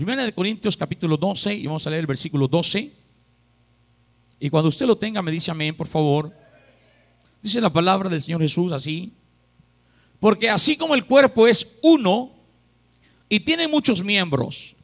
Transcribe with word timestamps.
Primera 0.00 0.24
de 0.24 0.32
Corintios 0.32 0.78
capítulo 0.78 1.18
12 1.18 1.52
y 1.56 1.66
vamos 1.66 1.86
a 1.86 1.90
leer 1.90 2.00
el 2.00 2.06
versículo 2.06 2.48
12. 2.48 2.90
Y 4.38 4.48
cuando 4.48 4.70
usted 4.70 4.86
lo 4.86 4.96
tenga 4.96 5.20
me 5.20 5.30
dice 5.30 5.50
amén, 5.50 5.76
por 5.76 5.86
favor. 5.86 6.34
Dice 7.42 7.60
la 7.60 7.70
palabra 7.70 8.08
del 8.08 8.22
Señor 8.22 8.40
Jesús 8.40 8.72
así. 8.72 9.12
Porque 10.18 10.48
así 10.48 10.78
como 10.78 10.94
el 10.94 11.04
cuerpo 11.04 11.46
es 11.46 11.76
uno 11.82 12.32
y 13.28 13.40
tiene 13.40 13.68
muchos 13.68 14.02
miembros, 14.02 14.74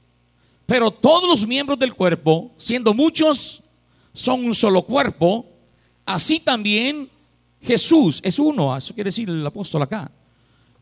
pero 0.66 0.90
todos 0.90 1.26
los 1.26 1.46
miembros 1.46 1.78
del 1.78 1.94
cuerpo, 1.94 2.52
siendo 2.58 2.92
muchos, 2.92 3.62
son 4.12 4.44
un 4.44 4.54
solo 4.54 4.82
cuerpo, 4.82 5.46
así 6.04 6.40
también 6.40 7.08
Jesús 7.62 8.20
es 8.22 8.38
uno. 8.38 8.76
Eso 8.76 8.92
quiere 8.92 9.08
decir 9.08 9.30
el 9.30 9.46
apóstol 9.46 9.80
acá. 9.80 10.12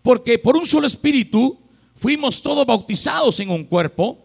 Porque 0.02 0.40
por 0.40 0.56
un 0.56 0.66
solo 0.66 0.88
espíritu 0.88 1.56
fuimos 1.94 2.42
todos 2.42 2.66
bautizados 2.66 3.38
en 3.38 3.50
un 3.50 3.62
cuerpo, 3.62 4.23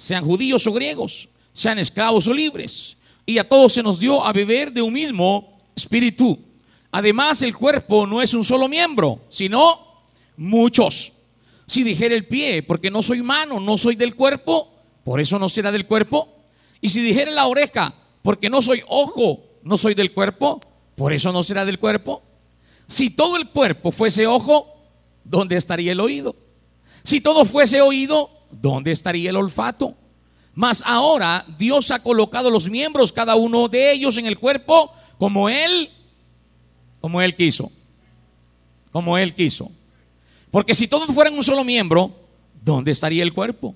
sean 0.00 0.24
judíos 0.24 0.66
o 0.66 0.72
griegos, 0.72 1.28
sean 1.52 1.78
esclavos 1.78 2.26
o 2.26 2.32
libres, 2.32 2.96
y 3.26 3.36
a 3.36 3.46
todos 3.46 3.74
se 3.74 3.82
nos 3.82 4.00
dio 4.00 4.24
a 4.24 4.32
beber 4.32 4.72
de 4.72 4.80
un 4.80 4.94
mismo 4.94 5.52
espíritu. 5.76 6.38
Además, 6.90 7.42
el 7.42 7.54
cuerpo 7.54 8.06
no 8.06 8.22
es 8.22 8.32
un 8.32 8.42
solo 8.42 8.66
miembro, 8.66 9.20
sino 9.28 9.78
muchos. 10.38 11.12
Si 11.66 11.84
dijera 11.84 12.14
el 12.14 12.26
pie, 12.26 12.62
porque 12.62 12.90
no 12.90 13.02
soy 13.02 13.20
mano, 13.20 13.60
no 13.60 13.76
soy 13.76 13.94
del 13.94 14.14
cuerpo, 14.14 14.68
por 15.04 15.20
eso 15.20 15.38
no 15.38 15.50
será 15.50 15.70
del 15.70 15.86
cuerpo. 15.86 16.28
Y 16.80 16.88
si 16.88 17.02
dijera 17.02 17.30
la 17.30 17.46
oreja, 17.46 17.92
porque 18.22 18.48
no 18.48 18.62
soy 18.62 18.82
ojo, 18.88 19.40
no 19.62 19.76
soy 19.76 19.92
del 19.92 20.12
cuerpo, 20.12 20.60
por 20.96 21.12
eso 21.12 21.30
no 21.30 21.42
será 21.42 21.66
del 21.66 21.78
cuerpo. 21.78 22.22
Si 22.88 23.10
todo 23.10 23.36
el 23.36 23.50
cuerpo 23.50 23.92
fuese 23.92 24.26
ojo, 24.26 24.66
¿dónde 25.24 25.56
estaría 25.56 25.92
el 25.92 26.00
oído? 26.00 26.34
Si 27.04 27.20
todo 27.20 27.44
fuese 27.44 27.82
oído, 27.82 28.39
¿dónde 28.50 28.92
estaría 28.92 29.30
el 29.30 29.36
olfato? 29.36 29.94
Mas 30.54 30.82
ahora 30.84 31.44
Dios 31.58 31.90
ha 31.90 32.02
colocado 32.02 32.50
los 32.50 32.68
miembros, 32.68 33.12
cada 33.12 33.36
uno 33.36 33.68
de 33.68 33.92
ellos, 33.92 34.16
en 34.18 34.26
el 34.26 34.38
cuerpo 34.38 34.92
como 35.18 35.48
Él, 35.48 35.90
como 37.00 37.22
Él 37.22 37.34
quiso. 37.34 37.70
Como 38.92 39.16
Él 39.16 39.34
quiso. 39.34 39.70
Porque 40.50 40.74
si 40.74 40.88
todos 40.88 41.14
fueran 41.14 41.34
un 41.34 41.44
solo 41.44 41.64
miembro, 41.64 42.12
¿dónde 42.62 42.90
estaría 42.90 43.22
el 43.22 43.32
cuerpo? 43.32 43.74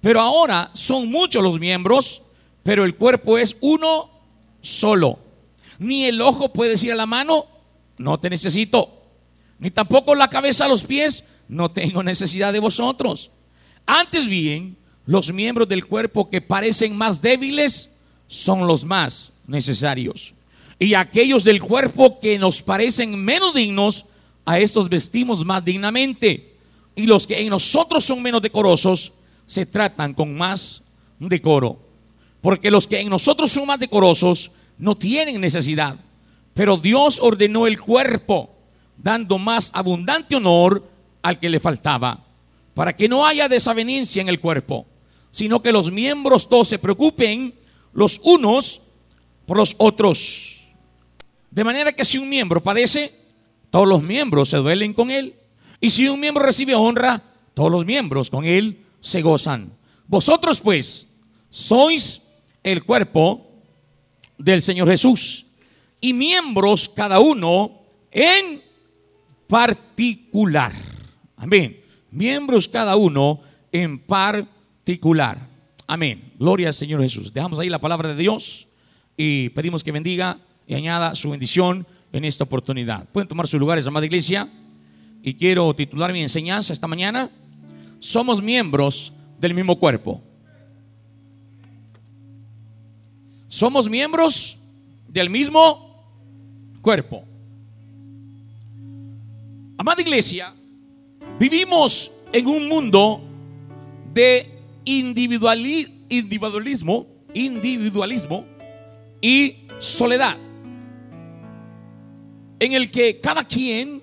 Pero 0.00 0.20
ahora 0.20 0.70
son 0.74 1.10
muchos 1.10 1.42
los 1.42 1.58
miembros, 1.58 2.22
pero 2.62 2.84
el 2.84 2.96
cuerpo 2.96 3.38
es 3.38 3.56
uno 3.60 4.10
solo. 4.60 5.18
Ni 5.78 6.04
el 6.04 6.20
ojo 6.20 6.52
puede 6.52 6.72
decir 6.72 6.92
a 6.92 6.96
la 6.96 7.06
mano, 7.06 7.46
no 7.98 8.18
te 8.18 8.30
necesito. 8.30 8.90
Ni 9.58 9.70
tampoco 9.70 10.14
la 10.14 10.28
cabeza 10.28 10.66
a 10.66 10.68
los 10.68 10.84
pies, 10.84 11.24
no 11.48 11.70
tengo 11.70 12.02
necesidad 12.02 12.52
de 12.52 12.60
vosotros. 12.60 13.30
Antes 13.86 14.28
bien, 14.28 14.76
los 15.06 15.32
miembros 15.32 15.68
del 15.68 15.86
cuerpo 15.86 16.28
que 16.28 16.40
parecen 16.40 16.96
más 16.96 17.22
débiles 17.22 17.92
son 18.26 18.66
los 18.66 18.84
más 18.84 19.32
necesarios. 19.46 20.34
Y 20.78 20.94
aquellos 20.94 21.44
del 21.44 21.62
cuerpo 21.62 22.18
que 22.18 22.38
nos 22.38 22.60
parecen 22.60 23.24
menos 23.24 23.54
dignos, 23.54 24.06
a 24.46 24.58
estos 24.60 24.88
vestimos 24.88 25.44
más 25.44 25.64
dignamente. 25.64 26.54
Y 26.94 27.06
los 27.06 27.26
que 27.26 27.40
en 27.40 27.50
nosotros 27.50 28.04
son 28.04 28.22
menos 28.22 28.40
decorosos, 28.40 29.12
se 29.44 29.66
tratan 29.66 30.14
con 30.14 30.34
más 30.34 30.82
decoro. 31.18 31.78
Porque 32.40 32.70
los 32.70 32.86
que 32.86 33.00
en 33.00 33.10
nosotros 33.10 33.50
son 33.50 33.66
más 33.66 33.78
decorosos 33.78 34.52
no 34.78 34.96
tienen 34.96 35.40
necesidad. 35.40 35.96
Pero 36.54 36.76
Dios 36.76 37.18
ordenó 37.20 37.66
el 37.66 37.78
cuerpo, 37.78 38.50
dando 38.96 39.36
más 39.36 39.70
abundante 39.74 40.36
honor 40.36 40.88
al 41.22 41.38
que 41.38 41.50
le 41.50 41.60
faltaba, 41.60 42.24
para 42.76 42.94
que 42.94 43.08
no 43.08 43.24
haya 43.24 43.48
desavenencia 43.48 44.20
en 44.20 44.28
el 44.28 44.38
cuerpo, 44.38 44.86
sino 45.30 45.62
que 45.62 45.72
los 45.72 45.90
miembros 45.90 46.46
todos 46.46 46.68
se 46.68 46.78
preocupen 46.78 47.54
los 47.94 48.20
unos 48.22 48.82
por 49.46 49.56
los 49.56 49.74
otros. 49.78 50.66
De 51.50 51.64
manera 51.64 51.92
que 51.92 52.04
si 52.04 52.18
un 52.18 52.28
miembro 52.28 52.62
padece, 52.62 53.10
todos 53.70 53.88
los 53.88 54.02
miembros 54.02 54.50
se 54.50 54.58
duelen 54.58 54.92
con 54.92 55.10
él. 55.10 55.34
Y 55.80 55.88
si 55.88 56.06
un 56.06 56.20
miembro 56.20 56.44
recibe 56.44 56.74
honra, 56.74 57.22
todos 57.54 57.72
los 57.72 57.86
miembros 57.86 58.28
con 58.28 58.44
él 58.44 58.78
se 59.00 59.22
gozan. 59.22 59.72
Vosotros 60.06 60.60
pues 60.60 61.08
sois 61.48 62.20
el 62.62 62.84
cuerpo 62.84 63.46
del 64.36 64.60
Señor 64.60 64.86
Jesús 64.86 65.46
y 65.98 66.12
miembros 66.12 66.90
cada 66.90 67.20
uno 67.20 67.80
en 68.10 68.62
particular. 69.48 70.74
Amén. 71.38 71.85
Miembros 72.16 72.66
cada 72.66 72.96
uno 72.96 73.40
en 73.70 73.98
particular. 73.98 75.38
Amén. 75.86 76.32
Gloria 76.38 76.68
al 76.68 76.74
Señor 76.74 77.02
Jesús. 77.02 77.30
Dejamos 77.30 77.58
ahí 77.58 77.68
la 77.68 77.78
palabra 77.78 78.08
de 78.08 78.16
Dios 78.16 78.68
y 79.18 79.50
pedimos 79.50 79.84
que 79.84 79.92
bendiga 79.92 80.38
y 80.66 80.74
añada 80.74 81.14
su 81.14 81.28
bendición 81.28 81.86
en 82.14 82.24
esta 82.24 82.44
oportunidad. 82.44 83.06
Pueden 83.10 83.28
tomar 83.28 83.46
sus 83.46 83.60
lugares, 83.60 83.86
amada 83.86 84.06
iglesia. 84.06 84.48
Y 85.22 85.34
quiero 85.34 85.74
titular 85.74 86.10
mi 86.14 86.22
enseñanza 86.22 86.72
esta 86.72 86.86
mañana. 86.86 87.30
Somos 88.00 88.40
miembros 88.40 89.12
del 89.38 89.52
mismo 89.52 89.78
cuerpo. 89.78 90.22
Somos 93.46 93.90
miembros 93.90 94.56
del 95.06 95.28
mismo 95.28 96.02
cuerpo. 96.80 97.24
Amada 99.76 100.00
iglesia, 100.00 100.54
vivimos 101.38 102.12
en 102.32 102.46
un 102.46 102.68
mundo 102.68 103.20
de 104.12 104.60
individualismo, 104.84 107.06
individualismo 107.34 108.46
y 109.20 109.56
soledad, 109.78 110.36
en 112.58 112.72
el 112.72 112.90
que 112.90 113.20
cada 113.20 113.44
quien 113.44 114.02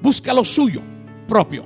busca 0.00 0.34
lo 0.34 0.44
suyo 0.44 0.82
propio. 1.26 1.64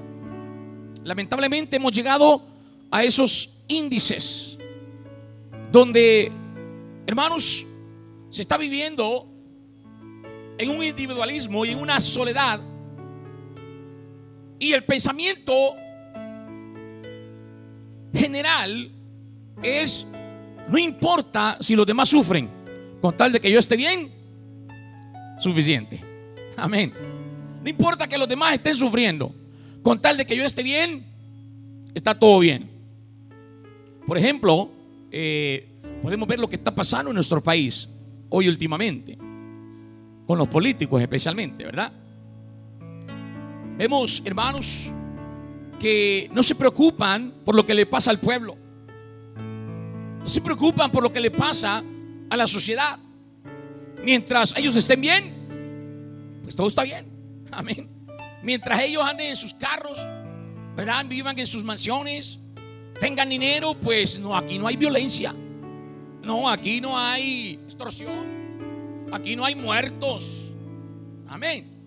Lamentablemente 1.05 1.77
hemos 1.77 1.93
llegado 1.93 2.43
a 2.91 3.03
esos 3.03 3.63
índices 3.69 4.59
donde, 5.71 6.33
hermanos, 7.07 7.67
se 8.31 8.43
está 8.43 8.57
viviendo 8.57 9.27
en 10.59 10.71
un 10.71 10.83
individualismo 10.83 11.65
y 11.65 11.71
en 11.71 11.79
una 11.79 12.01
soledad. 12.01 12.61
Y 14.59 14.73
el 14.73 14.85
pensamiento 14.85 15.77
general 18.13 18.91
es, 19.63 20.07
no 20.69 20.79
importa 20.79 21.59
si 21.61 21.77
los 21.77 21.87
demás 21.87 22.09
sufren, 22.09 22.49
con 23.01 23.17
tal 23.17 23.33
de 23.33 23.41
que 23.41 23.51
yo 23.51 23.59
esté 23.59 23.77
bien, 23.77 24.11
suficiente. 25.39 26.03
Amén. 26.57 26.93
No 27.63 27.69
importa 27.69 28.09
que 28.09 28.19
los 28.19 28.29
demás 28.29 28.55
estén 28.55 28.75
sufriendo, 28.75 29.35
con 29.83 30.01
tal 30.01 30.17
de 30.17 30.27
que 30.27 30.37
yo 30.37 30.45
esté 30.45 30.63
bien, 30.63 31.05
está 31.95 32.19
todo 32.19 32.41
bien. 32.41 32.69
Por 34.07 34.19
ejemplo, 34.19 34.71
eh, 35.11 35.69
podemos 36.03 36.27
ver 36.27 36.39
lo 36.39 36.49
que 36.49 36.57
está 36.57 36.75
pasando 36.75 37.11
en 37.11 37.15
nuestro 37.15 37.43
país 37.43 37.89
hoy 38.31 38.49
últimamente 38.49 39.19
con 40.27 40.37
los 40.37 40.49
políticos 40.49 41.01
especialmente, 41.01 41.65
¿verdad? 41.65 41.91
Vemos, 43.79 44.21
hermanos, 44.25 44.91
que 45.79 46.29
no 46.33 46.43
se 46.43 46.57
preocupan 46.57 47.33
por 47.45 47.55
lo 47.55 47.65
que 47.65 47.75
le 47.75 47.87
pasa 47.87 48.11
al 48.11 48.19
pueblo. 48.19 48.57
No 50.19 50.27
se 50.27 50.41
preocupan 50.41 50.91
por 50.91 51.05
lo 51.05 51.13
que 51.13 51.21
le 51.21 51.31
pasa 51.31 51.85
a 52.29 52.37
la 52.37 52.49
sociedad. 52.49 52.99
Mientras 54.03 54.53
ellos 54.57 54.75
estén 54.75 55.01
bien, 55.01 56.41
pues 56.43 56.57
todo 56.57 56.67
está 56.67 56.83
bien. 56.83 57.07
Amén. 57.53 57.87
Mientras 58.43 58.81
ellos 58.81 59.05
anden 59.05 59.29
en 59.29 59.37
sus 59.37 59.55
carros, 59.55 59.97
¿verdad? 60.75 61.07
Vivan 61.07 61.39
en 61.39 61.47
sus 61.47 61.63
mansiones, 61.63 62.41
tengan 62.99 63.29
dinero, 63.29 63.75
pues 63.75 64.19
no, 64.19 64.37
aquí 64.37 64.59
no 64.59 64.67
hay 64.67 64.77
violencia. 64.77 65.33
No, 66.25 66.51
aquí 66.51 66.81
no 66.81 66.99
hay 66.99 67.61
extorsión. 67.65 69.07
Aquí 69.13 69.37
no 69.37 69.45
hay 69.45 69.55
muertos. 69.55 70.49
Amén. 71.29 71.78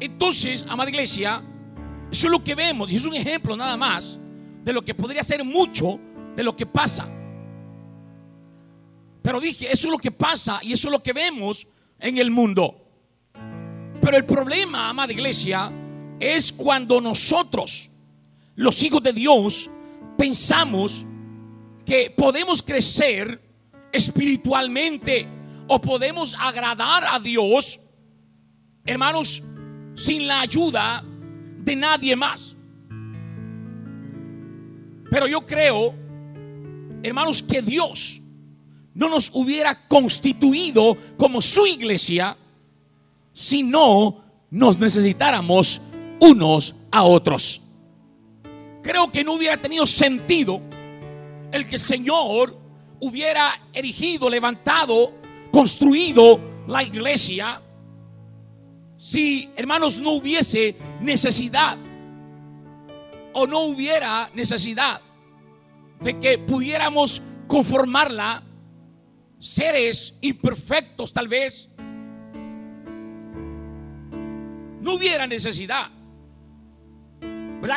Entonces, 0.00 0.64
amada 0.68 0.90
iglesia, 0.90 1.42
eso 2.10 2.26
es 2.26 2.30
lo 2.30 2.42
que 2.42 2.54
vemos 2.54 2.92
y 2.92 2.96
es 2.96 3.04
un 3.04 3.14
ejemplo 3.14 3.56
nada 3.56 3.76
más 3.76 4.18
de 4.62 4.72
lo 4.72 4.84
que 4.84 4.94
podría 4.94 5.22
ser 5.22 5.44
mucho 5.44 5.98
de 6.34 6.44
lo 6.44 6.54
que 6.54 6.66
pasa. 6.66 7.08
Pero 9.22 9.40
dije, 9.40 9.66
eso 9.70 9.88
es 9.88 9.92
lo 9.92 9.98
que 9.98 10.10
pasa 10.10 10.60
y 10.62 10.72
eso 10.72 10.88
es 10.88 10.92
lo 10.92 11.02
que 11.02 11.12
vemos 11.12 11.66
en 11.98 12.18
el 12.18 12.30
mundo. 12.30 12.82
Pero 14.00 14.16
el 14.16 14.24
problema, 14.24 14.88
amada 14.88 15.12
iglesia, 15.12 15.72
es 16.20 16.52
cuando 16.52 17.00
nosotros, 17.00 17.90
los 18.54 18.82
hijos 18.82 19.02
de 19.02 19.12
Dios, 19.12 19.70
pensamos 20.16 21.04
que 21.84 22.10
podemos 22.16 22.62
crecer 22.62 23.42
espiritualmente 23.92 25.26
o 25.66 25.80
podemos 25.80 26.34
agradar 26.38 27.04
a 27.10 27.18
Dios, 27.18 27.80
hermanos, 28.84 29.42
sin 29.96 30.28
la 30.28 30.40
ayuda 30.40 31.02
de 31.64 31.74
nadie 31.74 32.14
más. 32.14 32.54
Pero 35.10 35.26
yo 35.26 35.44
creo, 35.44 35.94
hermanos, 37.02 37.42
que 37.42 37.62
Dios 37.62 38.20
no 38.94 39.08
nos 39.08 39.30
hubiera 39.34 39.86
constituido 39.88 40.96
como 41.16 41.40
su 41.40 41.66
iglesia 41.66 42.36
si 43.32 43.62
no 43.62 44.22
nos 44.50 44.78
necesitáramos 44.78 45.80
unos 46.20 46.74
a 46.90 47.02
otros. 47.02 47.62
Creo 48.82 49.10
que 49.10 49.24
no 49.24 49.34
hubiera 49.34 49.60
tenido 49.60 49.86
sentido 49.86 50.60
el 51.52 51.66
que 51.66 51.76
el 51.76 51.80
Señor 51.80 52.56
hubiera 53.00 53.50
erigido, 53.72 54.28
levantado, 54.28 55.12
construido 55.50 56.40
la 56.68 56.82
iglesia 56.82 57.60
si, 59.06 59.48
hermanos, 59.54 60.00
no 60.00 60.14
hubiese 60.14 60.74
necesidad 61.00 61.78
o 63.34 63.46
no 63.46 63.60
hubiera 63.60 64.28
necesidad 64.34 65.00
de 66.00 66.18
que 66.18 66.38
pudiéramos 66.38 67.22
conformarla 67.46 68.42
seres 69.38 70.18
imperfectos 70.22 71.12
tal 71.12 71.28
vez, 71.28 71.70
no 74.80 74.94
hubiera 74.94 75.28
necesidad. 75.28 75.88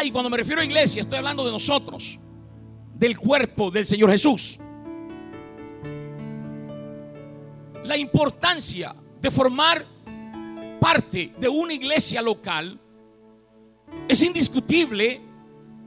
Y 0.04 0.10
cuando 0.10 0.32
me 0.32 0.38
refiero 0.38 0.64
a 0.64 0.66
iglesia, 0.66 1.02
estoy 1.02 1.20
hablando 1.20 1.46
de 1.46 1.52
nosotros, 1.52 2.20
del 2.96 3.20
cuerpo 3.20 3.70
del 3.70 3.86
Señor 3.86 4.10
Jesús. 4.10 4.60
La 7.84 7.98
importancia 7.98 8.96
de 9.22 9.30
formar 9.30 9.86
parte 10.80 11.34
de 11.40 11.50
una 11.50 11.74
iglesia 11.74 12.22
local 12.22 12.80
es 14.08 14.24
indiscutible 14.24 15.22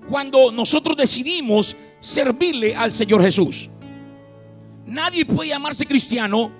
cuando 0.09 0.51
nosotros 0.53 0.97
decidimos 0.97 1.77
servirle 2.01 2.75
al 2.75 2.93
Señor 2.93 3.23
Jesús. 3.23 3.69
Nadie 4.87 5.25
puede 5.25 5.51
llamarse 5.51 5.87
cristiano 5.87 6.51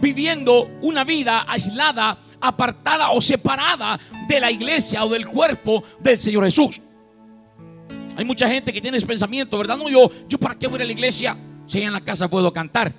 viviendo 0.00 0.68
una 0.82 1.04
vida 1.04 1.44
aislada, 1.48 2.18
apartada 2.40 3.10
o 3.10 3.20
separada 3.20 3.98
de 4.28 4.40
la 4.40 4.50
iglesia 4.50 5.04
o 5.04 5.08
del 5.08 5.26
cuerpo 5.26 5.82
del 6.00 6.18
Señor 6.18 6.44
Jesús. 6.44 6.80
Hay 8.16 8.24
mucha 8.24 8.48
gente 8.48 8.72
que 8.72 8.80
tiene 8.80 8.96
ese 8.96 9.06
pensamiento, 9.06 9.56
¿verdad? 9.56 9.76
No, 9.76 9.88
yo, 9.88 10.10
yo 10.28 10.38
para 10.38 10.58
qué 10.58 10.66
voy 10.66 10.82
a 10.82 10.84
la 10.84 10.92
iglesia 10.92 11.36
si 11.66 11.80
en 11.80 11.92
la 11.92 12.00
casa 12.00 12.28
puedo 12.28 12.52
cantar, 12.52 12.92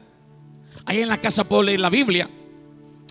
ahí 0.86 1.02
en 1.02 1.10
la 1.10 1.20
casa 1.20 1.44
puedo 1.44 1.62
leer 1.62 1.80
la 1.80 1.90
Biblia, 1.90 2.30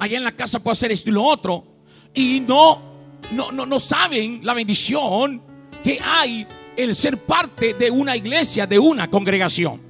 allá 0.03 0.19
en 0.19 0.25
la 0.25 0.33
casa 0.33 0.59
puedo 0.59 0.73
hacer 0.73 0.91
esto 0.91 1.11
y 1.11 1.13
lo 1.13 1.23
otro. 1.23 1.65
Y 2.13 2.41
no, 2.41 2.83
no, 3.31 3.53
no, 3.53 3.65
no 3.65 3.79
saben 3.79 4.41
la 4.43 4.53
bendición 4.53 5.41
que 5.83 6.01
hay 6.03 6.45
el 6.77 6.95
ser 6.95 7.19
parte 7.19 7.75
de 7.75 7.89
una 7.89 8.17
iglesia, 8.17 8.67
de 8.67 8.79
una 8.81 9.09
congregación. 9.09 9.81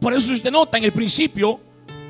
Por 0.00 0.12
eso 0.12 0.32
usted 0.32 0.50
nota 0.50 0.78
en 0.78 0.84
el 0.84 0.92
principio, 0.92 1.60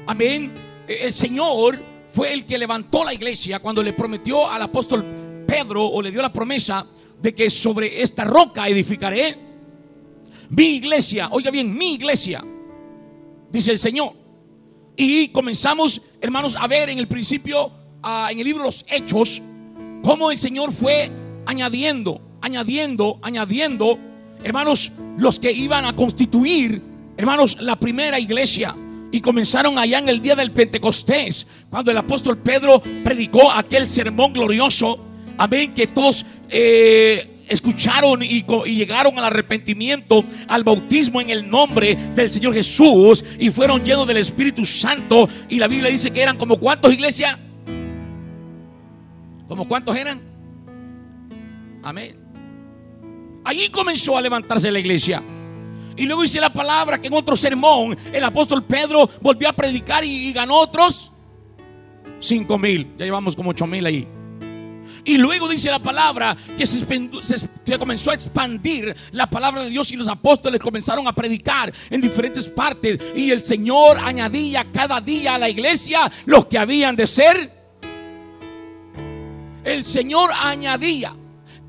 amén, 0.06 0.52
el 0.88 1.12
Señor 1.12 1.78
fue 2.08 2.32
el 2.32 2.46
que 2.46 2.56
levantó 2.56 3.04
la 3.04 3.12
iglesia 3.12 3.60
cuando 3.60 3.82
le 3.82 3.92
prometió 3.92 4.48
al 4.48 4.62
apóstol 4.62 5.04
Pedro 5.46 5.84
o 5.84 6.00
le 6.00 6.10
dio 6.10 6.22
la 6.22 6.32
promesa 6.32 6.86
de 7.20 7.34
que 7.34 7.50
sobre 7.50 8.00
esta 8.00 8.24
roca 8.24 8.68
edificaré 8.68 9.36
mi 10.48 10.76
iglesia. 10.76 11.28
Oiga 11.30 11.50
bien, 11.50 11.76
mi 11.76 11.94
iglesia, 11.94 12.42
dice 13.50 13.72
el 13.72 13.78
Señor. 13.78 14.25
Y 14.96 15.28
comenzamos, 15.28 16.00
hermanos, 16.20 16.56
a 16.58 16.66
ver 16.66 16.88
en 16.88 16.98
el 16.98 17.06
principio, 17.06 17.70
ah, 18.02 18.28
en 18.30 18.38
el 18.38 18.44
libro 18.44 18.64
los 18.64 18.86
Hechos, 18.88 19.42
cómo 20.02 20.30
el 20.30 20.38
Señor 20.38 20.72
fue 20.72 21.10
añadiendo, 21.44 22.20
añadiendo, 22.40 23.18
añadiendo, 23.22 23.98
hermanos, 24.42 24.92
los 25.18 25.38
que 25.38 25.52
iban 25.52 25.84
a 25.84 25.94
constituir, 25.94 26.82
hermanos, 27.16 27.60
la 27.60 27.76
primera 27.76 28.18
iglesia. 28.18 28.74
Y 29.12 29.20
comenzaron 29.20 29.78
allá 29.78 29.98
en 29.98 30.08
el 30.08 30.20
día 30.20 30.34
del 30.34 30.50
Pentecostés, 30.50 31.46
cuando 31.70 31.90
el 31.90 31.96
apóstol 31.98 32.38
Pedro 32.38 32.82
predicó 33.04 33.52
aquel 33.52 33.86
sermón 33.86 34.32
glorioso. 34.32 34.98
Amén, 35.38 35.74
que 35.74 35.86
todos 35.86 36.24
eh, 36.48 37.35
escucharon 37.48 38.22
y, 38.22 38.44
llegaron 38.74 39.18
al 39.18 39.24
arrepentimiento, 39.24 40.24
al 40.48 40.64
bautismo 40.64 41.20
en 41.20 41.30
el 41.30 41.48
nombre 41.48 41.94
del 41.94 42.30
Señor 42.30 42.54
Jesús 42.54 43.24
y 43.38 43.50
fueron 43.50 43.84
llenos 43.84 44.06
del 44.06 44.18
Espíritu 44.18 44.64
Santo. 44.64 45.28
Y 45.48 45.58
la 45.58 45.68
Biblia 45.68 45.90
dice 45.90 46.10
que 46.10 46.22
eran 46.22 46.36
como 46.36 46.58
cuántos 46.58 46.92
iglesia. 46.92 47.38
¿Como 49.46 49.66
cuántos 49.68 49.96
eran? 49.96 50.22
Amén. 51.82 52.18
Allí 53.44 53.68
comenzó 53.68 54.16
a 54.16 54.20
levantarse 54.20 54.70
la 54.72 54.80
iglesia. 54.80 55.22
Y 55.96 56.04
luego 56.04 56.22
dice 56.22 56.40
la 56.40 56.52
palabra 56.52 57.00
que 57.00 57.06
en 57.06 57.14
otro 57.14 57.36
sermón 57.36 57.96
el 58.12 58.24
apóstol 58.24 58.64
Pedro 58.64 59.08
volvió 59.22 59.48
a 59.48 59.52
predicar 59.52 60.04
y, 60.04 60.28
y 60.28 60.32
ganó 60.32 60.56
otros 60.56 61.12
cinco 62.18 62.58
mil. 62.58 62.92
Ya 62.98 63.04
llevamos 63.04 63.36
como 63.36 63.50
ocho 63.50 63.66
mil 63.66 63.86
ahí. 63.86 64.06
Y 65.06 65.18
luego 65.18 65.48
dice 65.48 65.70
la 65.70 65.78
palabra 65.78 66.36
que 66.58 66.66
se, 66.66 66.84
comenzó 67.78 68.10
a 68.10 68.14
expandir 68.14 68.94
la 69.12 69.30
palabra 69.30 69.62
de 69.62 69.70
Dios 69.70 69.92
y 69.92 69.96
los 69.96 70.08
apóstoles 70.08 70.60
comenzaron 70.60 71.06
a 71.06 71.14
predicar 71.14 71.72
en 71.88 72.00
diferentes 72.00 72.48
partes. 72.48 72.98
Y 73.14 73.30
el 73.30 73.40
Señor 73.40 73.98
añadía 74.02 74.66
cada 74.72 75.00
día 75.00 75.36
a 75.36 75.38
la 75.38 75.48
iglesia 75.48 76.10
los 76.26 76.46
que 76.46 76.58
habían 76.58 76.96
de 76.96 77.06
ser. 77.06 77.52
El 79.62 79.84
Señor 79.84 80.30
añadía 80.42 81.14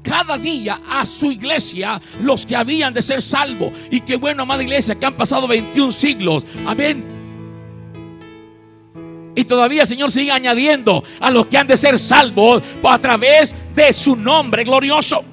cada 0.01 0.39
día 0.39 0.79
a 0.89 1.05
su 1.05 1.31
iglesia 1.31 2.01
los 2.23 2.43
que 2.43 2.55
habían 2.55 2.91
de 2.91 3.03
ser 3.03 3.21
salvos. 3.21 3.71
Y 3.91 4.01
qué 4.01 4.15
bueno, 4.15 4.43
amada 4.43 4.63
iglesia, 4.63 4.95
que 4.95 5.05
han 5.05 5.15
pasado 5.15 5.47
21 5.47 5.91
siglos. 5.91 6.43
Amén 6.65 7.16
y 9.37 9.45
todavía 9.45 9.85
Señor 9.85 10.11
sigue 10.11 10.31
añadiendo 10.31 11.03
a 11.19 11.29
los 11.29 11.45
que 11.45 11.59
han 11.59 11.67
de 11.67 11.77
ser 11.77 11.99
salvos 11.99 12.63
a 12.83 12.97
través 12.97 13.53
de 13.75 13.93
su 13.93 14.15
nombre 14.15 14.63
glorioso. 14.63 15.23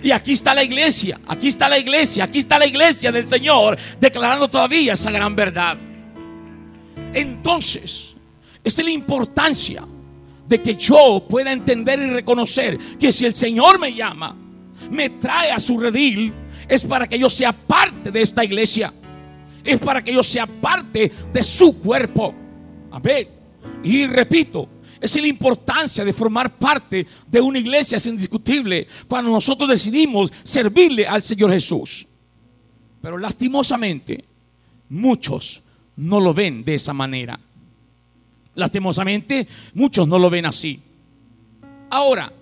Y 0.00 0.12
aquí 0.12 0.32
está 0.32 0.54
la 0.54 0.62
iglesia, 0.62 1.18
aquí 1.26 1.48
está 1.48 1.68
la 1.68 1.76
iglesia, 1.76 2.22
aquí 2.22 2.38
está 2.38 2.56
la 2.56 2.66
iglesia 2.66 3.10
del 3.10 3.26
Señor 3.26 3.76
declarando 3.98 4.46
todavía 4.46 4.92
esa 4.92 5.10
gran 5.10 5.34
verdad. 5.34 5.76
Entonces, 7.12 8.14
esta 8.62 8.82
es 8.82 8.86
la 8.86 8.92
importancia 8.92 9.82
de 10.46 10.62
que 10.62 10.76
yo 10.76 11.26
pueda 11.28 11.50
entender 11.50 11.98
y 11.98 12.10
reconocer 12.10 12.78
que 13.00 13.10
si 13.10 13.26
el 13.26 13.34
Señor 13.34 13.80
me 13.80 13.92
llama, 13.92 14.36
me 14.88 15.10
trae 15.10 15.50
a 15.50 15.58
su 15.58 15.80
redil, 15.80 16.32
es 16.68 16.84
para 16.84 17.08
que 17.08 17.18
yo 17.18 17.28
sea 17.28 17.52
parte 17.52 18.12
de 18.12 18.22
esta 18.22 18.44
iglesia. 18.44 18.92
Es 19.64 19.80
para 19.80 20.04
que 20.04 20.12
yo 20.12 20.22
sea 20.22 20.46
parte 20.46 21.10
de 21.32 21.42
su 21.42 21.80
cuerpo. 21.80 22.43
Amén. 22.94 23.28
Y 23.82 24.06
repito, 24.06 24.68
es 25.00 25.20
la 25.20 25.26
importancia 25.26 26.04
de 26.04 26.12
formar 26.12 26.56
parte 26.56 27.04
de 27.26 27.40
una 27.40 27.58
iglesia, 27.58 27.96
es 27.96 28.06
indiscutible, 28.06 28.86
cuando 29.08 29.32
nosotros 29.32 29.68
decidimos 29.68 30.32
servirle 30.44 31.04
al 31.04 31.20
Señor 31.20 31.50
Jesús. 31.50 32.06
Pero 33.02 33.18
lastimosamente, 33.18 34.24
muchos 34.90 35.60
no 35.96 36.20
lo 36.20 36.32
ven 36.32 36.64
de 36.64 36.76
esa 36.76 36.92
manera. 36.92 37.38
Lastimosamente, 38.54 39.48
muchos 39.74 40.06
no 40.06 40.16
lo 40.16 40.30
ven 40.30 40.46
así. 40.46 40.80
Ahora, 41.90 42.32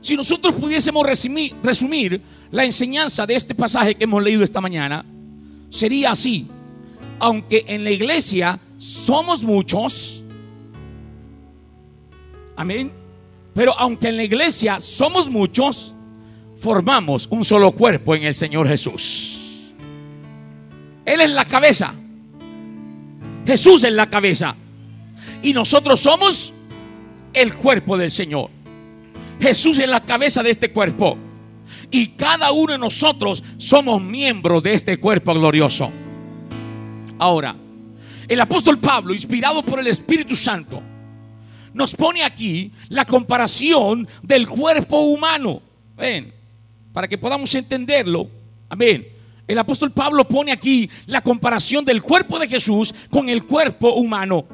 si 0.00 0.16
nosotros 0.16 0.54
pudiésemos 0.54 1.06
resumir, 1.06 1.54
resumir, 1.62 2.22
la 2.50 2.64
enseñanza 2.64 3.26
de 3.26 3.34
este 3.34 3.54
pasaje 3.54 3.94
que 3.94 4.04
hemos 4.04 4.22
leído 4.22 4.42
esta 4.42 4.62
mañana, 4.62 5.04
sería 5.68 6.12
así. 6.12 6.48
Aunque 7.18 7.66
en 7.68 7.84
la 7.84 7.90
iglesia 7.90 8.58
somos 8.80 9.44
muchos. 9.44 10.24
Amén. 12.56 12.90
Pero 13.52 13.78
aunque 13.78 14.08
en 14.08 14.16
la 14.16 14.24
iglesia 14.24 14.80
somos 14.80 15.28
muchos, 15.28 15.94
formamos 16.56 17.28
un 17.30 17.44
solo 17.44 17.72
cuerpo 17.72 18.14
en 18.14 18.24
el 18.24 18.34
Señor 18.34 18.66
Jesús. 18.66 19.74
Él 21.04 21.20
es 21.20 21.30
la 21.30 21.44
cabeza. 21.44 21.92
Jesús 23.46 23.84
es 23.84 23.92
la 23.92 24.08
cabeza. 24.08 24.56
Y 25.42 25.52
nosotros 25.52 26.00
somos 26.00 26.54
el 27.34 27.54
cuerpo 27.54 27.98
del 27.98 28.10
Señor. 28.10 28.48
Jesús 29.40 29.78
es 29.78 29.88
la 29.88 30.04
cabeza 30.04 30.42
de 30.42 30.50
este 30.50 30.72
cuerpo. 30.72 31.18
Y 31.90 32.08
cada 32.08 32.50
uno 32.52 32.72
de 32.72 32.78
nosotros 32.78 33.44
somos 33.58 34.00
miembros 34.00 34.62
de 34.62 34.72
este 34.72 34.98
cuerpo 34.98 35.34
glorioso. 35.34 35.90
Ahora, 37.18 37.54
el 38.30 38.40
apóstol 38.40 38.78
Pablo, 38.78 39.12
inspirado 39.12 39.60
por 39.60 39.80
el 39.80 39.88
Espíritu 39.88 40.36
Santo, 40.36 40.80
nos 41.74 41.96
pone 41.96 42.22
aquí 42.22 42.70
la 42.88 43.04
comparación 43.04 44.06
del 44.22 44.46
cuerpo 44.46 45.00
humano. 45.00 45.60
Ven, 45.96 46.32
para 46.92 47.08
que 47.08 47.18
podamos 47.18 47.52
entenderlo. 47.56 48.28
Amén. 48.68 49.04
El 49.48 49.58
apóstol 49.58 49.90
Pablo 49.90 50.28
pone 50.28 50.52
aquí 50.52 50.88
la 51.06 51.22
comparación 51.22 51.84
del 51.84 52.00
cuerpo 52.00 52.38
de 52.38 52.46
Jesús 52.46 52.94
con 53.10 53.28
el 53.28 53.44
cuerpo 53.44 53.94
humano. 53.94 54.46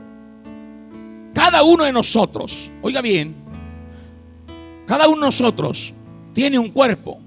Cada 1.35 1.63
uno 1.63 1.85
de 1.85 1.93
nosotros, 1.93 2.71
oiga 2.81 3.03
bien, 3.03 3.37
cada 4.87 5.07
uno 5.07 5.21
de 5.21 5.27
nosotros 5.27 5.93
tiene 6.33 6.59
un 6.59 6.71
cuerpo. 6.71 7.21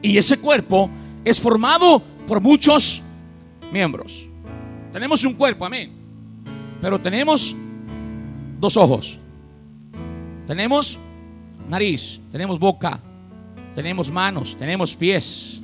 Y 0.00 0.16
ese 0.16 0.36
cuerpo 0.38 0.88
es 1.24 1.40
formado 1.40 2.00
por 2.24 2.40
muchos 2.40 3.02
miembros. 3.72 4.28
Tenemos 4.94 5.24
un 5.24 5.34
cuerpo, 5.34 5.66
amén. 5.66 5.90
Pero 6.80 7.00
tenemos 7.00 7.56
dos 8.60 8.76
ojos. 8.76 9.18
Tenemos 10.46 11.00
nariz, 11.68 12.20
tenemos 12.30 12.60
boca, 12.60 13.00
tenemos 13.74 14.08
manos, 14.08 14.56
tenemos 14.56 14.94
pies, 14.94 15.60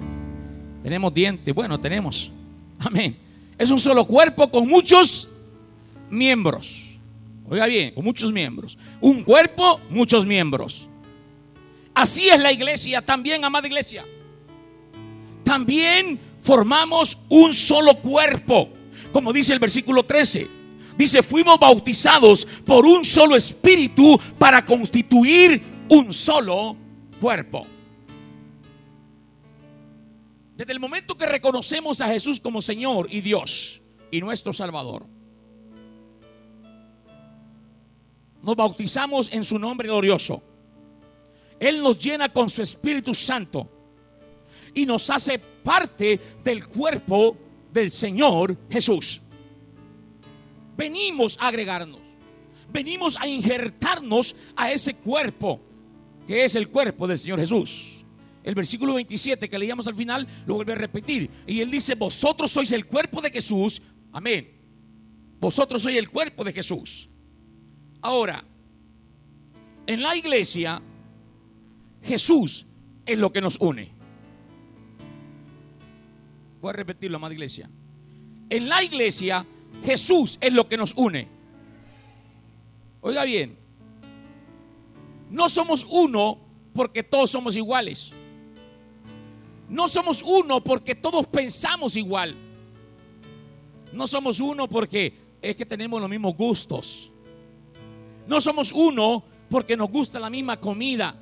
tenemos 0.83 1.15
dientes. 1.15 1.55
Bueno, 1.55 1.79
tenemos. 1.79 2.33
Amén. 2.81 3.17
Es 3.57 3.71
un 3.71 3.79
solo 3.79 4.05
cuerpo 4.05 4.51
con 4.51 4.69
muchos 4.69 5.29
miembros. 6.11 6.99
Oiga 7.49 7.67
bien, 7.67 7.95
con 7.95 8.05
muchos 8.05 8.33
miembros. 8.33 8.77
Un 9.01 9.23
cuerpo, 9.23 9.79
muchos 9.91 10.27
miembros. 10.27 10.89
Así 11.95 12.29
es 12.29 12.41
la 12.41 12.51
iglesia, 12.51 13.01
también, 13.01 13.45
amada 13.45 13.69
iglesia. 13.69 14.05
También 15.45 16.19
formamos 16.41 17.17
un 17.29 17.55
solo 17.55 17.95
cuerpo, 17.95 18.71
como 19.13 19.33
dice 19.33 19.53
el 19.53 19.59
versículo 19.59 20.05
13. 20.05 20.61
Dice, 20.97 21.23
fuimos 21.23 21.59
bautizados 21.59 22.47
por 22.67 22.85
un 22.85 23.05
solo 23.05 23.35
espíritu 23.35 24.21
para 24.39 24.65
constituir 24.65 25.63
un 25.89 26.13
solo 26.13 26.77
cuerpo. 27.21 27.67
Desde 30.57 30.73
el 30.73 30.81
momento 30.81 31.17
que 31.17 31.25
reconocemos 31.25 32.03
a 32.03 32.09
Jesús 32.09 32.39
como 32.39 32.61
Señor 32.61 33.09
y 33.11 33.23
Dios 33.23 33.81
y 34.11 34.21
nuestro 34.21 34.53
Salvador, 34.53 35.07
nos 38.43 38.57
bautizamos 38.57 39.33
en 39.33 39.43
su 39.43 39.59
nombre 39.59 39.89
glorioso. 39.89 40.43
Él 41.59 41.83
nos 41.83 41.99
llena 41.99 42.31
con 42.31 42.49
su 42.49 42.63
Espíritu 42.63 43.15
Santo 43.15 43.69
y 44.75 44.87
nos 44.87 45.09
hace 45.11 45.39
parte 45.39 46.21
del 46.45 46.67
cuerpo 46.67 47.37
del 47.73 47.91
Señor 47.91 48.57
Jesús. 48.71 49.23
Venimos 50.77 51.37
a 51.41 51.49
agregarnos, 51.49 52.01
venimos 52.73 53.17
a 53.19 53.27
injertarnos 53.27 54.35
a 54.57 54.73
ese 54.73 54.95
cuerpo 54.95 55.61
que 56.27 56.45
es 56.45 56.55
el 56.55 56.69
cuerpo 56.69 57.07
del 57.07 57.19
Señor 57.19 57.41
Jesús. 57.41 58.05
El 58.43 58.55
versículo 58.55 58.95
27 58.95 59.51
que 59.51 59.59
leíamos 59.59 59.87
al 59.87 59.95
final 59.95 60.27
lo 60.47 60.55
vuelve 60.55 60.73
a 60.73 60.77
repetir. 60.77 61.31
Y 61.47 61.61
él 61.61 61.71
dice, 61.71 61.95
vosotros 61.95 62.51
sois 62.51 62.73
el 62.73 62.87
cuerpo 62.87 63.21
de 63.21 63.31
Jesús. 63.31 63.83
Amén. 64.13 64.51
Vosotros 65.39 65.83
sois 65.83 65.99
el 65.99 66.09
cuerpo 66.09 66.43
de 66.45 66.53
Jesús. 66.53 67.09
Ahora, 68.01 68.43
en 69.87 70.03
la 70.03 70.17
iglesia, 70.17 70.81
Jesús 72.03 72.67
es 73.05 73.19
lo 73.19 73.33
que 73.33 73.41
nos 73.41 73.57
une. 73.61 74.00
Voy 76.61 76.71
a 76.71 76.73
repetirlo, 76.73 77.17
amada 77.17 77.33
iglesia. 77.33 77.71
En 78.51 78.69
la 78.69 78.83
iglesia, 78.83 79.47
Jesús 79.85 80.39
es 80.41 80.53
lo 80.53 80.69
que 80.69 80.77
nos 80.77 80.95
une. 80.95 81.29
Oiga 83.01 83.25
bien, 83.25 83.57
no 85.31 85.49
somos 85.49 85.87
uno 85.89 86.39
porque 86.75 87.03
todos 87.03 87.31
somos 87.31 87.57
iguales. 87.57 88.11
No 89.69 89.87
somos 89.89 90.23
uno 90.23 90.63
porque 90.63 90.95
todos 90.95 91.27
pensamos 91.29 91.97
igual. 91.97 92.35
No 93.93 94.07
somos 94.07 94.41
uno 94.41 94.69
porque 94.69 95.15
es 95.41 95.57
que 95.57 95.65
tenemos 95.65 96.01
los 96.01 96.11
mismos 96.11 96.37
gustos. 96.37 97.11
No 98.27 98.41
somos 98.41 98.73
uno 98.73 99.25
porque 99.49 99.77
nos 99.77 99.91
gusta 99.91 100.19
la 100.19 100.29
misma 100.29 100.59
comida. 100.59 101.15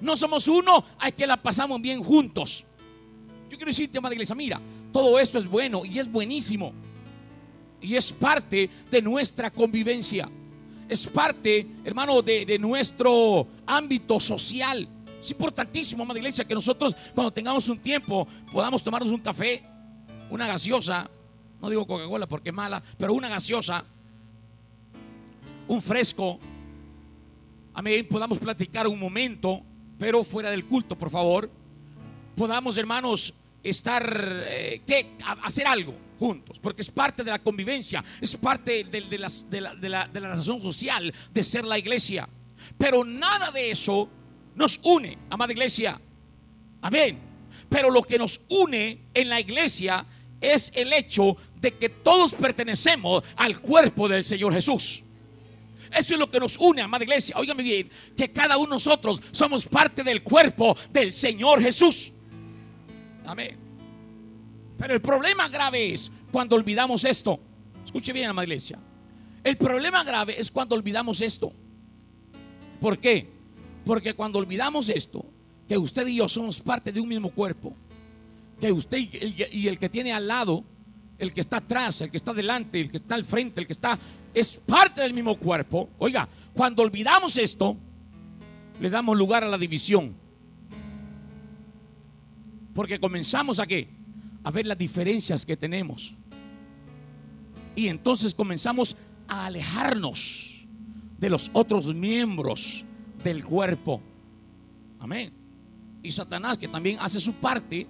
No 0.00 0.16
somos 0.16 0.48
uno, 0.48 0.84
hay 0.98 1.12
que 1.12 1.26
la 1.26 1.40
pasamos 1.40 1.80
bien 1.80 2.02
juntos. 2.02 2.64
Yo 3.52 3.58
quiero 3.58 3.68
decirte, 3.68 3.98
amada 3.98 4.14
iglesia, 4.14 4.34
mira, 4.34 4.58
todo 4.90 5.18
esto 5.18 5.36
es 5.36 5.46
bueno 5.46 5.84
y 5.84 5.98
es 5.98 6.10
buenísimo. 6.10 6.72
Y 7.82 7.94
es 7.94 8.10
parte 8.10 8.70
de 8.90 9.02
nuestra 9.02 9.50
convivencia. 9.50 10.26
Es 10.88 11.06
parte, 11.06 11.66
hermano, 11.84 12.22
de, 12.22 12.58
nuestro 12.58 13.46
ámbito 13.66 14.18
social. 14.18 14.88
Es 15.20 15.32
importantísimo, 15.32 16.02
amada 16.02 16.18
iglesia, 16.18 16.46
que 16.46 16.54
nosotros 16.54 16.96
cuando 17.14 17.30
tengamos 17.30 17.68
un 17.68 17.78
tiempo 17.78 18.26
podamos 18.50 18.82
tomarnos 18.82 19.12
un 19.12 19.20
café, 19.20 19.62
una 20.30 20.46
gaseosa, 20.46 21.10
no 21.60 21.68
digo 21.68 21.86
Coca-Cola 21.86 22.26
porque 22.26 22.48
es 22.48 22.54
mala, 22.54 22.82
pero 22.96 23.12
una 23.12 23.28
gaseosa, 23.28 23.84
un 25.68 25.82
fresco. 25.82 26.40
Amén, 27.74 28.08
podamos 28.08 28.38
platicar 28.38 28.86
un 28.86 28.98
momento, 28.98 29.60
pero 29.98 30.24
fuera 30.24 30.50
del 30.50 30.64
culto, 30.64 30.96
por 30.96 31.10
favor. 31.10 31.50
Podamos, 32.34 32.78
hermanos, 32.78 33.34
estar, 33.62 34.44
eh, 34.48 34.82
que, 34.86 35.16
hacer 35.42 35.66
algo 35.66 35.94
juntos, 36.18 36.58
porque 36.60 36.82
es 36.82 36.90
parte 36.90 37.24
de 37.24 37.30
la 37.30 37.40
convivencia, 37.40 38.04
es 38.20 38.36
parte 38.36 38.84
de, 38.84 39.00
de, 39.02 39.18
las, 39.18 39.50
de, 39.50 39.60
la, 39.60 39.74
de, 39.74 39.88
la, 39.88 40.28
razón 40.28 40.62
social 40.62 41.12
de 41.32 41.42
ser 41.42 41.64
la 41.64 41.78
iglesia. 41.78 42.28
Pero 42.78 43.04
nada 43.04 43.50
de 43.50 43.70
eso 43.70 44.08
nos 44.54 44.78
une, 44.84 45.18
amada 45.30 45.52
iglesia. 45.52 46.00
Amén. 46.80 47.18
Pero 47.68 47.90
lo 47.90 48.02
que 48.02 48.18
nos 48.18 48.40
une 48.48 49.06
en 49.14 49.28
la 49.28 49.40
iglesia 49.40 50.06
es 50.40 50.70
el 50.74 50.92
hecho 50.92 51.36
de 51.60 51.74
que 51.74 51.88
todos 51.88 52.34
pertenecemos 52.34 53.24
al 53.36 53.60
cuerpo 53.60 54.08
del 54.08 54.24
Señor 54.24 54.52
Jesús. 54.52 55.02
Eso 55.90 56.14
es 56.14 56.18
lo 56.20 56.30
que 56.30 56.40
nos 56.40 56.56
une, 56.56 56.82
amada 56.82 57.04
iglesia. 57.04 57.36
Óigame 57.38 57.62
bien, 57.62 57.90
que 58.16 58.30
cada 58.32 58.56
uno 58.56 58.66
de 58.66 58.74
nosotros 58.76 59.20
somos 59.30 59.66
parte 59.66 60.02
del 60.02 60.22
cuerpo 60.22 60.76
del 60.90 61.12
Señor 61.12 61.60
Jesús. 61.60 62.12
Amén. 63.26 63.56
Pero 64.78 64.94
el 64.94 65.00
problema 65.00 65.48
grave 65.48 65.92
es 65.92 66.10
cuando 66.30 66.56
olvidamos 66.56 67.04
esto. 67.04 67.38
Escuche 67.84 68.12
bien, 68.12 68.28
amada 68.28 68.44
iglesia. 68.44 68.78
El 69.44 69.56
problema 69.56 70.04
grave 70.04 70.38
es 70.38 70.50
cuando 70.50 70.74
olvidamos 70.74 71.20
esto. 71.20 71.52
¿Por 72.80 72.98
qué? 72.98 73.28
Porque 73.84 74.14
cuando 74.14 74.38
olvidamos 74.38 74.88
esto, 74.88 75.24
que 75.68 75.76
usted 75.78 76.06
y 76.06 76.16
yo 76.16 76.28
somos 76.28 76.60
parte 76.60 76.92
de 76.92 77.00
un 77.00 77.08
mismo 77.08 77.30
cuerpo, 77.30 77.74
que 78.60 78.70
usted 78.70 78.98
y 78.98 79.66
el, 79.68 79.78
que 79.78 79.88
tiene 79.88 80.12
al 80.12 80.28
lado, 80.28 80.64
el 81.18 81.32
que 81.32 81.40
está 81.40 81.58
atrás, 81.58 82.00
el 82.00 82.10
que 82.10 82.16
está 82.16 82.32
delante, 82.32 82.80
el 82.80 82.90
que 82.90 82.96
está 82.96 83.14
al 83.14 83.24
frente, 83.24 83.60
el 83.60 83.66
que 83.66 83.72
está, 83.72 83.98
es 84.32 84.56
parte 84.56 85.00
del 85.00 85.14
mismo 85.14 85.36
cuerpo. 85.36 85.88
Oiga, 85.98 86.28
cuando 86.54 86.82
olvidamos 86.82 87.36
esto, 87.38 87.76
le 88.80 88.90
damos 88.90 89.16
lugar 89.16 89.42
a 89.44 89.48
la 89.48 89.58
división. 89.58 90.14
Porque 92.74 92.98
comenzamos 92.98 93.60
a 93.60 93.66
qué? 93.66 93.88
A 94.44 94.50
ver 94.50 94.66
las 94.66 94.78
diferencias 94.78 95.46
que 95.46 95.56
tenemos. 95.56 96.14
Y 97.74 97.88
entonces 97.88 98.34
comenzamos 98.34 98.96
a 99.28 99.46
alejarnos 99.46 100.64
de 101.18 101.30
los 101.30 101.50
otros 101.52 101.94
miembros 101.94 102.84
del 103.22 103.44
cuerpo. 103.44 104.00
Amén. 104.98 105.32
Y 106.02 106.10
Satanás 106.10 106.58
que 106.58 106.68
también 106.68 106.98
hace 107.00 107.20
su 107.20 107.34
parte, 107.34 107.86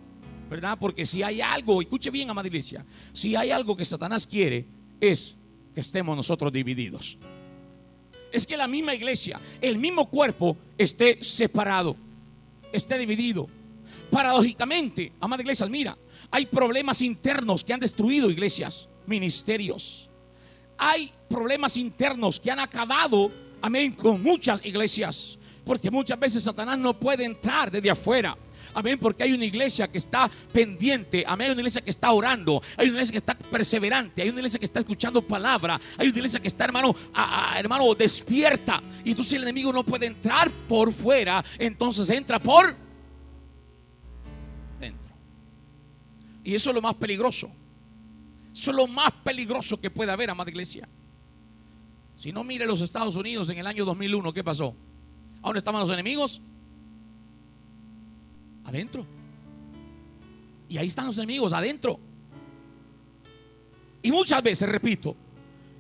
¿verdad? 0.50 0.76
Porque 0.78 1.06
si 1.06 1.22
hay 1.22 1.40
algo, 1.40 1.80
escuche 1.80 2.10
bien, 2.10 2.28
amada 2.28 2.48
iglesia, 2.48 2.84
si 3.12 3.34
hay 3.34 3.50
algo 3.50 3.76
que 3.76 3.84
Satanás 3.84 4.26
quiere 4.26 4.66
es 5.00 5.34
que 5.74 5.80
estemos 5.80 6.16
nosotros 6.16 6.52
divididos. 6.52 7.18
Es 8.30 8.46
que 8.46 8.56
la 8.56 8.68
misma 8.68 8.94
iglesia, 8.94 9.40
el 9.60 9.78
mismo 9.78 10.08
cuerpo 10.08 10.56
esté 10.78 11.22
separado, 11.22 11.96
esté 12.72 12.98
dividido. 12.98 13.48
Paradójicamente, 14.12 15.12
amada 15.20 15.42
iglesia, 15.42 15.66
mira, 15.66 15.98
hay 16.30 16.46
problemas 16.46 17.02
internos 17.02 17.64
que 17.64 17.72
han 17.72 17.80
destruido 17.80 18.30
iglesias, 18.30 18.88
ministerios. 19.06 20.08
Hay 20.78 21.10
problemas 21.28 21.76
internos 21.76 22.38
que 22.38 22.50
han 22.50 22.60
acabado 22.60 23.30
amén, 23.62 23.92
con 23.92 24.22
muchas 24.22 24.62
iglesias. 24.64 25.38
Porque 25.64 25.90
muchas 25.90 26.18
veces 26.18 26.42
Satanás 26.42 26.78
no 26.78 26.92
puede 26.92 27.24
entrar 27.24 27.70
desde 27.70 27.88
afuera. 27.88 28.36
Amén, 28.74 28.98
porque 28.98 29.22
hay 29.22 29.32
una 29.32 29.44
iglesia 29.44 29.86
que 29.86 29.98
está 29.98 30.30
pendiente, 30.50 31.24
amén, 31.26 31.48
hay 31.48 31.52
una 31.52 31.60
iglesia 31.60 31.82
que 31.82 31.90
está 31.90 32.10
orando, 32.10 32.62
hay 32.78 32.86
una 32.86 32.94
iglesia 32.94 33.12
que 33.12 33.18
está 33.18 33.34
perseverante, 33.34 34.22
hay 34.22 34.30
una 34.30 34.38
iglesia 34.38 34.58
que 34.58 34.64
está 34.64 34.80
escuchando 34.80 35.20
palabra, 35.20 35.78
hay 35.98 36.08
una 36.08 36.16
iglesia 36.16 36.40
que 36.40 36.48
está, 36.48 36.64
hermano, 36.64 36.94
hermano, 37.54 37.94
despierta. 37.94 38.82
Y 39.04 39.10
entonces 39.10 39.34
el 39.34 39.42
enemigo 39.42 39.74
no 39.74 39.84
puede 39.84 40.06
entrar 40.06 40.50
por 40.68 40.90
fuera, 40.90 41.44
entonces 41.58 42.08
entra 42.08 42.38
por 42.38 42.74
Y 46.44 46.54
eso 46.54 46.70
es 46.70 46.76
lo 46.76 46.82
más 46.82 46.94
peligroso. 46.94 47.50
Eso 48.52 48.70
es 48.70 48.76
lo 48.76 48.86
más 48.86 49.12
peligroso 49.24 49.80
que 49.80 49.90
puede 49.90 50.10
haber, 50.10 50.30
amada 50.30 50.50
iglesia. 50.50 50.88
Si 52.16 52.32
no 52.32 52.44
mire 52.44 52.66
los 52.66 52.80
Estados 52.80 53.16
Unidos 53.16 53.48
en 53.48 53.58
el 53.58 53.66
año 53.66 53.84
2001, 53.84 54.32
¿qué 54.32 54.44
pasó? 54.44 54.74
¿A 55.40 55.46
dónde 55.46 55.58
estaban 55.58 55.80
los 55.80 55.90
enemigos? 55.90 56.40
Adentro. 58.64 59.06
Y 60.68 60.78
ahí 60.78 60.86
están 60.86 61.06
los 61.06 61.18
enemigos, 61.18 61.52
adentro. 61.52 61.98
Y 64.02 64.10
muchas 64.10 64.42
veces, 64.42 64.68
repito, 64.68 65.16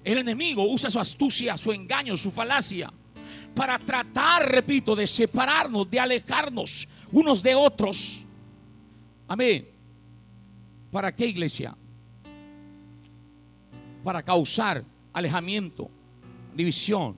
el 0.04 0.18
enemigo 0.18 0.64
usa 0.68 0.90
su 0.90 0.98
astucia, 0.98 1.56
su 1.56 1.72
engaño, 1.72 2.16
su 2.16 2.30
falacia 2.30 2.92
para 3.54 3.78
tratar, 3.78 4.50
repito, 4.50 4.96
de 4.96 5.06
separarnos, 5.06 5.90
de 5.90 6.00
alejarnos 6.00 6.88
unos 7.12 7.42
de 7.42 7.54
otros. 7.54 8.24
Amén. 9.28 9.71
¿Para 10.92 11.16
qué 11.16 11.26
iglesia? 11.26 11.74
Para 14.04 14.22
causar 14.22 14.84
alejamiento, 15.14 15.90
división. 16.54 17.16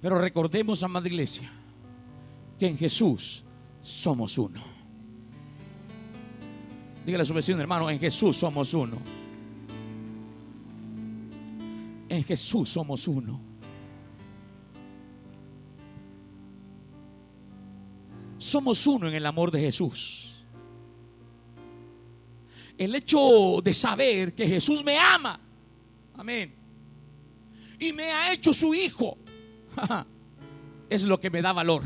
Pero 0.00 0.18
recordemos, 0.18 0.82
amada 0.82 1.06
iglesia, 1.06 1.48
que 2.58 2.66
en 2.66 2.76
Jesús 2.76 3.44
somos 3.80 4.36
uno. 4.36 4.60
Dígale 7.06 7.22
a 7.22 7.24
su 7.24 7.34
vecino, 7.34 7.60
hermano, 7.60 7.88
en 7.88 8.00
Jesús 8.00 8.36
somos 8.36 8.74
uno. 8.74 8.98
En 12.08 12.24
Jesús 12.24 12.68
somos 12.68 13.06
uno. 13.06 13.40
Somos 18.38 18.84
uno 18.88 19.08
en 19.08 19.14
el 19.14 19.24
amor 19.24 19.52
de 19.52 19.60
Jesús. 19.60 20.27
El 22.78 22.94
hecho 22.94 23.60
de 23.62 23.74
saber 23.74 24.34
que 24.34 24.46
Jesús 24.46 24.84
me 24.84 24.96
ama. 24.96 25.40
Amén. 26.16 26.54
Y 27.80 27.92
me 27.92 28.04
ha 28.04 28.32
hecho 28.32 28.52
su 28.52 28.72
hijo. 28.72 29.18
Es 30.88 31.04
lo 31.04 31.20
que 31.20 31.28
me 31.28 31.42
da 31.42 31.52
valor. 31.52 31.82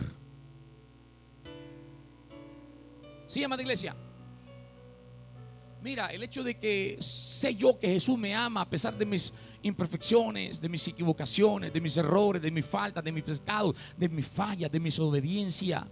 Sí, 3.26 3.42
amada 3.42 3.62
iglesia. 3.62 3.96
Mira, 5.82 6.06
el 6.08 6.22
hecho 6.22 6.44
de 6.44 6.56
que 6.56 6.98
sé 7.00 7.56
yo 7.56 7.76
que 7.76 7.88
Jesús 7.88 8.16
me 8.16 8.32
ama 8.32 8.60
a 8.60 8.70
pesar 8.70 8.96
de 8.96 9.04
mis 9.04 9.32
imperfecciones, 9.62 10.60
de 10.60 10.68
mis 10.68 10.86
equivocaciones, 10.86 11.72
de 11.72 11.80
mis 11.80 11.96
errores, 11.96 12.40
de 12.40 12.52
mis 12.52 12.64
faltas, 12.64 13.02
de 13.02 13.10
mis 13.10 13.24
pecados, 13.24 13.74
de 13.96 14.08
mis 14.08 14.26
fallas, 14.28 14.70
de 14.70 14.78
mi 14.78 14.84
desobediencia. 14.84 15.84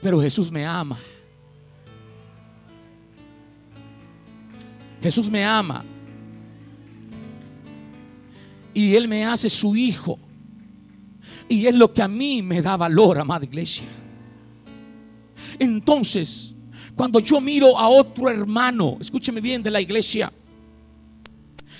Pero 0.00 0.22
Jesús 0.22 0.50
me 0.50 0.64
ama. 0.64 0.98
Jesús 5.02 5.30
me 5.30 5.44
ama. 5.44 5.84
Y 8.74 8.94
Él 8.94 9.08
me 9.08 9.24
hace 9.24 9.48
su 9.48 9.74
hijo. 9.76 10.18
Y 11.48 11.66
es 11.66 11.74
lo 11.74 11.92
que 11.92 12.02
a 12.02 12.08
mí 12.08 12.42
me 12.42 12.60
da 12.60 12.76
valor, 12.76 13.18
amada 13.18 13.44
iglesia. 13.44 13.86
Entonces, 15.58 16.54
cuando 16.94 17.20
yo 17.20 17.40
miro 17.40 17.78
a 17.78 17.88
otro 17.88 18.28
hermano, 18.28 18.98
escúcheme 19.00 19.40
bien 19.40 19.62
de 19.62 19.70
la 19.70 19.80
iglesia, 19.80 20.32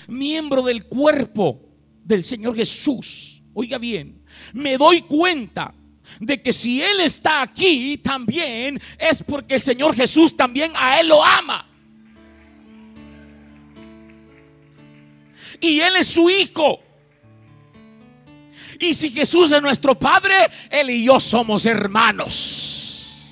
miembro 0.07 0.61
del 0.63 0.85
cuerpo 0.85 1.59
del 2.03 2.23
Señor 2.23 2.55
Jesús, 2.55 3.43
oiga 3.53 3.77
bien, 3.77 4.23
me 4.53 4.77
doy 4.77 5.01
cuenta 5.01 5.73
de 6.19 6.41
que 6.41 6.51
si 6.51 6.81
Él 6.81 7.01
está 7.01 7.41
aquí 7.41 7.97
también 7.97 8.81
es 8.97 9.23
porque 9.23 9.55
el 9.55 9.61
Señor 9.61 9.95
Jesús 9.95 10.35
también 10.35 10.71
a 10.75 10.99
Él 10.99 11.09
lo 11.09 11.23
ama. 11.23 11.68
Y 15.59 15.79
Él 15.79 15.95
es 15.97 16.07
su 16.07 16.29
hijo. 16.29 16.79
Y 18.79 18.93
si 18.93 19.09
Jesús 19.09 19.51
es 19.51 19.61
nuestro 19.61 19.97
Padre, 19.97 20.33
Él 20.69 20.89
y 20.89 21.03
yo 21.03 21.19
somos 21.19 21.65
hermanos. 21.65 23.29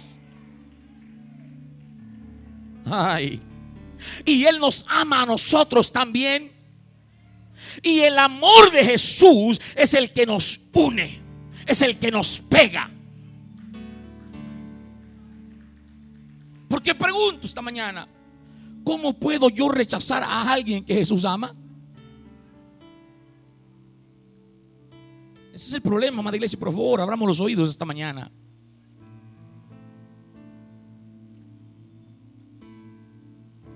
Ay. 2.86 3.42
Y 4.26 4.46
Él 4.46 4.60
nos 4.60 4.86
ama 4.88 5.22
a 5.22 5.26
nosotros 5.26 5.92
también. 5.92 6.52
Y 7.82 8.00
el 8.00 8.18
amor 8.18 8.72
de 8.72 8.84
Jesús 8.84 9.62
es 9.76 9.94
el 9.94 10.12
que 10.12 10.26
nos 10.26 10.60
une, 10.74 11.22
es 11.66 11.82
el 11.82 11.98
que 11.98 12.12
nos 12.12 12.40
pega. 12.42 12.92
Porque 16.68 16.96
pregunto 16.96 17.48
esta 17.48 17.62
mañana, 17.62 18.08
¿cómo 18.84 19.14
puedo 19.14 19.50
yo 19.50 19.70
rechazar 19.70 20.24
a 20.24 20.52
alguien 20.52 20.84
que 20.84 20.96
Jesús 20.96 21.24
ama? 21.24 21.56
Ese 25.58 25.70
es 25.70 25.74
el 25.74 25.82
problema, 25.82 26.20
amada 26.20 26.38
iglesia. 26.38 26.60
Por 26.60 26.72
favor, 26.72 27.02
abramos 27.02 27.28
los 27.28 27.40
oídos 27.40 27.68
esta 27.68 27.84
mañana. 27.84 28.32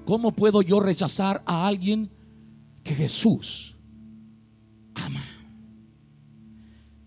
¿Cómo 0.06 0.32
puedo 0.32 0.62
yo 0.62 0.80
rechazar 0.80 1.42
a 1.44 1.66
alguien 1.66 2.12
que 2.84 2.94
Jesús 2.94 3.76
ama? 4.94 5.24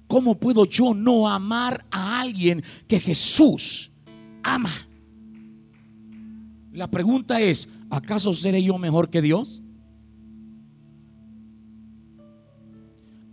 ¿Cómo 0.08 0.40
puedo 0.40 0.64
yo 0.64 0.92
no 0.92 1.28
amar 1.30 1.86
a 1.92 2.20
alguien 2.20 2.60
que 2.88 2.98
Jesús 2.98 3.92
ama? 4.42 4.72
La 6.72 6.90
pregunta 6.90 7.40
es, 7.40 7.68
¿acaso 7.90 8.34
seré 8.34 8.60
yo 8.60 8.76
mejor 8.78 9.08
que 9.08 9.22
Dios? 9.22 9.62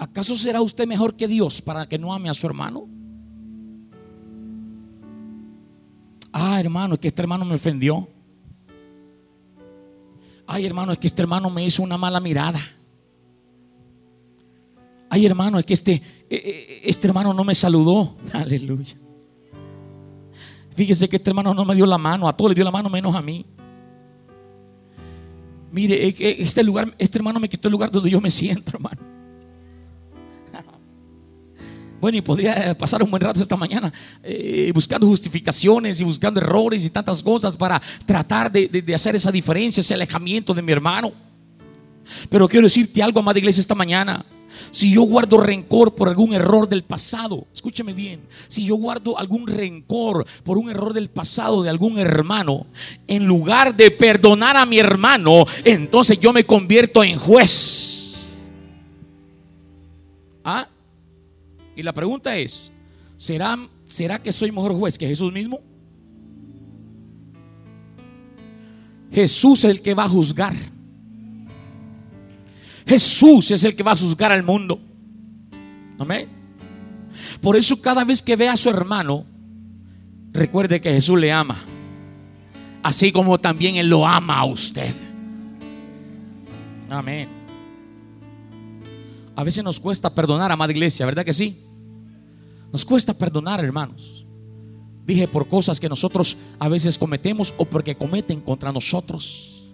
¿Acaso 0.01 0.35
será 0.35 0.63
usted 0.63 0.87
mejor 0.87 1.15
que 1.15 1.27
Dios 1.27 1.61
para 1.61 1.87
que 1.87 1.99
no 1.99 2.11
ame 2.11 2.27
a 2.27 2.33
su 2.33 2.47
hermano? 2.47 2.89
Ah, 6.33 6.59
hermano, 6.59 6.95
es 6.95 6.99
que 6.99 7.09
este 7.09 7.21
hermano 7.21 7.45
me 7.45 7.53
ofendió. 7.53 8.09
Ay, 10.47 10.65
hermano, 10.65 10.91
es 10.91 10.97
que 10.97 11.05
este 11.05 11.21
hermano 11.21 11.51
me 11.51 11.63
hizo 11.63 11.83
una 11.83 11.99
mala 11.99 12.19
mirada. 12.19 12.59
Ay, 15.07 15.27
hermano, 15.27 15.59
es 15.59 15.65
que 15.67 15.73
este, 15.73 15.93
eh, 15.93 16.01
eh, 16.31 16.81
este 16.85 17.07
hermano 17.07 17.31
no 17.31 17.43
me 17.43 17.53
saludó. 17.53 18.17
Aleluya. 18.33 18.97
Fíjese 20.73 21.07
que 21.09 21.17
este 21.17 21.29
hermano 21.29 21.53
no 21.53 21.63
me 21.63 21.75
dio 21.75 21.85
la 21.85 21.99
mano, 21.99 22.27
a 22.27 22.35
todos 22.35 22.49
le 22.49 22.55
dio 22.55 22.63
la 22.63 22.71
mano 22.71 22.89
menos 22.89 23.13
a 23.13 23.21
mí. 23.21 23.45
Mire, 25.71 26.07
este 26.41 26.63
lugar, 26.63 26.91
este 26.97 27.19
hermano 27.19 27.39
me 27.39 27.47
quitó 27.47 27.67
el 27.67 27.73
lugar 27.73 27.91
donde 27.91 28.09
yo 28.09 28.19
me 28.19 28.31
siento, 28.31 28.71
hermano. 28.71 29.00
Bueno, 32.01 32.17
y 32.17 32.21
podría 32.21 32.75
pasar 32.75 33.03
un 33.03 33.11
buen 33.11 33.21
rato 33.21 33.39
esta 33.39 33.55
mañana 33.55 33.93
eh, 34.23 34.71
buscando 34.73 35.05
justificaciones 35.05 35.99
y 35.99 36.03
buscando 36.03 36.41
errores 36.41 36.83
y 36.83 36.89
tantas 36.89 37.21
cosas 37.21 37.55
para 37.55 37.79
tratar 38.07 38.51
de, 38.51 38.83
hacer 38.95 39.15
esa 39.15 39.31
diferencia, 39.31 39.81
ese 39.81 39.93
alejamiento 39.93 40.51
de 40.55 40.63
mi 40.63 40.71
hermano. 40.71 41.11
Pero 42.27 42.49
quiero 42.49 42.65
decirte 42.65 43.03
algo, 43.03 43.19
amada 43.19 43.37
iglesia, 43.37 43.61
esta 43.61 43.75
mañana. 43.75 44.25
Si 44.71 44.91
yo 44.91 45.03
guardo 45.03 45.37
rencor 45.37 45.93
por 45.93 46.09
algún 46.09 46.33
error 46.33 46.67
del 46.67 46.83
pasado, 46.83 47.47
escúcheme 47.53 47.93
bien, 47.93 48.21
si 48.47 48.65
yo 48.65 48.75
guardo 48.75 49.17
algún 49.17 49.45
rencor 49.45 50.25
por 50.43 50.57
un 50.57 50.71
error 50.71 50.93
del 50.93 51.09
pasado 51.09 51.61
de 51.61 51.69
algún 51.69 51.99
hermano, 51.99 52.65
en 53.07 53.25
lugar 53.27 53.75
de 53.75 53.91
perdonar 53.91 54.57
a 54.57 54.65
mi 54.65 54.79
hermano, 54.79 55.45
entonces 55.63 56.19
yo 56.19 56.33
me 56.33 56.45
convierto 56.45 57.03
en 57.03 57.19
juez. 57.19 57.90
Y 61.81 61.83
la 61.83 61.93
pregunta 61.93 62.37
es, 62.37 62.71
¿será, 63.17 63.57
¿será 63.87 64.21
que 64.21 64.31
soy 64.31 64.51
mejor 64.51 64.71
juez 64.75 64.99
que 64.99 65.07
Jesús 65.07 65.33
mismo? 65.33 65.61
Jesús 69.11 69.65
es 69.65 69.71
el 69.71 69.81
que 69.81 69.95
va 69.95 70.03
a 70.03 70.07
juzgar. 70.07 70.53
Jesús 72.85 73.49
es 73.49 73.63
el 73.63 73.75
que 73.75 73.81
va 73.81 73.93
a 73.93 73.95
juzgar 73.95 74.31
al 74.31 74.43
mundo. 74.43 74.79
Amén. 75.97 76.29
Por 77.41 77.57
eso 77.57 77.81
cada 77.81 78.03
vez 78.03 78.21
que 78.21 78.35
vea 78.35 78.53
a 78.53 78.57
su 78.57 78.69
hermano, 78.69 79.25
recuerde 80.33 80.79
que 80.79 80.91
Jesús 80.91 81.19
le 81.19 81.31
ama. 81.31 81.57
Así 82.83 83.11
como 83.11 83.39
también 83.39 83.75
Él 83.75 83.89
lo 83.89 84.05
ama 84.05 84.37
a 84.37 84.45
usted. 84.45 84.93
Amén. 86.91 87.27
A 89.35 89.43
veces 89.43 89.63
nos 89.63 89.79
cuesta 89.79 90.13
perdonar, 90.13 90.51
amada 90.51 90.71
iglesia, 90.71 91.07
¿verdad 91.07 91.25
que 91.25 91.33
sí? 91.33 91.70
Nos 92.71 92.85
cuesta 92.85 93.13
perdonar, 93.13 93.63
hermanos. 93.63 94.25
Dije 95.05 95.27
por 95.27 95.47
cosas 95.47 95.79
que 95.79 95.89
nosotros 95.89 96.37
a 96.59 96.69
veces 96.69 96.97
cometemos 96.97 97.53
o 97.57 97.65
porque 97.65 97.95
cometen 97.95 98.39
contra 98.39 98.71
nosotros. 98.71 99.65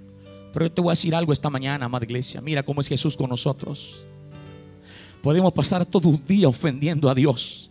Pero 0.53 0.65
yo 0.65 0.71
te 0.71 0.81
voy 0.81 0.89
a 0.89 0.93
decir 0.93 1.13
algo 1.13 1.33
esta 1.33 1.49
mañana, 1.49 1.86
amada 1.86 2.05
iglesia. 2.05 2.41
Mira 2.41 2.63
cómo 2.63 2.81
es 2.81 2.88
Jesús 2.88 3.15
con 3.15 3.29
nosotros. 3.29 4.03
Podemos 5.21 5.51
pasar 5.53 5.86
todo 5.86 6.10
un 6.10 6.23
día 6.25 6.47
ofendiendo 6.47 7.10
a 7.10 7.15
Dios. 7.15 7.69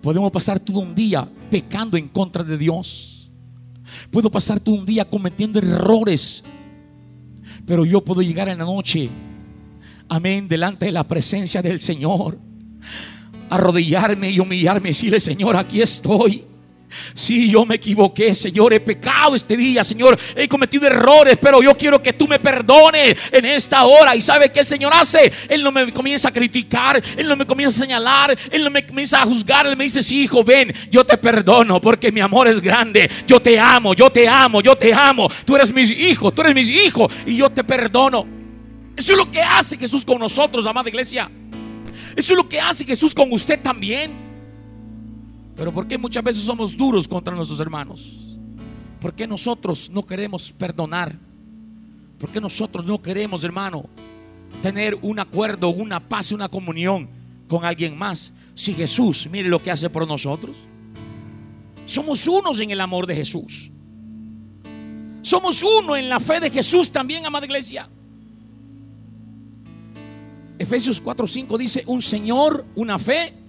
Podemos 0.00 0.30
pasar 0.32 0.58
todo 0.58 0.80
un 0.80 0.94
día 0.94 1.28
pecando 1.50 1.96
en 1.96 2.08
contra 2.08 2.42
de 2.42 2.58
Dios. 2.58 3.30
Puedo 4.10 4.30
pasar 4.30 4.58
todo 4.58 4.74
un 4.74 4.86
día 4.86 5.08
cometiendo 5.08 5.58
errores. 5.58 6.42
Pero 7.66 7.84
yo 7.84 8.02
puedo 8.02 8.22
llegar 8.22 8.48
en 8.48 8.58
la 8.58 8.64
noche 8.64 9.10
amén, 10.12 10.46
delante 10.46 10.86
de 10.86 10.92
la 10.92 11.08
presencia 11.08 11.62
del 11.62 11.80
Señor. 11.80 12.38
Arrodillarme 13.52 14.30
y 14.30 14.40
humillarme 14.40 14.88
y 14.88 14.92
decirle, 14.92 15.20
Señor, 15.20 15.56
aquí 15.56 15.82
estoy. 15.82 16.44
Si 17.14 17.50
yo 17.50 17.64
me 17.64 17.76
equivoqué, 17.76 18.34
Señor, 18.34 18.72
he 18.72 18.80
pecado 18.80 19.34
este 19.34 19.56
día, 19.56 19.82
Señor, 19.84 20.18
he 20.36 20.48
cometido 20.48 20.86
errores, 20.86 21.38
pero 21.40 21.62
yo 21.62 21.76
quiero 21.76 22.02
que 22.02 22.12
tú 22.12 22.26
me 22.26 22.38
perdones 22.38 23.18
en 23.30 23.44
esta 23.44 23.84
hora. 23.84 24.14
Y 24.14 24.20
sabe 24.20 24.50
que 24.50 24.60
el 24.60 24.66
Señor 24.66 24.92
hace, 24.94 25.32
Él 25.48 25.62
no 25.62 25.72
me 25.72 25.92
comienza 25.92 26.28
a 26.28 26.32
criticar, 26.32 27.02
Él 27.16 27.28
no 27.28 27.36
me 27.36 27.46
comienza 27.46 27.78
a 27.78 27.86
señalar, 27.86 28.38
Él 28.50 28.64
no 28.64 28.70
me 28.70 28.86
comienza 28.86 29.22
a 29.22 29.24
juzgar, 29.24 29.66
Él 29.66 29.76
me 29.76 29.84
dice, 29.84 30.02
sí, 30.02 30.22
hijo, 30.22 30.44
ven, 30.44 30.72
yo 30.90 31.04
te 31.04 31.16
perdono 31.18 31.80
porque 31.80 32.12
mi 32.12 32.20
amor 32.20 32.48
es 32.48 32.60
grande, 32.60 33.10
yo 33.26 33.40
te 33.40 33.58
amo, 33.58 33.94
yo 33.94 34.10
te 34.10 34.28
amo, 34.28 34.60
yo 34.60 34.76
te 34.76 34.92
amo, 34.92 35.28
tú 35.44 35.56
eres 35.56 35.72
mi 35.72 35.82
hijo, 35.82 36.32
tú 36.32 36.42
eres 36.42 36.54
mi 36.54 36.62
hijo 36.62 37.08
y 37.26 37.36
yo 37.36 37.50
te 37.50 37.64
perdono. 37.64 38.26
Eso 38.96 39.12
es 39.12 39.18
lo 39.18 39.30
que 39.30 39.40
hace 39.40 39.78
Jesús 39.78 40.04
con 40.04 40.18
nosotros, 40.18 40.66
amada 40.66 40.88
iglesia. 40.88 41.30
Eso 42.16 42.32
es 42.32 42.36
lo 42.36 42.48
que 42.48 42.60
hace 42.60 42.84
Jesús 42.84 43.14
con 43.14 43.32
usted 43.32 43.60
también. 43.60 44.12
Pero 45.56 45.72
¿por 45.72 45.86
qué 45.86 45.98
muchas 45.98 46.24
veces 46.24 46.42
somos 46.42 46.76
duros 46.76 47.06
contra 47.06 47.34
nuestros 47.34 47.60
hermanos? 47.60 48.12
¿Por 49.00 49.14
qué 49.14 49.26
nosotros 49.26 49.90
no 49.90 50.04
queremos 50.04 50.52
perdonar? 50.52 51.16
¿Por 52.18 52.30
qué 52.30 52.40
nosotros 52.40 52.86
no 52.86 53.02
queremos, 53.02 53.42
hermano, 53.42 53.86
tener 54.62 54.98
un 55.02 55.18
acuerdo, 55.18 55.68
una 55.70 56.00
paz, 56.00 56.32
una 56.32 56.48
comunión 56.48 57.08
con 57.48 57.64
alguien 57.64 57.98
más? 57.98 58.32
Si 58.54 58.74
Jesús, 58.74 59.28
mire 59.30 59.48
lo 59.48 59.62
que 59.62 59.70
hace 59.70 59.90
por 59.90 60.06
nosotros. 60.06 60.58
Somos 61.84 62.26
unos 62.28 62.60
en 62.60 62.70
el 62.70 62.80
amor 62.80 63.06
de 63.06 63.16
Jesús. 63.16 63.70
Somos 65.22 65.62
uno 65.62 65.96
en 65.96 66.08
la 66.08 66.20
fe 66.20 66.40
de 66.40 66.50
Jesús 66.50 66.90
también, 66.90 67.26
amada 67.26 67.46
iglesia. 67.46 67.88
Efesios 70.62 71.02
4:5 71.02 71.58
dice, 71.58 71.84
un 71.86 72.00
Señor, 72.00 72.64
una 72.74 72.98
fe 72.98 73.42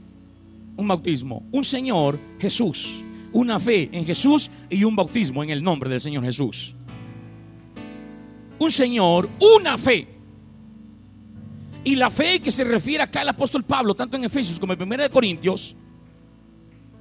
un 0.76 0.88
bautismo, 0.88 1.44
un 1.52 1.64
Señor 1.64 2.20
Jesús, 2.40 3.04
una 3.32 3.60
fe 3.60 3.90
en 3.92 4.06
Jesús 4.06 4.50
y 4.70 4.84
un 4.84 4.96
bautismo 4.96 5.44
en 5.44 5.50
el 5.50 5.64
nombre 5.64 5.90
del 5.90 6.02
Señor 6.02 6.24
Jesús. 6.24 6.76
Un 8.60 8.72
Señor, 8.72 9.30
una 9.58 9.78
fe. 9.78 10.08
Y 11.84 11.96
la 11.96 12.10
fe 12.10 12.40
que 12.40 12.50
se 12.50 12.64
refiere 12.64 13.04
acá 13.04 13.22
el 13.22 13.30
apóstol 13.30 13.64
Pablo, 13.64 13.94
tanto 13.94 14.16
en 14.16 14.24
Efesios 14.24 14.60
como 14.60 14.74
en 14.74 14.82
1 14.82 15.10
Corintios, 15.12 15.76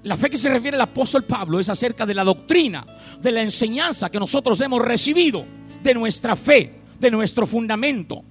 la 0.03 0.17
fe 0.17 0.29
que 0.29 0.37
se 0.37 0.49
refiere 0.49 0.77
el 0.77 0.81
apóstol 0.81 1.23
Pablo 1.23 1.61
es 1.61 1.69
acerca 1.69 2.05
de 2.05 2.15
la 2.15 2.25
doctrina, 2.25 2.85
de 3.21 3.31
la 3.31 3.43
enseñanza 3.43 4.11
que 4.11 4.19
nosotros 4.19 4.61
hemos 4.61 4.83
recibido, 4.83 5.45
de 5.83 5.95
nuestra 5.95 6.35
fe, 6.35 6.75
de 6.99 7.11
nuestro 7.11 7.47
fundamento. 7.47 8.25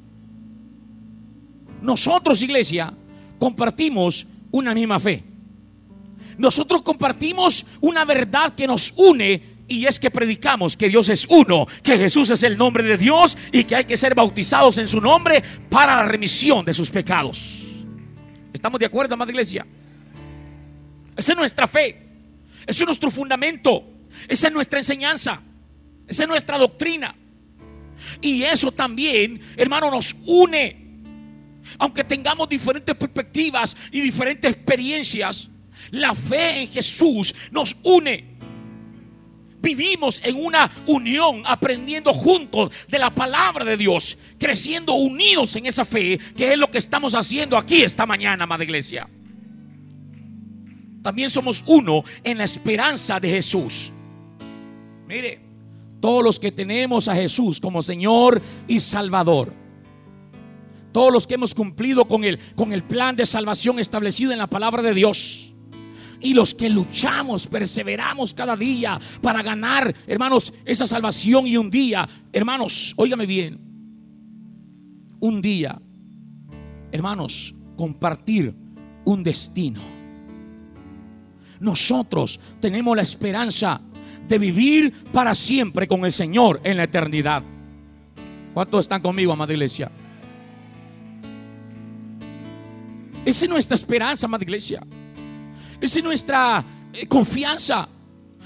Nosotros, 1.82 2.42
iglesia, 2.42 2.94
compartimos 3.40 4.28
una 4.52 4.74
misma 4.74 5.00
fe 5.00 5.32
nosotros 6.38 6.82
compartimos 6.82 7.66
una 7.82 8.06
verdad 8.06 8.54
que 8.56 8.68
nos 8.68 8.94
une 8.96 9.42
y 9.68 9.86
es 9.86 10.00
que 10.00 10.12
predicamos 10.12 10.76
que 10.76 10.90
Dios 10.90 11.08
es 11.10 11.26
uno, 11.30 11.68
que 11.84 11.98
Jesús 11.98 12.30
es 12.32 12.44
el 12.44 12.58
nombre 12.58 12.84
de 12.84 12.98
Dios 12.98 13.38
y 13.52 13.64
que 13.64 13.76
hay 13.76 13.86
que 13.86 13.96
ser 13.96 14.16
bautizados 14.16 14.78
en 14.80 14.88
su 14.88 15.00
nombre 15.00 15.44
para 15.70 15.98
la 15.98 16.06
remisión 16.06 16.66
de 16.66 16.74
sus 16.74 16.90
pecados. 16.90 17.64
¿Estamos 18.52 18.80
de 18.80 18.88
acuerdo, 18.88 19.14
amada 19.14 19.32
iglesia? 19.32 19.66
Esa 21.16 21.32
es 21.32 21.38
nuestra 21.38 21.68
fe, 21.68 22.02
ese 22.66 22.84
es 22.84 22.88
nuestro 22.88 23.12
fundamento, 23.12 23.84
esa 24.28 24.48
es 24.48 24.54
nuestra 24.54 24.80
enseñanza, 24.80 25.42
esa 26.08 26.24
es 26.24 26.30
nuestra 26.30 26.58
doctrina. 26.58 27.16
Y 28.20 28.42
eso 28.42 28.72
también, 28.72 29.40
hermano, 29.56 29.92
nos 29.92 30.16
une. 30.26 30.81
Aunque 31.78 32.04
tengamos 32.04 32.50
diferentes 32.50 32.96
perspectivas 32.96 33.76
y 33.92 34.02
diferentes 34.02 34.52
experiencias, 34.52 35.50
la 35.92 36.14
fe 36.14 36.62
en 36.62 36.68
Jesús 36.68 37.34
nos 37.52 37.76
une. 37.84 38.32
Vivimos 39.62 40.22
en 40.26 40.36
una 40.38 40.72
unión, 40.88 41.44
aprendiendo 41.46 42.14
juntos 42.14 42.72
de 42.88 42.98
la 42.98 43.14
palabra 43.14 43.64
de 43.64 43.78
Dios, 43.78 44.18
creciendo 44.40 44.94
unidos 44.94 45.56
en 45.56 45.68
esa 45.68 45.86
fe, 45.86 46.18
que 46.36 46.54
es 46.54 46.58
lo 46.58 46.72
que 46.72 46.80
estamos 46.80 47.14
haciendo 47.14 47.56
aquí 47.58 47.84
esta 47.84 48.08
mañana, 48.08 48.46
amada 48.46 48.64
iglesia. 48.64 49.08
También 51.04 51.30
somos 51.30 51.64
uno 51.68 52.04
en 52.24 52.40
la 52.40 52.44
esperanza 52.44 53.20
de 53.20 53.30
Jesús. 53.30 53.92
Mire, 55.08 55.40
todos 56.00 56.24
los 56.24 56.40
que 56.40 56.52
tenemos 56.52 57.08
a 57.08 57.16
Jesús 57.16 57.60
como 57.60 57.82
Señor 57.82 58.42
y 58.68 58.80
Salvador, 58.80 59.54
todos 60.92 61.12
los 61.12 61.28
que 61.28 61.36
hemos 61.36 61.56
cumplido 61.56 62.06
con 62.06 62.24
el, 62.24 62.40
con 62.56 62.72
el 62.72 62.84
plan 62.84 63.16
de 63.16 63.26
salvación 63.26 63.80
establecido 63.80 64.32
en 64.32 64.38
la 64.38 64.48
palabra 64.48 64.82
de 64.82 64.94
Dios, 64.94 65.52
y 66.22 66.34
los 66.34 66.54
que 66.54 66.70
luchamos, 66.70 67.48
perseveramos 67.48 68.34
cada 68.34 68.56
día 68.56 69.00
para 69.22 69.42
ganar, 69.42 69.94
hermanos, 70.06 70.54
esa 70.66 70.86
salvación 70.86 71.48
y 71.48 71.58
un 71.58 71.70
día, 71.70 72.08
hermanos, 72.32 72.94
óigame 72.96 73.26
bien, 73.26 73.60
un 75.20 75.42
día, 75.42 75.82
hermanos, 76.92 77.56
compartir 77.76 78.56
un 79.04 79.24
destino. 79.24 79.82
Nosotros 81.60 82.40
tenemos 82.60 82.96
la 82.96 83.02
esperanza 83.02 83.82
de 84.28 84.40
vivir 84.40 84.94
para 85.12 85.36
siempre 85.36 85.88
con 85.88 86.06
el 86.06 86.12
Señor 86.12 86.62
en 86.64 86.78
la 86.78 86.84
eternidad. 86.84 87.44
¿Cuántos 88.54 88.86
están 88.86 89.02
conmigo, 89.02 89.32
amada 89.32 89.54
iglesia? 89.54 89.92
Esa 93.26 93.46
es 93.46 93.50
nuestra 93.50 93.76
esperanza, 93.76 94.26
amada 94.26 94.44
iglesia. 94.44 94.82
Esa 95.80 96.00
es 96.00 96.04
nuestra 96.04 96.64
eh, 96.94 97.06
confianza. 97.08 97.88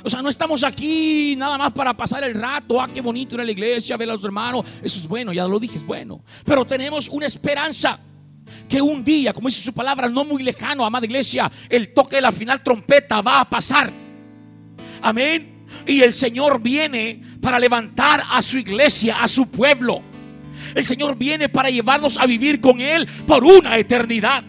O 0.04 0.10
sea, 0.10 0.22
no 0.22 0.30
estamos 0.30 0.64
aquí 0.64 1.36
nada 1.38 1.58
más 1.58 1.72
para 1.72 1.96
pasar 1.96 2.24
el 2.24 2.34
rato. 2.34 2.80
Ah, 2.82 2.90
qué 2.94 3.02
bonito 3.02 3.36
ir 3.36 3.42
a 3.42 3.44
la 3.46 3.52
iglesia, 3.52 3.98
ver 3.98 4.10
a 4.10 4.14
los 4.14 4.24
hermanos. 4.24 4.66
Eso 4.84 5.00
es 5.00 5.08
bueno, 5.08 5.34
ya 5.34 5.48
lo 5.48 5.60
dije, 5.60 5.78
es 5.78 5.86
bueno. 5.86 6.22
Pero 6.46 6.66
tenemos 6.66 7.10
una 7.10 7.26
esperanza 7.26 8.00
que 8.68 8.82
un 8.82 9.04
día, 9.04 9.34
como 9.34 9.48
dice 9.48 9.64
su 9.64 9.74
palabra, 9.74 10.10
no 10.10 10.24
muy 10.26 10.44
lejano, 10.44 10.86
amada 10.86 11.06
iglesia, 11.06 11.52
el 11.70 11.94
toque 11.94 12.18
de 12.18 12.22
la 12.22 12.32
final 12.32 12.62
trompeta 12.62 13.22
va 13.22 13.42
a 13.42 13.50
pasar. 13.50 13.92
Amén. 15.02 15.66
Y 15.88 16.02
el 16.02 16.14
Señor 16.14 16.62
viene 16.62 17.22
para 17.42 17.60
levantar 17.60 18.24
a 18.30 18.42
su 18.42 18.58
iglesia, 18.58 19.24
a 19.24 19.28
su 19.28 19.50
pueblo. 19.50 20.02
El 20.74 20.86
Señor 20.86 21.16
viene 21.16 21.50
para 21.50 21.70
llevarnos 21.70 22.18
a 22.18 22.26
vivir 22.26 22.60
con 22.60 22.82
Él 22.82 23.08
por 23.26 23.44
una 23.44 23.78
eternidad. 23.78 24.44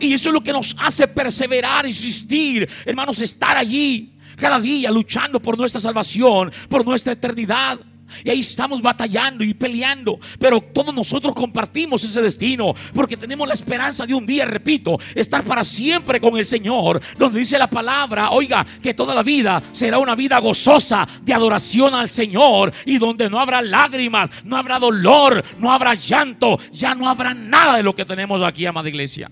Y 0.00 0.12
eso 0.12 0.28
es 0.28 0.32
lo 0.32 0.42
que 0.42 0.52
nos 0.52 0.74
hace 0.78 1.08
perseverar, 1.08 1.86
insistir, 1.86 2.68
hermanos, 2.84 3.20
estar 3.20 3.56
allí 3.56 4.14
cada 4.36 4.60
día 4.60 4.90
luchando 4.90 5.40
por 5.40 5.56
nuestra 5.56 5.80
salvación, 5.80 6.50
por 6.68 6.84
nuestra 6.84 7.12
eternidad. 7.12 7.78
Y 8.22 8.30
ahí 8.30 8.40
estamos 8.40 8.82
batallando 8.82 9.42
y 9.42 9.54
peleando. 9.54 10.18
Pero 10.38 10.60
todos 10.60 10.94
nosotros 10.94 11.34
compartimos 11.34 12.04
ese 12.04 12.22
destino. 12.22 12.74
Porque 12.94 13.16
tenemos 13.16 13.48
la 13.48 13.54
esperanza 13.54 14.06
de 14.06 14.14
un 14.14 14.26
día, 14.26 14.44
repito, 14.44 14.98
estar 15.14 15.42
para 15.42 15.64
siempre 15.64 16.20
con 16.20 16.36
el 16.36 16.46
Señor. 16.46 17.00
Donde 17.18 17.38
dice 17.38 17.58
la 17.58 17.68
palabra, 17.68 18.30
oiga, 18.30 18.64
que 18.82 18.94
toda 18.94 19.14
la 19.14 19.22
vida 19.22 19.62
será 19.72 19.98
una 19.98 20.14
vida 20.14 20.38
gozosa 20.38 21.06
de 21.22 21.34
adoración 21.34 21.94
al 21.94 22.08
Señor. 22.08 22.72
Y 22.86 22.98
donde 22.98 23.28
no 23.30 23.38
habrá 23.40 23.62
lágrimas, 23.62 24.30
no 24.44 24.56
habrá 24.56 24.78
dolor, 24.78 25.42
no 25.58 25.72
habrá 25.72 25.94
llanto. 25.94 26.58
Ya 26.72 26.94
no 26.94 27.08
habrá 27.08 27.34
nada 27.34 27.76
de 27.76 27.82
lo 27.82 27.94
que 27.94 28.04
tenemos 28.04 28.42
aquí, 28.42 28.66
amada 28.66 28.88
iglesia. 28.88 29.30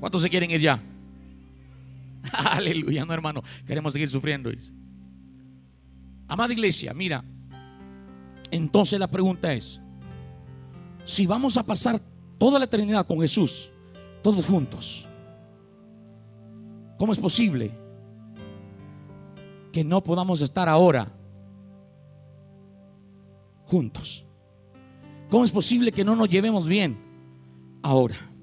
¿Cuántos 0.00 0.22
se 0.22 0.30
quieren 0.30 0.50
ir 0.50 0.60
ya? 0.60 0.82
Aleluya, 2.32 3.04
no 3.04 3.12
hermano. 3.12 3.42
Queremos 3.66 3.92
seguir 3.92 4.08
sufriendo. 4.08 4.50
Amada 6.28 6.52
iglesia, 6.52 6.94
mira. 6.94 7.24
Entonces 8.50 8.98
la 8.98 9.08
pregunta 9.08 9.52
es, 9.52 9.80
si 11.04 11.26
vamos 11.26 11.56
a 11.56 11.66
pasar 11.66 12.00
toda 12.38 12.58
la 12.58 12.64
eternidad 12.64 13.06
con 13.06 13.20
Jesús, 13.20 13.70
todos 14.22 14.46
juntos, 14.46 15.08
¿cómo 16.98 17.12
es 17.12 17.18
posible 17.18 17.70
que 19.72 19.84
no 19.84 20.02
podamos 20.02 20.40
estar 20.40 20.68
ahora 20.68 21.12
juntos? 23.66 24.24
¿Cómo 25.30 25.44
es 25.44 25.50
posible 25.50 25.90
que 25.90 26.04
no 26.04 26.14
nos 26.14 26.28
llevemos 26.28 26.66
bien 26.68 26.96
ahora? 27.82 28.33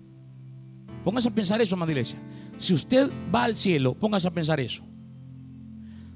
Póngase 1.04 1.30
a 1.30 1.32
pensar 1.32 1.62
eso, 1.62 1.76
amada 1.76 1.92
iglesia. 1.92 2.20
Si 2.58 2.74
usted 2.74 3.12
va 3.34 3.44
al 3.44 3.56
cielo, 3.56 3.94
póngase 3.94 4.28
a 4.28 4.32
pensar 4.32 4.60
eso. 4.60 4.84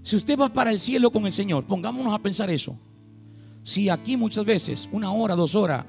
Si 0.02 0.15
usted 0.15 0.39
va 0.39 0.54
para 0.54 0.71
el 0.71 0.80
cielo 0.80 1.12
con 1.12 1.26
el 1.26 1.32
Señor, 1.32 1.65
pongámonos 1.65 2.13
a 2.13 2.19
pensar 2.19 2.50
eso. 2.50 2.78
Si 3.63 3.89
aquí 3.89 4.15
muchas 4.15 4.45
veces, 4.45 4.88
una 4.91 5.12
hora, 5.12 5.36
dos 5.36 5.56
horas, 5.56 5.86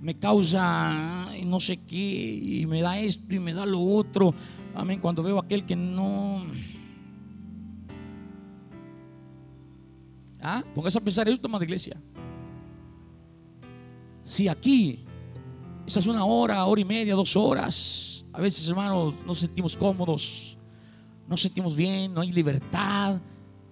me 0.00 0.18
causa 0.18 1.28
no 1.44 1.60
sé 1.60 1.78
qué, 1.78 1.96
y 1.96 2.66
me 2.66 2.80
da 2.80 2.98
esto 2.98 3.34
y 3.34 3.38
me 3.38 3.52
da 3.52 3.66
lo 3.66 3.80
otro. 3.80 4.34
Amén. 4.74 5.00
Cuando 5.00 5.22
veo 5.22 5.38
a 5.38 5.42
aquel 5.42 5.66
que 5.66 5.76
no. 5.76 6.44
Ah, 10.40 10.64
póngase 10.74 10.98
a 10.98 11.00
pensar 11.02 11.28
eso, 11.28 11.40
amada 11.44 11.64
iglesia. 11.64 12.00
Si 14.24 14.48
aquí 14.48 15.04
es 15.86 16.06
una 16.06 16.24
hora, 16.24 16.64
hora 16.64 16.80
y 16.80 16.84
media, 16.84 17.14
dos 17.14 17.36
horas. 17.36 18.24
A 18.32 18.40
veces, 18.40 18.68
hermanos, 18.68 19.14
nos 19.26 19.40
sentimos 19.40 19.76
cómodos. 19.76 20.56
nos 21.28 21.40
sentimos 21.42 21.76
bien, 21.76 22.12
no 22.12 22.20
hay 22.20 22.32
libertad. 22.32 23.20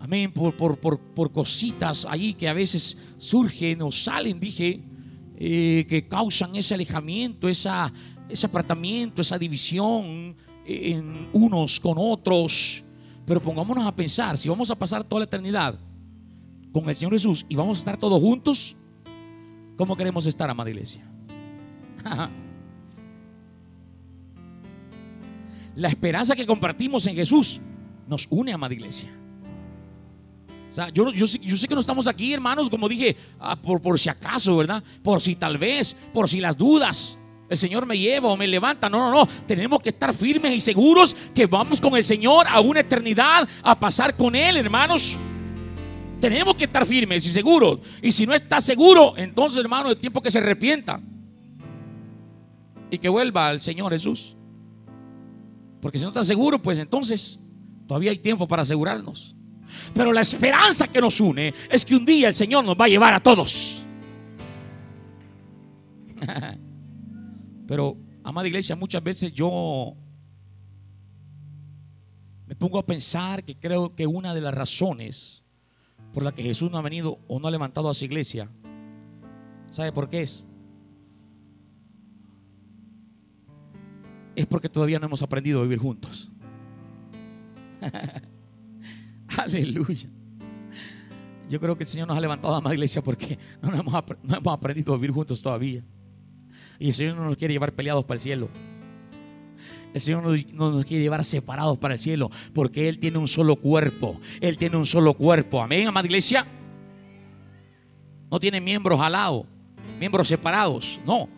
Amén, 0.00 0.32
por, 0.32 0.54
por, 0.54 0.78
por, 0.78 0.98
por 0.98 1.32
cositas 1.32 2.06
ahí 2.08 2.32
que 2.32 2.48
a 2.48 2.52
veces 2.52 2.96
surgen 3.16 3.82
o 3.82 3.90
salen, 3.90 4.38
dije, 4.38 4.80
eh, 5.36 5.86
que 5.88 6.06
causan 6.06 6.54
ese 6.54 6.74
alejamiento, 6.74 7.48
esa, 7.48 7.92
ese 8.28 8.46
apartamiento, 8.46 9.20
esa 9.20 9.38
división 9.38 10.36
en 10.64 11.28
unos 11.32 11.80
con 11.80 11.94
otros. 11.98 12.84
Pero 13.26 13.42
pongámonos 13.42 13.84
a 13.86 13.94
pensar, 13.94 14.38
si 14.38 14.48
vamos 14.48 14.70
a 14.70 14.78
pasar 14.78 15.02
toda 15.02 15.20
la 15.20 15.24
eternidad 15.24 15.78
con 16.72 16.88
el 16.88 16.94
Señor 16.94 17.12
Jesús 17.12 17.44
y 17.48 17.56
vamos 17.56 17.78
a 17.78 17.80
estar 17.80 17.96
todos 17.96 18.20
juntos, 18.20 18.76
¿cómo 19.76 19.96
queremos 19.96 20.26
estar, 20.26 20.48
amada 20.48 20.70
iglesia? 20.70 21.17
la 25.76 25.88
esperanza 25.88 26.34
que 26.34 26.46
compartimos 26.46 27.06
en 27.06 27.14
Jesús 27.14 27.60
nos 28.06 28.26
une, 28.30 28.52
amada 28.52 28.74
iglesia. 28.74 29.10
O 30.70 30.74
sea, 30.74 30.90
yo, 30.90 31.10
sé 31.26 31.68
que 31.68 31.74
no 31.74 31.80
estamos 31.80 32.06
aquí, 32.06 32.32
hermanos, 32.32 32.68
como 32.68 32.88
dije, 32.88 33.16
ah, 33.40 33.56
por, 33.56 33.80
por 33.80 33.98
si 33.98 34.08
acaso, 34.08 34.56
¿verdad? 34.56 34.82
Por 35.02 35.20
si 35.20 35.36
tal 35.36 35.56
vez, 35.58 35.96
por 36.12 36.28
si 36.28 36.40
las 36.40 36.56
dudas. 36.56 37.18
El 37.48 37.56
Señor 37.56 37.86
me 37.86 37.98
lleva 37.98 38.28
o 38.28 38.36
me 38.36 38.46
levanta. 38.46 38.90
No, 38.90 38.98
no, 38.98 39.10
no. 39.10 39.26
Tenemos 39.46 39.80
que 39.80 39.88
estar 39.88 40.12
firmes 40.12 40.52
y 40.52 40.60
seguros 40.60 41.16
que 41.34 41.46
vamos 41.46 41.80
con 41.80 41.96
el 41.96 42.04
Señor 42.04 42.46
a 42.48 42.60
una 42.60 42.80
eternidad 42.80 43.48
a 43.62 43.78
pasar 43.78 44.14
con 44.16 44.34
Él, 44.34 44.58
hermanos. 44.58 45.16
Tenemos 46.20 46.54
que 46.56 46.64
estar 46.64 46.84
firmes 46.84 47.24
y 47.24 47.30
seguros. 47.30 47.78
Y 48.02 48.12
si 48.12 48.26
no 48.26 48.34
está 48.34 48.60
seguro, 48.60 49.14
entonces, 49.16 49.58
hermano, 49.60 49.90
es 49.90 49.98
tiempo 49.98 50.20
que 50.20 50.30
se 50.30 50.38
arrepienta 50.38 51.00
y 52.90 52.98
que 52.98 53.08
vuelva 53.08 53.48
al 53.48 53.60
Señor 53.60 53.92
Jesús. 53.92 54.36
Porque 55.80 55.98
si 55.98 56.04
no 56.04 56.10
está 56.10 56.22
seguro, 56.22 56.60
pues 56.60 56.78
entonces 56.78 57.40
todavía 57.86 58.10
hay 58.10 58.18
tiempo 58.18 58.48
para 58.48 58.62
asegurarnos. 58.62 59.36
Pero 59.94 60.12
la 60.12 60.20
esperanza 60.22 60.88
que 60.88 61.00
nos 61.00 61.20
une 61.20 61.54
es 61.70 61.84
que 61.84 61.94
un 61.94 62.04
día 62.04 62.28
el 62.28 62.34
Señor 62.34 62.64
nos 62.64 62.76
va 62.76 62.86
a 62.86 62.88
llevar 62.88 63.14
a 63.14 63.20
todos. 63.20 63.82
Pero, 67.66 67.96
amada 68.24 68.48
iglesia, 68.48 68.74
muchas 68.76 69.02
veces 69.02 69.32
yo 69.32 69.94
me 72.46 72.56
pongo 72.56 72.78
a 72.78 72.86
pensar 72.86 73.44
que 73.44 73.58
creo 73.58 73.94
que 73.94 74.06
una 74.06 74.34
de 74.34 74.40
las 74.40 74.54
razones 74.54 75.44
por 76.14 76.22
la 76.22 76.32
que 76.32 76.42
Jesús 76.42 76.70
no 76.70 76.78
ha 76.78 76.82
venido 76.82 77.20
o 77.28 77.38
no 77.38 77.46
ha 77.46 77.50
levantado 77.50 77.90
a 77.90 77.94
su 77.94 78.06
iglesia, 78.06 78.50
¿sabe 79.70 79.92
por 79.92 80.08
qué 80.08 80.22
es? 80.22 80.46
Es 84.38 84.46
porque 84.46 84.68
todavía 84.68 85.00
no 85.00 85.06
hemos 85.06 85.20
aprendido 85.20 85.58
a 85.58 85.62
vivir 85.64 85.80
juntos. 85.80 86.30
Aleluya. 89.36 90.08
Yo 91.50 91.58
creo 91.58 91.76
que 91.76 91.82
el 91.82 91.88
Señor 91.88 92.06
nos 92.06 92.16
ha 92.16 92.20
levantado 92.20 92.54
a 92.54 92.60
más 92.60 92.72
iglesia 92.72 93.02
porque 93.02 93.36
no, 93.60 93.74
hemos, 93.74 93.92
no 94.22 94.36
hemos 94.36 94.54
aprendido 94.54 94.94
a 94.94 94.96
vivir 94.96 95.10
juntos 95.10 95.42
todavía. 95.42 95.82
Y 96.78 96.86
el 96.86 96.94
Señor 96.94 97.16
no 97.16 97.24
nos 97.24 97.36
quiere 97.36 97.52
llevar 97.52 97.72
peleados 97.72 98.04
para 98.04 98.14
el 98.14 98.20
cielo. 98.20 98.48
El 99.92 100.00
Señor 100.00 100.22
no 100.52 100.70
nos 100.70 100.84
quiere 100.84 101.02
llevar 101.02 101.24
separados 101.24 101.76
para 101.76 101.94
el 101.94 102.00
cielo 102.00 102.30
porque 102.52 102.88
Él 102.88 103.00
tiene 103.00 103.18
un 103.18 103.26
solo 103.26 103.56
cuerpo. 103.56 104.20
Él 104.40 104.56
tiene 104.56 104.76
un 104.76 104.86
solo 104.86 105.14
cuerpo. 105.14 105.60
Amén, 105.60 105.88
amada 105.88 106.06
iglesia. 106.06 106.46
No 108.30 108.38
tiene 108.38 108.60
miembros 108.60 109.00
al 109.00 109.10
lado, 109.10 109.46
miembros 109.98 110.28
separados. 110.28 111.00
No. 111.04 111.28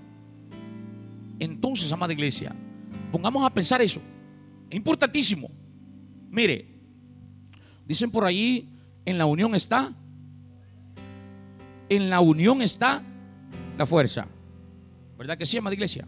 Entonces, 1.39 1.91
amada 1.91 2.13
iglesia, 2.13 2.55
pongamos 3.11 3.45
a 3.45 3.51
pensar 3.51 3.81
eso. 3.83 4.01
Es 4.69 4.77
importantísimo. 4.77 5.51
Mire, 6.31 6.67
dicen 7.87 8.11
por 8.11 8.25
ahí, 8.25 8.69
en 9.05 9.19
la 9.19 9.27
unión 9.27 9.55
está. 9.55 9.93
En 11.89 12.09
la 12.09 12.21
unión 12.21 12.63
está 12.63 13.03
la 13.77 13.85
fuerza. 13.85 14.27
¿Verdad 15.19 15.37
que 15.37 15.45
sí, 15.45 15.59
amada 15.59 15.75
iglesia? 15.75 16.07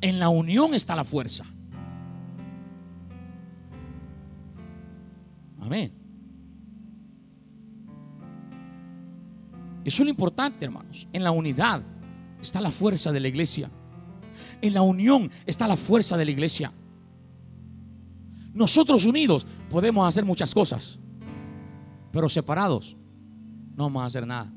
En 0.00 0.18
la 0.18 0.28
unión 0.28 0.74
está 0.74 0.94
la 0.94 1.04
fuerza. 1.04 1.44
Amén. 5.60 5.92
Eso 9.84 10.02
es 10.02 10.06
lo 10.06 10.10
importante, 10.10 10.64
hermanos. 10.64 11.06
En 11.12 11.24
la 11.24 11.30
unidad 11.30 11.82
está 12.40 12.60
la 12.60 12.70
fuerza 12.70 13.12
de 13.12 13.20
la 13.20 13.28
iglesia. 13.28 13.70
En 14.60 14.74
la 14.74 14.82
unión 14.82 15.30
está 15.46 15.66
la 15.68 15.76
fuerza 15.76 16.16
de 16.16 16.24
la 16.24 16.30
iglesia. 16.30 16.72
Nosotros 18.52 19.04
unidos 19.06 19.46
podemos 19.68 20.06
hacer 20.06 20.24
muchas 20.24 20.52
cosas, 20.52 20.98
pero 22.12 22.28
separados 22.28 22.96
no 23.76 23.84
vamos 23.84 24.02
a 24.02 24.06
hacer 24.06 24.26
nada. 24.26 24.52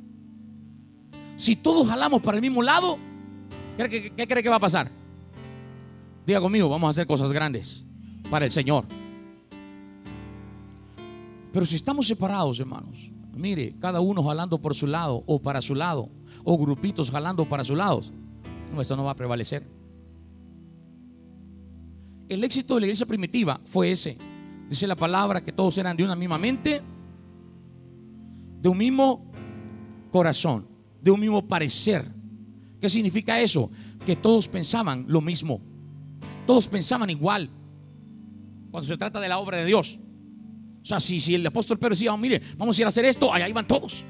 Si 1.36 1.56
todos 1.56 1.88
jalamos 1.88 2.22
para 2.22 2.38
el 2.38 2.41
mismo 2.41 2.62
lado, 2.62 2.98
¿qué, 3.78 4.12
cree 4.28 4.43
que 4.43 4.50
va 4.50 4.58
a 4.58 4.60
pasar? 4.60 4.91
Diga 6.26 6.41
conmigo, 6.41 6.69
vamos 6.69 6.88
a 6.88 6.91
hacer 6.91 7.08
cosas 7.08 7.32
grandes 7.32 7.86
para 8.30 8.46
el 8.46 8.52
Señor. 8.52 8.86
Pero 11.52 11.65
si 11.65 11.76
estamos 11.76 12.08
separados, 12.08 12.60
hermanos, 12.60 13.12
mire, 13.36 13.76
cada 13.80 14.00
uno 14.00 14.24
jalando 14.24 14.60
por 14.60 14.74
su 14.74 14.88
lado 14.88 15.24
o 15.28 15.39
para 15.39 15.62
su 15.62 15.76
lado, 15.76 16.10
o 16.43 16.58
grupitos 16.58 17.12
jalando 17.12 17.48
para 17.48 17.63
su 17.63 17.76
lado, 17.76 18.02
no, 18.74 18.82
eso 18.82 18.96
no 18.96 19.04
va 19.04 19.12
a 19.12 19.16
prevalecer. 19.16 19.64
El 22.28 22.44
éxito 22.44 22.76
de 22.76 22.82
la 22.82 22.88
iglesia 22.88 23.06
primitiva 23.06 23.62
fue 23.66 23.92
ese. 23.92 24.18
Dice 24.70 24.88
la 24.88 24.96
palabra 24.96 25.44
que 25.44 25.52
todos 25.52 25.78
eran 25.78 25.96
de 25.96 26.04
una 26.04 26.16
misma 26.16 26.38
mente, 26.38 26.82
de 28.62 28.70
un 28.70 28.78
mismo 28.78 29.32
corazón 30.10 30.74
de 31.04 31.12
un 31.12 31.20
mismo 31.20 31.46
parecer. 31.46 32.10
¿Qué 32.80 32.88
significa 32.88 33.40
eso? 33.40 33.70
Que 34.06 34.16
todos 34.16 34.48
pensaban 34.48 35.06
lo 35.08 35.20
mismo. 35.20 35.62
Todos 36.48 36.68
pensaban 36.68 37.10
igual. 37.10 37.50
Cuando 38.72 38.88
se 38.88 38.98
trata 38.98 39.20
de 39.20 39.28
la 39.28 39.38
obra 39.38 39.58
de 39.58 39.66
Dios. 39.66 40.00
O 40.82 40.86
sea, 40.86 41.00
si, 41.02 41.36
el 41.36 41.46
apóstol 41.46 41.78
Pedro 41.78 41.94
decía, 41.94 42.14
oh, 42.14 42.18
mire, 42.18 42.42
vamos 42.58 42.78
a 42.78 42.82
ir 42.82 42.86
a 42.86 42.88
hacer 42.88 43.06
esto, 43.06 43.34
allá 43.34 43.50
iban 43.50 43.68
todos. 43.68 44.04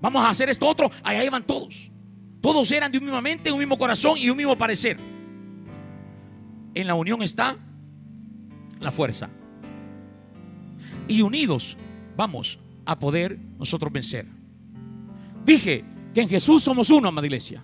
Vamos 0.00 0.24
a 0.24 0.30
hacer 0.30 0.48
esto 0.48 0.66
otro, 0.66 0.90
allá 1.02 1.22
iban 1.24 1.46
todos. 1.46 1.90
Todos 2.40 2.70
eran 2.72 2.92
de 2.92 2.98
un 2.98 3.04
mismo 3.04 3.20
mente, 3.20 3.50
un 3.50 3.58
mismo 3.58 3.76
corazón 3.76 4.16
y 4.16 4.30
un 4.30 4.36
mismo 4.36 4.56
parecer. 4.56 4.96
En 6.74 6.86
la 6.86 6.94
unión 6.94 7.22
está 7.22 7.56
la 8.80 8.92
fuerza. 8.92 9.28
Y 11.08 11.22
unidos 11.22 11.76
vamos 12.16 12.58
a 12.84 12.98
poder 12.98 13.38
nosotros 13.58 13.92
vencer. 13.92 14.26
Dije 15.44 15.84
que 16.14 16.20
en 16.20 16.28
Jesús 16.28 16.62
somos 16.62 16.90
uno, 16.90 17.08
amada 17.08 17.26
iglesia. 17.26 17.62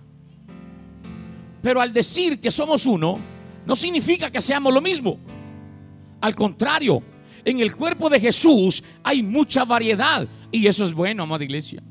Pero 1.61 1.81
al 1.81 1.93
decir 1.93 2.39
que 2.39 2.51
somos 2.51 2.85
uno, 2.85 3.19
no 3.65 3.75
significa 3.75 4.31
que 4.31 4.41
seamos 4.41 4.73
lo 4.73 4.81
mismo. 4.81 5.17
Al 6.21 6.35
contrario, 6.35 7.01
en 7.43 7.59
el 7.59 7.75
cuerpo 7.75 8.09
de 8.09 8.19
Jesús 8.19 8.83
hay 9.03 9.23
mucha 9.23 9.65
variedad. 9.65 10.27
Y 10.51 10.67
eso 10.67 10.83
es 10.83 10.93
bueno, 10.93 11.23
amada 11.23 11.43
iglesia. 11.43 11.81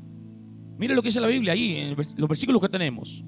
Mire 0.77 0.95
lo 0.95 1.01
que 1.01 1.09
dice 1.09 1.21
la 1.21 1.27
Biblia 1.27 1.53
ahí, 1.53 1.77
en 1.77 1.95
los 2.17 2.29
versículos 2.29 2.61
que 2.61 2.69
tenemos. 2.69 3.23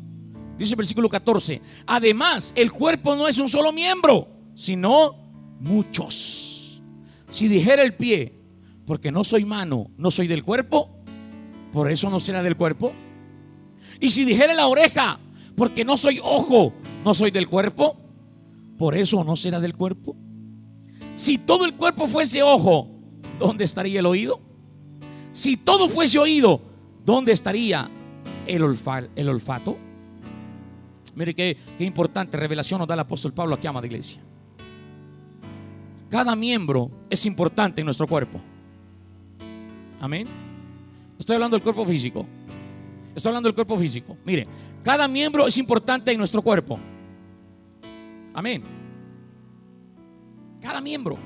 Dice 0.58 0.72
el 0.72 0.78
versículo 0.78 1.08
14. 1.08 1.62
Además, 1.86 2.54
el 2.56 2.72
cuerpo 2.72 3.16
no 3.16 3.28
es 3.28 3.38
un 3.40 3.48
solo 3.48 3.72
miembro, 3.72 4.28
sino 4.56 5.16
muchos. 5.60 6.82
Si 7.30 7.48
dijera 7.48 7.84
el 7.84 7.94
pie, 7.96 8.42
porque 8.86 9.12
no 9.12 9.24
soy 9.24 9.46
mano, 9.46 9.92
no 9.98 10.12
soy 10.12 10.28
del 10.28 10.44
cuerpo, 10.44 11.04
por 11.72 11.92
eso 11.92 12.10
no 12.10 12.20
será 12.20 12.42
del 12.42 12.56
cuerpo. 12.56 12.94
Y 14.00 14.10
si 14.10 14.26
dijera 14.26 14.54
la 14.54 14.68
oreja, 14.68 15.20
porque 15.56 15.86
no 15.86 15.98
soy 15.98 16.20
ojo, 16.24 16.74
no 17.04 17.14
soy 17.14 17.32
del 17.32 17.48
cuerpo, 17.48 17.98
por 18.78 18.96
eso 18.96 19.24
no 19.24 19.36
será 19.36 19.60
del 19.60 19.76
cuerpo. 19.76 20.16
Si 21.16 21.38
todo 21.38 21.66
el 21.66 21.74
cuerpo 21.74 22.08
fuese 22.08 22.44
ojo, 22.44 22.90
¿dónde 23.40 23.64
estaría 23.64 24.00
el 24.00 24.06
oído? 24.06 24.40
Si 25.32 25.58
todo 25.58 25.90
fuese 25.90 26.20
oído, 26.20 26.62
¿dónde 27.08 27.32
estaría 27.32 27.90
el, 28.46 28.62
el 29.16 29.30
olfato? 29.30 29.78
Mire 31.16 31.34
qué, 31.34 31.58
qué, 31.78 31.86
importante 31.86 32.36
revelación 32.36 32.80
nos 32.80 32.88
da 32.88 32.96
el 32.96 33.00
apóstol 33.00 33.34
Pablo 33.34 33.56
aquí, 33.56 33.66
amada 33.66 33.88
iglesia. 33.88 34.22
Cada 36.10 36.36
miembro 36.36 36.92
es 37.10 37.26
importante 37.26 37.80
en 37.82 37.86
nuestro 37.86 38.08
cuerpo. 38.08 38.42
Amén. 40.02 40.28
Estoy 41.18 41.36
hablando 41.36 41.56
del 41.56 41.64
cuerpo 41.64 41.86
físico. 41.86 42.26
Estoy 43.16 43.30
hablando 43.30 43.48
del 43.48 43.56
cuerpo 43.56 43.78
físico. 43.78 44.18
Mire, 44.26 44.46
cada 44.84 45.08
miembro 45.08 45.48
es 45.48 45.58
importante 45.58 46.12
en 46.12 46.18
nuestro 46.18 46.42
cuerpo. 46.42 46.78
Amén. 48.34 48.64
Cada 50.62 50.82
miembro 50.82 51.18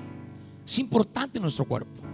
es 0.64 0.78
importante 0.78 1.40
en 1.40 1.42
nuestro 1.42 1.66
cuerpo. 1.66 2.11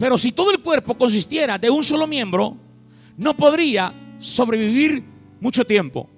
Pero 0.00 0.16
si 0.16 0.32
todo 0.32 0.50
el 0.50 0.60
cuerpo 0.60 0.96
consistiera 0.96 1.58
de 1.58 1.68
un 1.68 1.84
solo 1.84 2.06
miembro, 2.06 2.56
no 3.18 3.36
podría 3.36 3.92
sobrevivir 4.18 5.04
mucho 5.40 5.62
tiempo. 5.62 6.08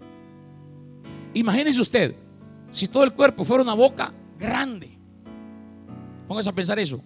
Imagínese 1.35 1.81
usted 1.81 2.15
Si 2.71 2.87
todo 2.87 3.03
el 3.03 3.13
cuerpo 3.13 3.45
fuera 3.45 3.63
una 3.63 3.75
boca 3.75 4.15
grande, 4.39 4.97
póngase 6.29 6.49
a 6.49 6.53
pensar 6.53 6.79
eso. 6.79 7.03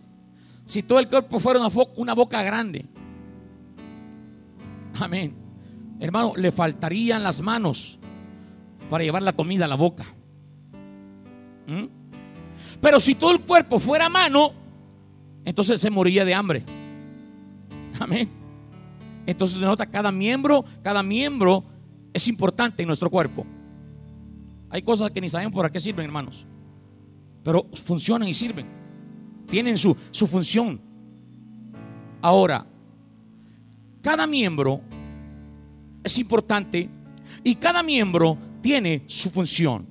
Si 0.67 0.83
todo 0.83 0.99
el 0.99 1.09
cuerpo 1.09 1.41
fuera 1.41 1.61
una, 1.97 2.15
boca 2.15 2.43
grande, 2.43 2.85
amén. 5.01 5.35
Hermano, 5.99 6.35
le 6.37 6.53
faltarían 6.53 7.23
las 7.23 7.41
manos 7.41 7.99
para 8.91 9.03
llevar 9.03 9.23
la 9.23 9.33
comida 9.33 9.65
a 9.65 9.69
la 9.69 9.77
boca. 9.77 10.05
¿Mm? 11.67 11.87
Pero 12.83 13.01
si 13.01 13.15
todo 13.15 13.33
el 13.33 13.41
cuerpo 13.41 13.79
fuera 13.79 14.11
mano, 14.11 14.65
entonces 15.47 15.81
se 15.81 15.89
moriría 15.89 16.25
de 16.25 16.35
hambre. 16.35 16.65
Amén. 18.01 18.29
Entonces 19.25 19.59
nota 19.59 19.87
cada 19.87 20.13
miembro, 20.13 20.65
cada 20.83 21.03
miembro 21.03 21.65
es 22.13 22.29
importante 22.29 22.83
en 22.83 22.89
nuestro 22.89 23.09
cuerpo. 23.09 23.47
Hay 24.69 24.83
cosas 24.83 25.11
que 25.13 25.21
ni 25.21 25.29
sabemos 25.29 25.55
para 25.55 25.71
qué 25.71 25.81
sirven, 25.81 26.05
hermanos. 26.05 26.45
Pero 27.45 27.67
funcionan 27.73 28.29
y 28.29 28.35
sirven. 28.35 28.67
Tienen 29.49 29.79
su, 29.79 29.97
su 30.11 30.27
función. 30.27 30.81
Ahora, 32.21 32.67
cada 34.03 34.27
miembro 34.27 34.81
es 36.03 36.19
importante 36.19 36.91
y 37.45 37.55
cada 37.55 37.85
miembro 37.85 38.37
tiene 38.61 39.05
su 39.07 39.31
función. 39.31 39.87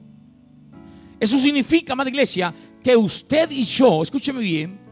Eso 1.18 1.39
significa, 1.39 1.94
amada 1.94 2.10
iglesia, 2.10 2.54
que 2.84 2.96
usted 2.96 3.50
y 3.52 3.63
yo, 3.63 4.04
escúcheme 4.04 4.41
bien, 4.41 4.85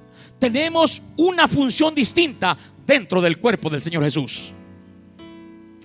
tenemos 0.44 1.02
una 1.16 1.48
función 1.48 1.96
distinta 1.96 2.58
dentro 2.86 3.22
del 3.22 3.38
cuerpo 3.38 3.70
del 3.70 3.82
Señor 3.82 4.04
Jesús. 4.04 4.52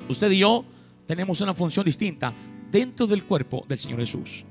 Usted 0.09 0.33
y 0.33 0.39
yo 0.39 0.65
tenemos 1.07 1.41
una 1.41 1.55
función 1.55 1.85
distinta 1.85 2.33
dentro 2.69 3.07
del 3.07 3.23
cuerpo 3.23 3.65
del 3.69 3.79
Señor 3.79 4.01
Jesús. 4.01 4.45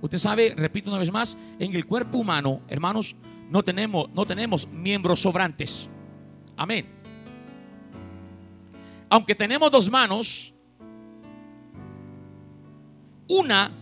Usted 0.00 0.16
sabe, 0.16 0.54
repito 0.56 0.90
una 0.90 1.00
vez 1.00 1.10
más, 1.10 1.36
en 1.58 1.74
el 1.74 1.86
cuerpo 1.86 2.18
humano, 2.18 2.60
hermanos, 2.68 3.16
no 3.50 3.64
tenemos, 3.64 4.08
no 4.14 4.24
tenemos 4.26 4.68
miembros 4.68 5.18
sobrantes. 5.18 5.88
Amén. 6.56 6.86
Aunque 9.08 9.34
tenemos 9.34 9.72
dos 9.72 9.90
manos, 9.90 10.54
una 13.28 13.72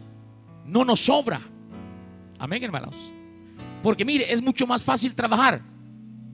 no 0.64 0.86
nos 0.86 1.00
sobra. 1.00 1.38
Amén, 2.38 2.64
hermanos. 2.64 3.12
Porque 3.82 4.04
mire, 4.04 4.32
es 4.32 4.42
mucho 4.42 4.66
más 4.66 4.82
fácil 4.82 5.14
trabajar 5.14 5.62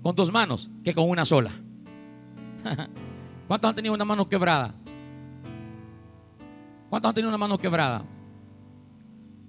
con 0.03 0.15
dos 0.15 0.33
manos 0.33 0.71
que 0.85 0.95
con 0.95 1.09
una 1.09 1.25
sola. 1.25 1.51
¿Cuántos 3.47 3.69
han 3.69 3.77
tenido 3.77 3.95
una 3.95 4.05
mano 4.05 4.29
quebrada? 4.29 4.75
¿Cuántos 6.91 7.09
han 7.09 7.15
tenido 7.15 7.29
una 7.29 7.39
mano 7.39 7.59
quebrada? 7.59 8.05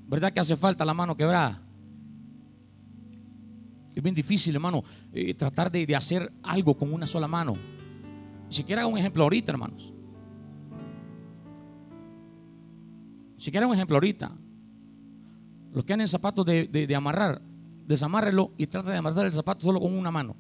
¿Verdad 0.08 0.32
que 0.32 0.40
hace 0.40 0.56
falta 0.56 0.86
la 0.86 0.94
mano 0.94 1.16
quebrada? 1.16 1.62
Es 3.96 4.04
bien 4.04 4.14
difícil, 4.14 4.54
hermano, 4.54 4.84
eh, 5.12 5.34
tratar 5.34 5.72
de, 5.72 5.96
hacer 5.96 6.32
algo 6.44 6.78
con 6.78 6.94
una 6.94 7.08
sola 7.08 7.28
mano. 7.28 7.54
Si 8.50 8.58
siquiera 8.58 8.86
un 8.86 8.98
ejemplo 8.98 9.24
ahorita, 9.24 9.52
hermanos. 9.52 9.92
Si 13.38 13.46
siquiera 13.46 13.66
un 13.66 13.74
ejemplo 13.74 13.96
ahorita. 13.96 14.32
Los 15.74 15.84
que 15.84 15.88
tienen 15.88 16.08
zapatos 16.08 16.46
de, 16.46 16.68
de, 16.68 16.86
de 16.86 16.96
amarrar, 16.96 17.42
desamárrelo 17.88 18.52
y 18.58 18.68
trata 18.68 18.92
de 18.92 18.98
amarrar 18.98 19.26
el 19.26 19.32
zapato 19.32 19.66
solo 19.66 19.80
con 19.80 19.98
una 19.98 20.12
mano. 20.12 20.36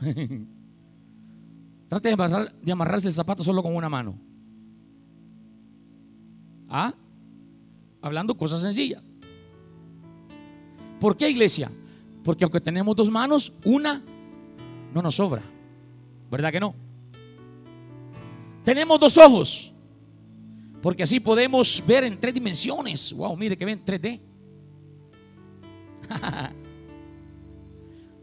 Trate 1.88 2.08
de, 2.08 2.50
de 2.62 2.72
amarrarse 2.72 3.08
el 3.08 3.12
zapato 3.12 3.44
solo 3.44 3.62
con 3.62 3.76
una 3.76 3.88
mano. 3.90 4.18
¿Ah? 6.68 6.94
Hablando 8.00 8.34
cosas 8.34 8.62
sencillas. 8.62 9.02
¿Por 10.98 11.16
qué 11.16 11.28
iglesia? 11.28 11.70
Porque 12.24 12.44
aunque 12.44 12.60
tenemos 12.60 12.96
dos 12.96 13.10
manos, 13.10 13.52
una 13.64 14.02
no 14.94 15.02
nos 15.02 15.16
sobra. 15.16 15.42
¿Verdad 16.30 16.50
que 16.52 16.60
no? 16.60 16.74
Tenemos 18.64 18.98
dos 18.98 19.18
ojos. 19.18 19.74
Porque 20.80 21.02
así 21.02 21.20
podemos 21.20 21.82
ver 21.86 22.04
en 22.04 22.18
tres 22.18 22.32
dimensiones. 22.32 23.12
Wow, 23.12 23.36
mire 23.36 23.56
que 23.56 23.64
ven 23.64 23.84
3D. 23.84 24.31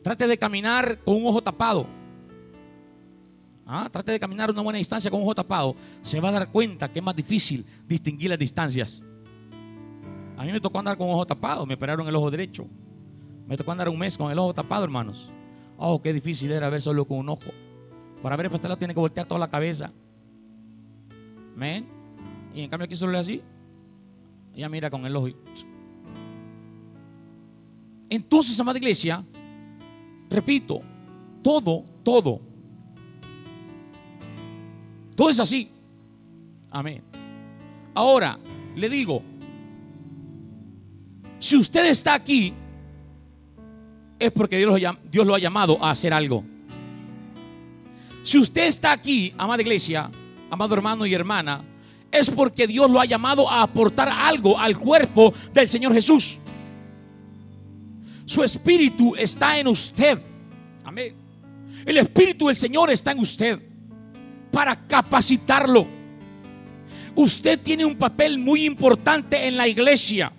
Trate 0.04 0.28
de 0.28 0.38
caminar 0.38 1.00
con 1.00 1.16
un 1.16 1.28
ojo 1.28 1.42
tapado. 1.42 1.86
Ah, 3.72 3.88
trate 3.92 4.12
de 4.12 4.20
caminar 4.20 4.50
una 4.50 4.64
buena 4.64 4.78
distancia 4.80 5.12
con 5.12 5.20
un 5.20 5.26
ojo 5.26 5.36
tapado. 5.36 5.76
Se 6.02 6.20
va 6.20 6.30
a 6.30 6.32
dar 6.32 6.50
cuenta 6.50 6.92
que 6.92 6.98
es 6.98 7.06
más 7.06 7.16
difícil 7.16 7.64
distinguir 7.88 8.32
las 8.32 8.40
distancias. 8.40 9.04
A 10.38 10.44
mí 10.44 10.52
me 10.52 10.60
tocó 10.60 10.80
andar 10.80 10.98
con 10.98 11.08
un 11.08 11.14
ojo 11.14 11.28
tapado. 11.28 11.68
Me 11.68 11.76
operaron 11.76 12.08
el 12.08 12.16
ojo 12.16 12.32
derecho. 12.32 12.66
Me 13.46 13.56
tocó 13.58 13.72
andar 13.72 13.88
un 13.90 14.00
mes 14.00 14.18
con 14.18 14.32
el 14.32 14.40
ojo 14.40 14.56
tapado, 14.56 14.86
hermanos. 14.86 15.32
Oh, 15.78 16.02
qué 16.02 16.14
difícil 16.14 16.52
era 16.52 16.68
ver 16.70 16.82
solo 16.82 17.06
con 17.06 17.20
un 17.20 17.30
ojo. 17.30 17.52
Para 18.24 18.36
ver 18.36 18.48
el 18.48 18.52
pastel 18.52 18.76
tiene 18.78 18.96
que 18.96 19.00
voltear 19.00 19.28
toda 19.28 19.40
la 19.40 19.50
cabeza. 19.50 19.92
¿Men? 21.56 21.86
Y 22.56 22.62
en 22.62 22.70
cambio 22.72 22.86
aquí 22.86 22.96
solo 22.96 23.14
es 23.14 23.20
así. 23.20 23.44
Ella 24.56 24.68
mira 24.68 24.90
con 24.90 25.06
el 25.06 25.16
ojo. 25.16 25.28
Entonces, 28.10 28.60
amada 28.60 28.78
iglesia, 28.78 29.24
repito, 30.30 30.82
todo, 31.44 31.84
todo, 32.04 32.40
todo 35.16 35.30
es 35.30 35.40
así. 35.40 35.70
Amén. 36.72 37.04
Ahora, 37.94 38.40
le 38.76 38.90
digo, 38.90 39.22
si 41.40 41.58
usted 41.58 41.86
está 41.86 42.14
aquí, 42.14 42.54
es 44.20 44.32
porque 44.32 44.58
Dios 44.58 45.26
lo, 45.26 45.36
ha 45.36 45.40
llamado 45.40 45.82
a 45.84 45.92
hacer 45.92 46.14
algo. 46.14 46.44
Si 48.24 48.38
usted 48.38 48.68
está 48.68 48.92
aquí, 48.92 49.34
amada 49.38 49.62
iglesia, 49.62 50.12
amado 50.50 50.74
hermano 50.74 51.06
y 51.06 51.14
hermana, 51.14 51.64
es 52.12 52.30
porque 52.30 52.68
Dios 52.68 52.92
lo 52.92 53.00
ha 53.00 53.06
llamado 53.06 53.50
a 53.50 53.62
aportar 53.62 54.10
algo 54.10 54.60
al 54.60 54.78
cuerpo 54.78 55.34
del 55.54 55.70
Señor 55.70 55.94
Jesús. 55.94 56.39
Su 58.30 58.44
espíritu 58.44 59.16
está 59.16 59.58
en 59.58 59.66
usted. 59.66 60.22
Amén. 60.84 61.16
El 61.84 61.98
espíritu 61.98 62.46
del 62.46 62.56
Señor 62.56 62.92
está 62.92 63.12
en 63.12 63.18
usted 63.22 63.60
para 64.52 64.86
capacitarlo. 64.86 65.88
Usted 67.16 67.60
tiene 67.60 67.86
un 67.86 67.98
papel 67.98 68.38
muy 68.38 68.66
importante 68.66 69.48
en 69.48 69.58
la 69.58 69.68
iglesia. 69.68 70.32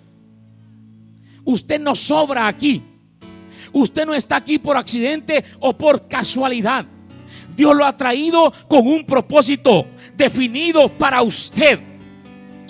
Usted 1.43 1.81
no 1.81 1.93
sobra 1.93 2.47
aquí. 2.47 2.81
Usted 3.73 4.05
no 4.05 4.13
está 4.13 4.37
aquí 4.37 4.57
por 4.57 4.77
accidente 4.77 5.43
o 5.59 5.77
por 5.77 6.07
casualidad. 6.07 6.85
Dios 7.57 7.75
lo 7.75 7.83
ha 7.83 7.97
traído 7.97 8.53
con 8.69 8.87
un 8.87 9.05
propósito 9.05 9.85
definido 10.15 10.87
para 10.97 11.21
usted. 11.21 11.90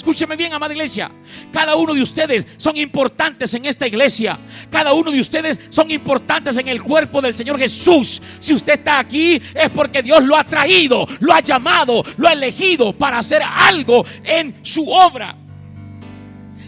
Escúcheme 0.02 0.36
bien, 0.36 0.52
amada 0.52 0.74
iglesia. 0.74 1.12
Cada 1.54 1.76
uno 1.76 1.94
de 1.94 2.02
ustedes 2.02 2.48
son 2.58 2.76
importantes 2.76 3.54
en 3.54 3.66
esta 3.68 3.86
iglesia. 3.86 4.40
Cada 4.72 4.94
uno 4.94 5.12
de 5.12 5.20
ustedes 5.20 5.60
son 5.70 5.92
importantes 5.92 6.58
en 6.58 6.68
el 6.70 6.82
cuerpo 6.82 7.22
del 7.22 7.36
Señor 7.36 7.60
Jesús. 7.60 8.20
Si 8.40 8.56
usted 8.56 8.74
está 8.74 8.98
aquí 8.98 9.36
es 9.36 9.70
porque 9.70 10.02
Dios 10.02 10.24
lo 10.24 10.36
ha 10.36 10.44
traído, 10.44 11.06
lo 11.20 11.32
ha 11.32 11.42
llamado, 11.42 12.04
lo 12.18 12.28
ha 12.28 12.34
elegido 12.34 12.94
para 12.94 13.20
hacer 13.20 13.44
algo 13.46 14.04
en 14.24 14.56
su 14.64 14.90
obra. 14.90 15.38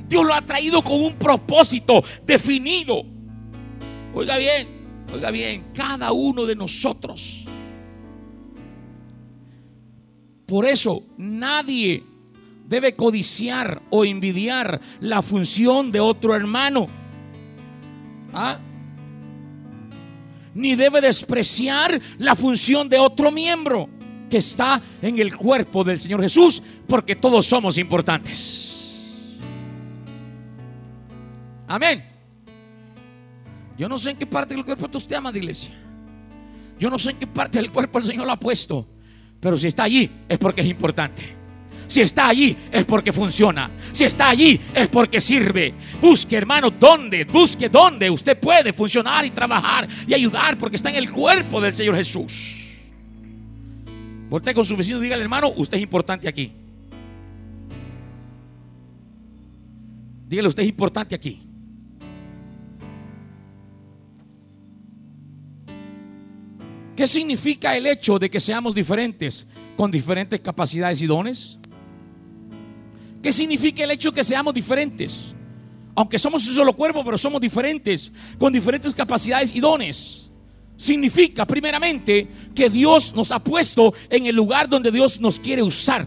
Dios 0.08 0.24
lo 0.24 0.36
ha 0.36 0.42
traído 0.44 0.84
con 0.84 1.04
un 1.04 1.16
propósito 1.16 2.04
definido. 2.24 3.04
Oiga 4.14 4.38
bien, 4.38 4.68
oiga 5.12 5.32
bien, 5.32 5.72
cada 5.74 6.12
uno 6.12 6.46
de 6.46 6.56
nosotros. 6.56 7.46
Por 10.46 10.68
eso 10.68 11.02
nadie 11.18 12.13
debe 12.68 12.96
codiciar 12.96 13.82
o 13.90 14.06
envidiar 14.06 14.80
la 15.00 15.22
función 15.22 15.92
de 15.92 16.00
otro 16.00 16.36
hermano. 16.36 16.88
¿Ah? 18.34 18.60
Ni 20.56 20.76
debe 20.76 21.02
despreciar 21.02 22.00
la 22.20 22.36
función 22.36 22.90
de 22.90 23.00
otro 23.00 23.32
miembro 23.32 23.90
que 24.30 24.38
está 24.38 24.82
en 25.02 25.20
el 25.20 25.36
cuerpo 25.36 25.84
del 25.84 26.00
Señor 26.00 26.22
Jesús, 26.22 26.62
porque 26.88 27.16
todos 27.16 27.46
somos 27.46 27.78
importantes. 27.78 29.38
Amén. 31.68 32.04
Yo 33.78 33.90
no 33.90 33.98
sé 33.98 34.12
en 34.12 34.18
qué 34.18 34.28
parte 34.28 34.54
del 34.54 34.64
cuerpo 34.64 34.90
usted 34.98 35.16
ama 35.16 35.32
de 35.32 35.40
iglesia. 35.40 35.74
Yo 36.80 36.90
no 36.90 37.00
sé 37.00 37.12
en 37.12 37.18
qué 37.18 37.28
parte 37.28 37.60
del 37.60 37.72
cuerpo 37.72 38.00
el 38.00 38.06
Señor 38.06 38.26
lo 38.26 38.32
ha 38.32 38.40
puesto. 38.40 38.88
Pero 39.40 39.58
si 39.58 39.68
está 39.68 39.84
allí 39.84 40.10
es 40.30 40.38
porque 40.38 40.62
es 40.62 40.68
importante. 40.68 41.43
Si 41.88 42.02
está 42.02 42.30
allí 42.30 42.56
es 42.72 42.86
porque 42.86 43.12
funciona. 43.12 43.70
Si 43.92 44.04
está 44.04 44.30
allí 44.30 44.60
es 44.74 44.88
porque 44.88 45.22
sirve. 45.22 45.74
Busque, 46.02 46.36
hermano, 46.36 46.70
dónde. 46.70 47.26
Busque 47.26 47.70
dónde 47.70 48.10
usted 48.10 48.40
puede 48.40 48.74
funcionar 48.74 49.26
y 49.26 49.32
trabajar 49.32 49.88
y 50.08 50.14
ayudar 50.14 50.58
porque 50.58 50.76
está 50.76 50.90
en 50.90 50.96
el 50.96 51.12
cuerpo 51.12 51.62
del 51.62 51.76
Señor 51.76 51.96
Jesús. 51.96 52.64
Voltea 54.30 54.54
con 54.54 54.66
su 54.66 54.76
vecino 54.76 55.00
dígale, 55.00 55.22
hermano, 55.22 55.54
usted 55.56 55.78
es 55.78 55.84
importante 55.84 56.28
aquí. 56.28 56.52
Dígale, 60.28 60.48
usted 60.48 60.64
es 60.64 60.70
importante 60.70 61.14
aquí. 61.14 61.44
¿Qué 66.96 67.08
significa 67.08 67.76
el 67.76 67.88
hecho 67.88 68.20
de 68.20 68.30
que 68.30 68.40
seamos 68.40 68.76
diferentes 68.76 69.48
con 69.76 69.90
diferentes 69.90 70.40
capacidades 70.40 71.02
y 71.02 71.08
dones? 71.08 71.60
¿Qué 73.24 73.32
significa 73.32 73.86
el 73.86 73.92
hecho 73.92 74.12
que 74.12 74.22
seamos 74.22 74.54
diferentes? 74.54 75.34
Aunque 75.96 76.20
somos 76.20 76.46
un 76.46 76.54
solo 76.54 76.74
cuerpo, 76.74 77.06
pero 77.06 77.18
somos 77.18 77.40
diferentes, 77.40 78.12
con 78.38 78.52
diferentes 78.52 78.94
capacidades 78.94 79.56
y 79.56 79.62
dones. 79.62 80.30
Significa, 80.76 81.48
primeramente, 81.48 82.28
que 82.54 82.70
Dios 82.70 83.16
nos 83.16 83.32
ha 83.32 83.42
puesto 83.42 83.94
en 84.10 84.26
el 84.26 84.36
lugar 84.36 84.68
donde 84.68 84.92
Dios 84.92 85.22
nos 85.22 85.40
quiere 85.40 85.64
usar. 85.64 86.06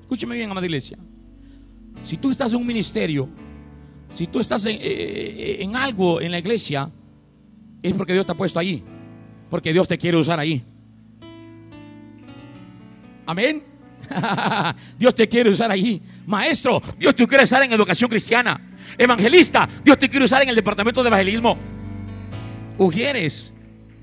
Escúcheme 0.00 0.34
bien, 0.34 0.50
amada 0.50 0.66
iglesia. 0.66 0.98
Si 2.02 2.16
tú 2.16 2.32
estás 2.32 2.52
en 2.52 2.58
un 2.58 2.66
ministerio, 2.66 3.28
si 4.10 4.26
tú 4.26 4.40
estás 4.40 4.66
en, 4.66 4.78
eh, 4.80 5.58
en 5.60 5.76
algo 5.76 6.20
en 6.20 6.32
la 6.32 6.40
iglesia, 6.40 6.90
es 7.80 7.92
porque 7.94 8.12
Dios 8.12 8.26
te 8.26 8.32
ha 8.32 8.36
puesto 8.36 8.58
allí. 8.58 8.82
Porque 9.48 9.72
Dios 9.72 9.86
te 9.86 9.96
quiere 9.96 10.16
usar 10.16 10.40
ahí. 10.40 10.64
Amén. 13.24 13.71
Dios 14.98 15.14
te 15.14 15.28
quiere 15.28 15.50
usar 15.50 15.70
ahí. 15.70 16.00
Maestro, 16.26 16.82
Dios 16.98 17.14
te 17.14 17.26
quiere 17.26 17.44
usar 17.44 17.62
en 17.62 17.72
educación 17.72 18.08
cristiana. 18.08 18.60
Evangelista, 18.98 19.68
Dios 19.84 19.98
te 19.98 20.08
quiere 20.08 20.24
usar 20.24 20.42
en 20.42 20.48
el 20.48 20.54
departamento 20.54 21.02
de 21.02 21.08
evangelismo. 21.08 21.56
Ujieres. 22.78 23.52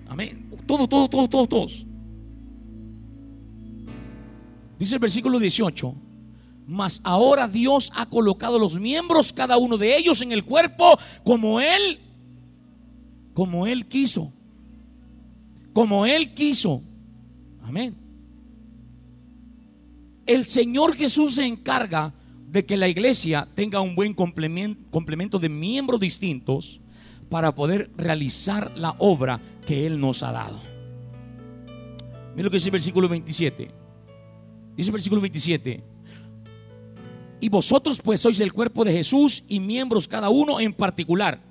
Amén. 0.07 0.49
Todo, 0.65 0.87
todo, 0.87 1.09
todo, 1.09 1.27
todo, 1.27 1.47
todos. 1.47 1.85
Dice 4.77 4.95
el 4.95 4.99
versículo 4.99 5.39
18. 5.39 5.95
Mas 6.67 7.01
ahora 7.03 7.47
Dios 7.47 7.91
ha 7.95 8.05
colocado 8.05 8.59
los 8.59 8.79
miembros, 8.79 9.33
cada 9.33 9.57
uno 9.57 9.77
de 9.77 9.97
ellos, 9.97 10.21
en 10.21 10.31
el 10.31 10.45
cuerpo 10.45 10.99
como 11.23 11.59
Él, 11.59 11.99
como 13.33 13.65
Él 13.65 13.87
quiso. 13.87 14.31
Como 15.73 16.05
Él 16.05 16.33
quiso. 16.33 16.83
Amén 17.63 17.98
el 20.29 20.45
Señor 20.45 20.95
Jesús 20.95 21.35
se 21.35 21.45
encarga 21.45 22.13
de 22.51 22.63
que 22.63 22.77
la 22.77 22.87
iglesia 22.87 23.47
tenga 23.55 23.81
un 23.81 23.95
buen 23.95 24.13
complemento 24.13 25.39
de 25.39 25.49
miembros 25.49 25.99
distintos 25.99 26.79
para 27.31 27.55
poder 27.55 27.89
realizar 27.97 28.71
la 28.77 28.93
obra 28.99 29.39
que 29.65 29.87
Él 29.87 29.99
nos 29.99 30.21
ha 30.21 30.31
dado. 30.31 30.59
Mira 32.35 32.43
lo 32.43 32.51
que 32.51 32.57
dice 32.57 32.67
el 32.67 32.73
versículo 32.73 33.09
27. 33.09 33.71
Dice 34.77 34.89
el 34.89 34.93
versículo 34.93 35.19
27. 35.19 35.83
Y 37.39 37.49
vosotros 37.49 37.99
pues 37.99 38.21
sois 38.21 38.39
el 38.39 38.53
cuerpo 38.53 38.85
de 38.85 38.91
Jesús 38.91 39.43
y 39.47 39.59
miembros 39.59 40.07
cada 40.07 40.29
uno 40.29 40.59
en 40.59 40.73
particular. 40.73 41.41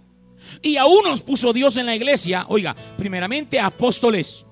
Y 0.62 0.76
aún 0.76 1.02
nos 1.02 1.22
puso 1.22 1.52
Dios 1.52 1.76
en 1.78 1.86
la 1.86 1.96
iglesia, 1.96 2.46
oiga, 2.48 2.76
primeramente 2.96 3.58
apóstoles, 3.58 4.46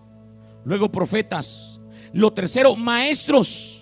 luego 0.65 0.91
profetas, 0.91 1.79
lo 2.13 2.33
tercero 2.33 2.75
maestros 2.75 3.76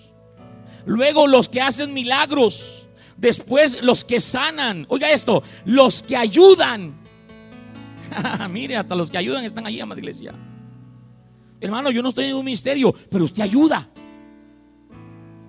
Luego 0.85 1.27
los 1.27 1.49
que 1.49 1.61
hacen 1.61 1.93
milagros. 1.93 2.87
Después 3.17 3.81
los 3.81 4.03
que 4.03 4.19
sanan. 4.19 4.85
Oiga 4.89 5.09
esto, 5.09 5.41
los 5.65 6.03
que 6.03 6.17
ayudan. 6.17 6.93
Mire, 8.49 8.77
hasta 8.77 8.95
los 8.95 9.09
que 9.09 9.17
ayudan 9.17 9.43
están 9.43 9.65
allí, 9.65 9.79
amada 9.79 9.99
iglesia. 9.99 10.33
Hermano, 11.59 11.89
yo 11.91 12.01
no 12.01 12.09
estoy 12.09 12.25
en 12.25 12.35
un 12.35 12.45
ministerio, 12.45 12.93
pero 13.09 13.25
usted 13.25 13.43
ayuda. 13.43 13.89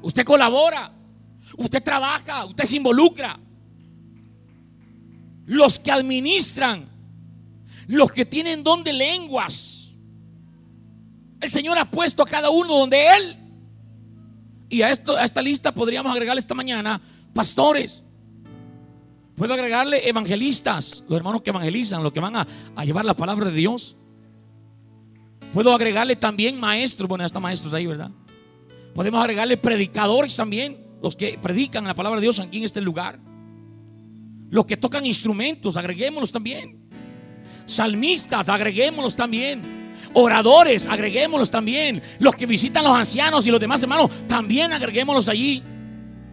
Usted 0.03 0.25
colabora. 0.25 0.93
Usted 1.57 1.83
trabaja. 1.83 2.45
Usted 2.45 2.65
se 2.65 2.77
involucra. 2.77 3.39
Los 5.47 5.79
que 5.79 5.91
administran. 5.91 6.89
Los 7.89 8.13
que 8.13 8.25
tienen 8.25 8.63
don 8.63 8.85
de 8.85 8.93
lenguas. 8.93 9.91
El 11.41 11.51
Señor 11.51 11.79
ha 11.79 11.91
puesto 11.91 12.23
a 12.23 12.27
cada 12.27 12.51
uno 12.51 12.79
donde 12.79 13.07
Él 13.17 13.46
y 14.69 14.83
a, 14.83 14.91
esto, 14.91 15.17
a 15.17 15.25
esta 15.25 15.43
lista 15.43 15.73
podríamos 15.73 16.13
agregarle 16.13 16.41
esta 16.41 16.55
mañana 16.55 17.01
pastores. 17.35 18.03
Puedo 19.37 19.53
agregarle 19.53 20.09
evangelistas, 20.09 21.05
los 21.09 21.17
hermanos 21.19 21.43
que 21.43 21.51
evangelizan, 21.51 22.03
los 22.03 22.13
que 22.13 22.21
van 22.21 22.37
a, 22.37 22.47
a 22.75 22.85
llevar 22.85 23.05
la 23.05 23.15
palabra 23.15 23.51
de 23.51 23.57
Dios. 23.57 23.95
Puedo 25.53 25.75
agregarle 25.75 26.17
también 26.17 26.59
maestros, 26.59 27.09
bueno, 27.09 27.25
hasta 27.25 27.39
maestros 27.39 27.75
ahí, 27.75 27.87
¿verdad? 27.87 28.11
Podemos 28.95 29.21
agregarle 29.21 29.59
predicadores 29.59 30.35
también, 30.35 30.79
los 31.03 31.15
que 31.15 31.39
predican 31.41 31.85
la 31.85 31.95
palabra 31.95 32.19
de 32.19 32.23
Dios 32.23 32.41
aquí 32.41 32.59
en 32.59 32.65
este 32.65 32.81
lugar. 32.81 33.19
Los 34.51 34.65
que 34.65 34.77
tocan 34.77 35.05
instrumentos, 35.05 35.77
agreguémoslos 35.77 36.33
también. 36.33 36.79
Salmistas, 37.67 38.49
agreguémoslos 38.49 39.15
también. 39.15 39.86
Oradores, 40.13 40.87
agreguémoslos 40.87 41.51
también. 41.51 42.03
Los 42.19 42.35
que 42.35 42.47
visitan 42.47 42.85
los 42.85 42.97
ancianos 42.97 43.47
y 43.47 43.51
los 43.51 43.61
demás 43.61 43.83
hermanos, 43.83 44.11
también 44.27 44.73
agreguémoslos 44.73 45.29
allí. 45.29 45.63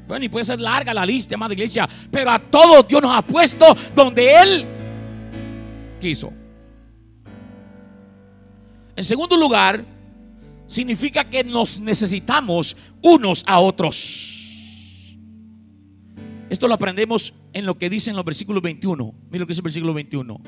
Bueno, 0.07 0.25
y 0.25 0.29
puede 0.29 0.45
ser 0.45 0.59
larga 0.59 0.93
la 0.93 1.05
lista, 1.05 1.35
amada 1.35 1.53
iglesia, 1.53 1.87
pero 2.11 2.31
a 2.31 2.39
todos 2.39 2.87
Dios 2.87 3.01
nos 3.01 3.15
ha 3.15 3.21
puesto 3.21 3.65
donde 3.95 4.41
Él 4.41 4.65
quiso. 5.99 6.31
En 8.95 9.03
segundo 9.03 9.37
lugar, 9.37 9.85
significa 10.67 11.29
que 11.29 11.43
nos 11.43 11.79
necesitamos 11.79 12.75
unos 13.01 13.43
a 13.47 13.59
otros. 13.59 14.33
Esto 16.49 16.67
lo 16.67 16.75
aprendemos 16.75 17.33
en 17.53 17.65
lo 17.65 17.77
que 17.77 17.89
dice 17.89 18.09
en 18.09 18.15
los 18.15 18.25
versículos 18.25 18.61
21. 18.61 19.13
Mira 19.31 19.39
lo 19.39 19.47
que 19.47 19.51
dice 19.51 19.61
el 19.61 19.63
versículo 19.63 19.93
21. 19.93 20.41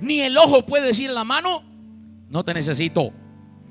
Ni 0.00 0.20
el 0.20 0.38
ojo 0.38 0.64
puede 0.64 0.86
decir 0.86 1.10
a 1.10 1.12
la 1.12 1.24
mano, 1.24 1.62
no 2.32 2.42
te 2.42 2.54
necesito. 2.54 3.12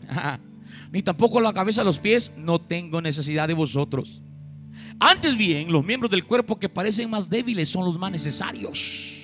Ni 0.91 1.01
tampoco 1.01 1.41
la 1.41 1.51
cabeza, 1.51 1.83
los 1.83 1.97
pies, 1.97 2.31
no 2.37 2.61
tengo 2.61 3.01
necesidad 3.01 3.47
de 3.47 3.55
vosotros. 3.55 4.21
Antes 4.99 5.35
bien, 5.35 5.71
los 5.71 5.83
miembros 5.83 6.11
del 6.11 6.25
cuerpo 6.25 6.59
que 6.59 6.69
parecen 6.69 7.09
más 7.09 7.27
débiles 7.27 7.67
son 7.69 7.85
los 7.85 7.97
más 7.97 8.11
necesarios. 8.11 9.17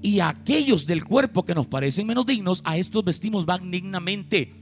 Y 0.00 0.20
aquellos 0.20 0.86
del 0.86 1.04
cuerpo 1.04 1.44
que 1.44 1.54
nos 1.54 1.66
parecen 1.66 2.06
menos 2.06 2.24
dignos, 2.24 2.62
a 2.64 2.78
estos 2.78 3.04
vestimos 3.04 3.44
dignamente. 3.62 4.54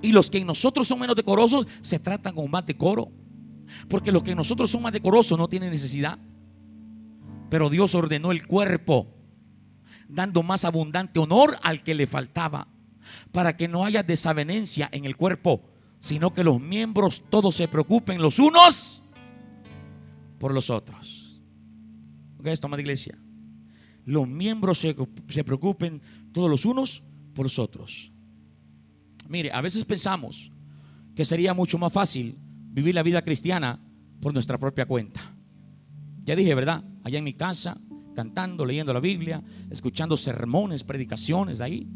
Y 0.00 0.12
los 0.12 0.30
que 0.30 0.38
en 0.38 0.46
nosotros 0.46 0.86
son 0.86 1.00
menos 1.00 1.16
decorosos, 1.16 1.66
se 1.80 1.98
tratan 1.98 2.36
con 2.36 2.48
más 2.48 2.66
decoro. 2.66 3.10
Porque 3.88 4.12
los 4.12 4.22
que 4.22 4.30
en 4.30 4.36
nosotros 4.36 4.70
son 4.70 4.82
más 4.82 4.92
decorosos 4.92 5.36
no 5.36 5.48
tienen 5.48 5.70
necesidad. 5.70 6.20
Pero 7.50 7.68
Dios 7.68 7.96
ordenó 7.96 8.30
el 8.30 8.46
cuerpo, 8.46 9.12
dando 10.08 10.44
más 10.44 10.64
abundante 10.64 11.18
honor 11.18 11.58
al 11.62 11.82
que 11.82 11.96
le 11.96 12.06
faltaba 12.06 12.68
para 13.32 13.56
que 13.56 13.68
no 13.68 13.84
haya 13.84 14.02
desavenencia 14.02 14.88
en 14.92 15.04
el 15.04 15.16
cuerpo, 15.16 15.62
sino 16.00 16.32
que 16.32 16.44
los 16.44 16.60
miembros 16.60 17.22
todos 17.28 17.54
se 17.54 17.68
preocupen 17.68 18.22
los 18.22 18.38
unos 18.38 19.02
por 20.38 20.54
los 20.54 20.70
otros. 20.70 21.42
¿Ok? 22.38 22.46
Esto, 22.46 22.66
amada 22.66 22.82
iglesia. 22.82 23.18
Los 24.04 24.26
miembros 24.26 24.78
se, 24.78 24.96
se 25.28 25.44
preocupen 25.44 26.00
todos 26.32 26.48
los 26.48 26.64
unos 26.64 27.02
por 27.34 27.44
los 27.44 27.58
otros. 27.58 28.12
Mire, 29.28 29.52
a 29.52 29.60
veces 29.60 29.84
pensamos 29.84 30.50
que 31.14 31.24
sería 31.24 31.52
mucho 31.52 31.78
más 31.78 31.92
fácil 31.92 32.38
vivir 32.70 32.94
la 32.94 33.02
vida 33.02 33.22
cristiana 33.22 33.80
por 34.22 34.32
nuestra 34.32 34.56
propia 34.56 34.86
cuenta. 34.86 35.20
Ya 36.24 36.36
dije, 36.36 36.54
¿verdad? 36.54 36.84
Allá 37.04 37.18
en 37.18 37.24
mi 37.24 37.34
casa, 37.34 37.78
cantando, 38.14 38.64
leyendo 38.64 38.92
la 38.94 39.00
Biblia, 39.00 39.42
escuchando 39.70 40.16
sermones, 40.16 40.84
predicaciones 40.84 41.60
ahí 41.60 41.88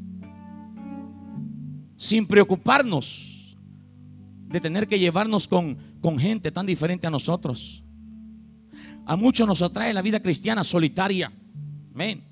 sin 2.03 2.26
preocuparnos 2.26 3.57
de 4.48 4.61
tener 4.61 4.88
que 4.88 4.98
llevarnos 4.98 5.46
con, 5.46 5.78
con 6.00 6.18
gente 6.18 6.50
tan 6.50 6.66
diferente 6.66 7.07
a 7.07 7.11
nosotros. 7.11 7.84
A 9.07 9.14
muchos 9.14 9.46
nos 9.46 9.62
atrae 9.62 9.94
la 9.94 10.03
vida 10.03 10.18
cristiana 10.18 10.64
solitaria. 10.64 11.32
Amén. 11.94 12.24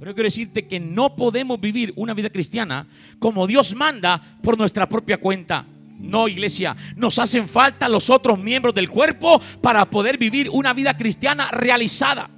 Pero 0.00 0.14
quiero 0.14 0.26
decirte 0.26 0.66
que 0.66 0.80
no 0.80 1.14
podemos 1.14 1.60
vivir 1.60 1.92
una 1.94 2.12
vida 2.12 2.28
cristiana 2.28 2.88
como 3.20 3.46
Dios 3.46 3.76
manda 3.76 4.20
por 4.42 4.58
nuestra 4.58 4.88
propia 4.88 5.20
cuenta. 5.20 5.64
No, 6.00 6.26
iglesia, 6.26 6.74
nos 6.96 7.20
hacen 7.20 7.46
falta 7.46 7.88
los 7.88 8.10
otros 8.10 8.36
miembros 8.36 8.74
del 8.74 8.90
cuerpo 8.90 9.40
para 9.60 9.88
poder 9.88 10.18
vivir 10.18 10.50
una 10.50 10.72
vida 10.72 10.96
cristiana 10.96 11.52
realizada. 11.52 12.28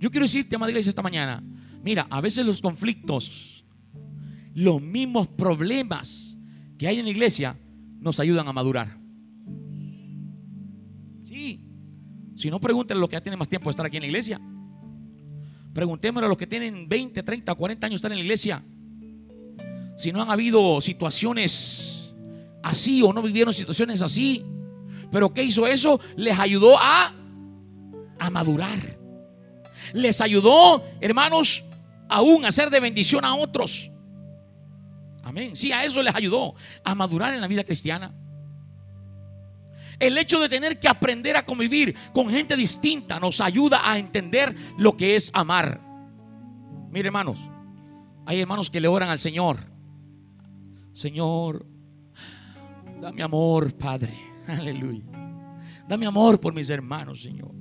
Yo 0.00 0.10
quiero 0.10 0.24
decirte, 0.24 0.56
amada 0.56 0.72
iglesia, 0.72 0.90
esta 0.90 1.02
mañana, 1.02 1.40
Mira, 1.86 2.08
a 2.10 2.20
veces 2.20 2.44
los 2.44 2.60
conflictos, 2.60 3.64
los 4.54 4.82
mismos 4.82 5.28
problemas 5.28 6.36
que 6.76 6.88
hay 6.88 6.98
en 6.98 7.04
la 7.04 7.12
iglesia, 7.12 7.56
nos 8.00 8.18
ayudan 8.18 8.48
a 8.48 8.52
madurar. 8.52 8.98
Sí. 11.22 11.64
Si 12.34 12.50
no, 12.50 12.58
pregúntenle 12.58 12.98
a 12.98 13.02
los 13.02 13.08
que 13.08 13.14
ya 13.14 13.20
tienen 13.20 13.38
más 13.38 13.48
tiempo 13.48 13.66
de 13.66 13.70
estar 13.70 13.86
aquí 13.86 13.98
en 13.98 14.02
la 14.02 14.08
iglesia. 14.08 14.40
Preguntémosle 15.72 16.26
a 16.26 16.28
los 16.28 16.36
que 16.36 16.48
tienen 16.48 16.88
20, 16.88 17.22
30, 17.22 17.54
40 17.54 17.86
años 17.86 17.92
de 17.92 17.96
estar 17.98 18.10
en 18.10 18.18
la 18.18 18.24
iglesia. 18.24 18.64
Si 19.96 20.10
no 20.10 20.20
han 20.20 20.30
habido 20.32 20.80
situaciones 20.80 22.16
así 22.64 23.00
o 23.00 23.12
no 23.12 23.22
vivieron 23.22 23.54
situaciones 23.54 24.02
así. 24.02 24.44
Pero 25.12 25.32
¿qué 25.32 25.44
hizo 25.44 25.68
eso? 25.68 26.00
Les 26.16 26.36
ayudó 26.36 26.76
a, 26.80 27.14
a 28.18 28.30
madurar. 28.30 28.80
Les 29.94 30.20
ayudó, 30.20 30.82
hermanos, 31.00 31.62
aún 32.08 32.44
a 32.44 32.52
ser 32.52 32.70
de 32.70 32.80
bendición 32.80 33.24
a 33.24 33.34
otros. 33.34 33.90
Amén. 35.22 35.56
Sí, 35.56 35.72
a 35.72 35.84
eso 35.84 36.02
les 36.02 36.14
ayudó, 36.14 36.54
a 36.84 36.94
madurar 36.94 37.34
en 37.34 37.40
la 37.40 37.48
vida 37.48 37.64
cristiana. 37.64 38.14
El 39.98 40.16
hecho 40.18 40.38
de 40.40 40.48
tener 40.48 40.78
que 40.78 40.88
aprender 40.88 41.36
a 41.36 41.44
convivir 41.44 41.96
con 42.12 42.30
gente 42.30 42.54
distinta 42.54 43.18
nos 43.18 43.40
ayuda 43.40 43.90
a 43.90 43.98
entender 43.98 44.54
lo 44.78 44.96
que 44.96 45.16
es 45.16 45.30
amar. 45.32 45.80
Mire, 46.90 47.08
hermanos, 47.08 47.40
hay 48.26 48.40
hermanos 48.40 48.70
que 48.70 48.80
le 48.80 48.88
oran 48.88 49.08
al 49.08 49.18
Señor. 49.18 49.58
Señor, 50.92 51.66
dame 53.00 53.22
amor, 53.22 53.76
Padre. 53.76 54.14
Aleluya. 54.46 55.04
Dame 55.88 56.06
amor 56.06 56.40
por 56.40 56.54
mis 56.54 56.68
hermanos, 56.68 57.22
Señor. 57.22 57.54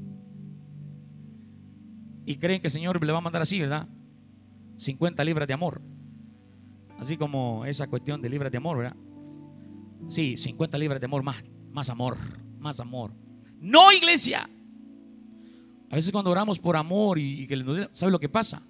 Y 2.25 2.37
creen 2.37 2.59
que 2.59 2.67
el 2.67 2.71
Señor 2.71 3.03
le 3.03 3.11
va 3.11 3.19
a 3.19 3.21
mandar 3.21 3.41
así, 3.41 3.59
¿verdad? 3.59 3.87
50 4.77 5.23
libras 5.23 5.47
de 5.47 5.53
amor. 5.53 5.81
Así 6.97 7.17
como 7.17 7.65
esa 7.65 7.87
cuestión 7.87 8.21
de 8.21 8.29
libras 8.29 8.51
de 8.51 8.57
amor, 8.57 8.77
¿verdad? 8.77 8.95
Sí, 10.07 10.37
50 10.37 10.77
libras 10.77 10.99
de 10.99 11.05
amor 11.05 11.23
más, 11.23 11.43
más 11.71 11.89
amor, 11.89 12.17
más 12.59 12.79
amor. 12.79 13.11
No, 13.59 13.91
iglesia. 13.91 14.49
A 15.89 15.95
veces 15.95 16.11
cuando 16.11 16.31
oramos 16.31 16.59
por 16.59 16.75
amor 16.75 17.19
y, 17.19 17.47
que 17.47 17.57
nos 17.57 17.89
¿sabe 17.93 18.11
lo 18.11 18.19
que 18.19 18.29
pasa? 18.29 18.61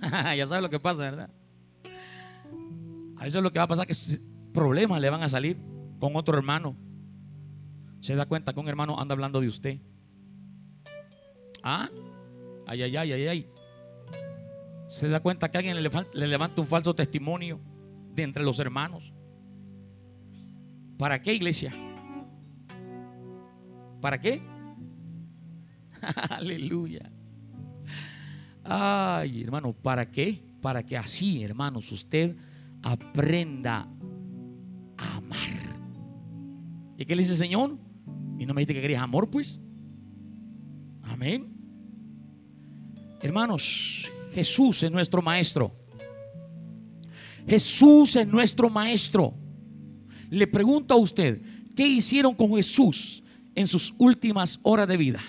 ya 0.36 0.46
sabe 0.46 0.62
lo 0.62 0.70
que 0.70 0.80
pasa, 0.80 1.02
¿verdad? 1.02 1.30
A 3.16 3.24
veces 3.24 3.42
lo 3.42 3.52
que 3.52 3.58
va 3.58 3.64
a 3.64 3.68
pasar 3.68 3.86
es 3.88 4.18
que 4.18 4.20
problemas 4.52 5.00
le 5.00 5.10
van 5.10 5.22
a 5.22 5.28
salir 5.28 5.58
con 5.98 6.16
otro 6.16 6.36
hermano. 6.36 6.76
Se 8.00 8.14
da 8.14 8.26
cuenta 8.26 8.54
que 8.54 8.60
un 8.60 8.68
hermano 8.68 8.98
anda 8.98 9.12
hablando 9.12 9.40
de 9.40 9.48
usted. 9.48 9.78
¿Ah? 11.62 11.90
Ay, 12.66 12.82
ay, 12.82 12.96
ay, 12.96 13.12
ay, 13.12 13.26
ay. 13.26 13.46
Se 14.90 15.08
da 15.08 15.20
cuenta 15.20 15.48
que 15.48 15.56
alguien 15.56 15.80
le, 15.80 16.26
levanta 16.26 16.60
un 16.60 16.66
falso 16.66 16.96
testimonio 16.96 17.60
de 18.12 18.24
entre 18.24 18.42
los 18.42 18.58
hermanos. 18.58 19.12
¿Para 20.98 21.22
qué 21.22 21.32
iglesia? 21.32 21.72
¿Para 24.00 24.20
qué? 24.20 24.42
Aleluya. 26.30 27.08
Ay, 28.64 29.44
hermano, 29.44 29.72
¿para 29.74 30.10
qué? 30.10 30.42
Para 30.60 30.82
que 30.82 30.96
así, 30.96 31.44
hermanos, 31.44 31.92
usted 31.92 32.34
aprenda 32.82 33.86
a 34.96 35.16
amar. 35.18 35.38
¿Y 36.98 37.04
qué 37.04 37.14
le 37.14 37.22
dice 37.22 37.34
el 37.34 37.38
Señor? 37.38 37.78
Y 38.40 38.44
no 38.44 38.54
me 38.54 38.62
dice 38.62 38.74
que 38.74 38.82
querías 38.82 39.04
amor, 39.04 39.30
pues. 39.30 39.60
Amén. 41.04 41.46
Hermanos, 43.20 44.10
Jesús 44.32 44.82
es 44.82 44.90
nuestro 44.90 45.22
maestro. 45.22 45.72
Jesús 47.46 48.16
es 48.16 48.26
nuestro 48.26 48.70
maestro. 48.70 49.34
Le 50.30 50.46
pregunto 50.46 50.94
a 50.94 50.96
usted, 50.96 51.40
¿qué 51.74 51.86
hicieron 51.86 52.34
con 52.34 52.54
Jesús 52.54 53.22
en 53.54 53.66
sus 53.66 53.94
últimas 53.98 54.60
horas 54.62 54.86
de 54.86 54.96
vida? 54.96 55.20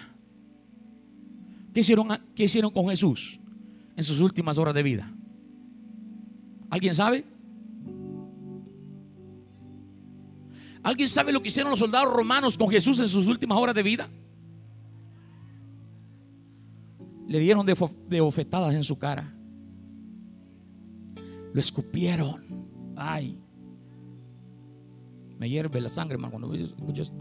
¿Qué 1.73 1.79
hicieron, 1.79 2.09
qué 2.35 2.43
hicieron 2.43 2.71
con 2.71 2.89
Jesús 2.89 3.39
en 3.95 4.03
sus 4.03 4.19
últimas 4.19 4.57
horas 4.57 4.75
de 4.75 4.83
vida? 4.83 5.11
¿Alguien 6.69 6.93
sabe? 6.93 7.25
¿Alguien 10.83 11.09
sabe 11.09 11.31
lo 11.31 11.41
que 11.41 11.49
hicieron 11.49 11.69
los 11.69 11.79
soldados 11.79 12.13
romanos 12.13 12.57
con 12.57 12.69
Jesús 12.69 12.99
en 12.99 13.07
sus 13.07 13.27
últimas 13.27 13.57
horas 13.57 13.75
de 13.75 13.83
vida? 13.83 14.09
Le 17.31 17.39
dieron 17.39 17.65
de, 17.65 18.19
bofetadas 18.19 18.75
en 18.75 18.83
su 18.83 18.99
cara. 18.99 19.33
Lo 21.53 21.59
escupieron. 21.61 22.41
Ay. 22.97 23.39
Me 25.39 25.49
hierve 25.49 25.79
la 25.79 25.87
sangre, 25.87 26.15
hermano, 26.15 26.31
cuando 26.31 26.53
escuchas. 26.53 27.13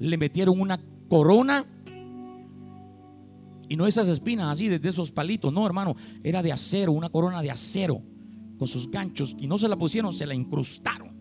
Le 0.00 0.18
metieron 0.18 0.60
una 0.60 0.80
corona. 1.08 1.64
Y 3.68 3.76
no 3.76 3.86
esas 3.86 4.08
espinas 4.08 4.50
así, 4.50 4.66
de 4.66 4.88
esos 4.88 5.12
palitos. 5.12 5.52
No, 5.52 5.64
hermano. 5.64 5.94
Era 6.24 6.42
de 6.42 6.50
acero, 6.50 6.90
una 6.90 7.08
corona 7.08 7.40
de 7.40 7.52
acero. 7.52 8.02
Con 8.58 8.66
sus 8.66 8.90
ganchos. 8.90 9.36
Y 9.38 9.46
no 9.46 9.58
se 9.58 9.68
la 9.68 9.76
pusieron, 9.76 10.12
se 10.12 10.26
la 10.26 10.34
incrustaron 10.34 11.16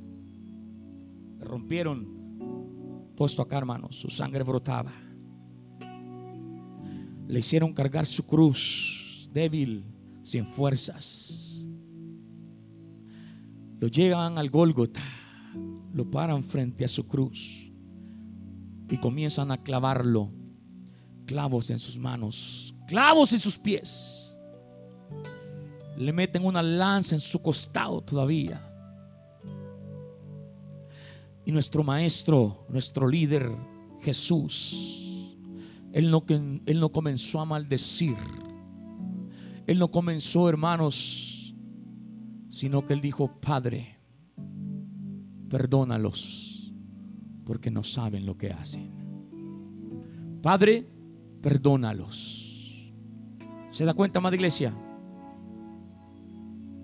rompieron 1.47 3.13
puesto 3.15 3.43
acá, 3.43 3.59
hermano. 3.59 3.91
Su 3.91 4.09
sangre 4.09 4.43
brotaba. 4.43 4.91
Le 7.27 7.39
hicieron 7.39 7.73
cargar 7.73 8.05
su 8.05 8.25
cruz, 8.25 9.29
débil, 9.33 9.83
sin 10.23 10.45
fuerzas. 10.45 11.61
Lo 13.79 13.87
llevan 13.87 14.37
al 14.37 14.49
Gólgota, 14.49 15.03
lo 15.93 16.09
paran 16.09 16.41
frente 16.41 16.85
a 16.85 16.87
su 16.87 17.05
cruz 17.05 17.71
y 18.89 18.97
comienzan 18.97 19.51
a 19.51 19.61
clavarlo. 19.61 20.31
Clavos 21.25 21.69
en 21.69 21.79
sus 21.79 21.97
manos, 21.97 22.73
clavos 22.87 23.33
en 23.33 23.39
sus 23.39 23.57
pies. 23.57 24.37
Le 25.97 26.13
meten 26.13 26.45
una 26.45 26.63
lanza 26.63 27.15
en 27.15 27.21
su 27.21 27.41
costado 27.41 28.01
todavía. 28.01 28.63
Y 31.45 31.51
nuestro 31.51 31.83
maestro, 31.83 32.65
nuestro 32.69 33.07
líder, 33.07 33.51
Jesús, 34.01 35.06
él 35.97 36.11
no, 36.11 36.23
él 36.27 36.79
no 36.79 36.91
comenzó 36.91 37.41
a 37.41 37.45
maldecir. 37.45 38.17
Él 39.65 39.79
no 39.79 39.89
comenzó, 39.89 40.47
hermanos, 40.47 41.55
sino 42.49 42.85
que 42.85 42.93
él 42.93 43.01
dijo, 43.01 43.41
Padre, 43.41 43.97
perdónalos, 45.49 46.71
porque 47.43 47.71
no 47.71 47.83
saben 47.83 48.27
lo 48.27 48.37
que 48.37 48.51
hacen. 48.51 48.91
Padre, 50.43 50.87
perdónalos. 51.41 52.93
¿Se 53.71 53.83
da 53.83 53.95
cuenta, 53.95 54.19
amada 54.19 54.35
iglesia? 54.35 54.77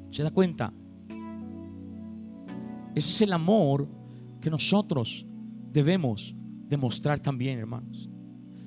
¿Se 0.09 0.23
da 0.23 0.31
cuenta? 0.31 0.73
Ese 2.95 3.09
es 3.09 3.21
el 3.21 3.33
amor 3.33 3.87
que 4.41 4.49
nosotros 4.49 5.27
debemos 5.71 6.35
demostrar 6.67 7.19
también, 7.19 7.59
hermanos. 7.59 8.09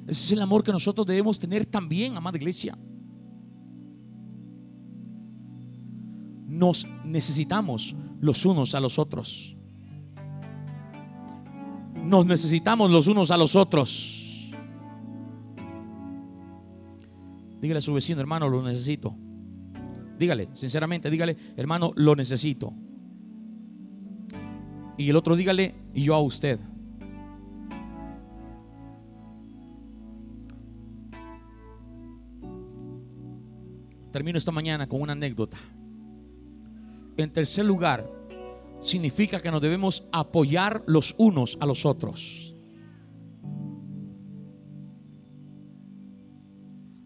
Ese 0.06 0.24
es 0.24 0.32
el 0.32 0.42
amor 0.42 0.62
que 0.62 0.72
nosotros 0.72 1.06
debemos 1.06 1.38
tener 1.38 1.66
también, 1.66 2.16
amada 2.16 2.36
iglesia. 2.36 2.78
Nos 6.46 6.86
necesitamos 7.04 7.96
los 8.20 8.46
unos 8.46 8.74
a 8.74 8.80
los 8.80 8.98
otros. 8.98 9.56
Nos 12.04 12.24
necesitamos 12.24 12.90
los 12.90 13.08
unos 13.08 13.32
a 13.32 13.36
los 13.36 13.56
otros. 13.56 14.52
Dígale 17.60 17.78
a 17.78 17.82
su 17.82 17.92
vecino, 17.92 18.20
hermano, 18.20 18.48
lo 18.48 18.62
necesito. 18.62 19.16
Dígale, 20.18 20.50
sinceramente, 20.52 21.10
dígale, 21.10 21.36
hermano, 21.56 21.92
lo 21.96 22.14
necesito. 22.14 22.72
Y 24.96 25.10
el 25.10 25.16
otro 25.16 25.34
dígale, 25.34 25.74
y 25.94 26.04
yo 26.04 26.14
a 26.14 26.22
usted. 26.22 26.60
Termino 34.16 34.38
esta 34.38 34.50
mañana 34.50 34.88
con 34.88 35.02
una 35.02 35.12
anécdota. 35.12 35.58
En 37.18 37.30
tercer 37.34 37.66
lugar, 37.66 38.10
significa 38.80 39.42
que 39.42 39.50
nos 39.50 39.60
debemos 39.60 40.08
apoyar 40.10 40.82
los 40.86 41.14
unos 41.18 41.58
a 41.60 41.66
los 41.66 41.84
otros. 41.84 42.56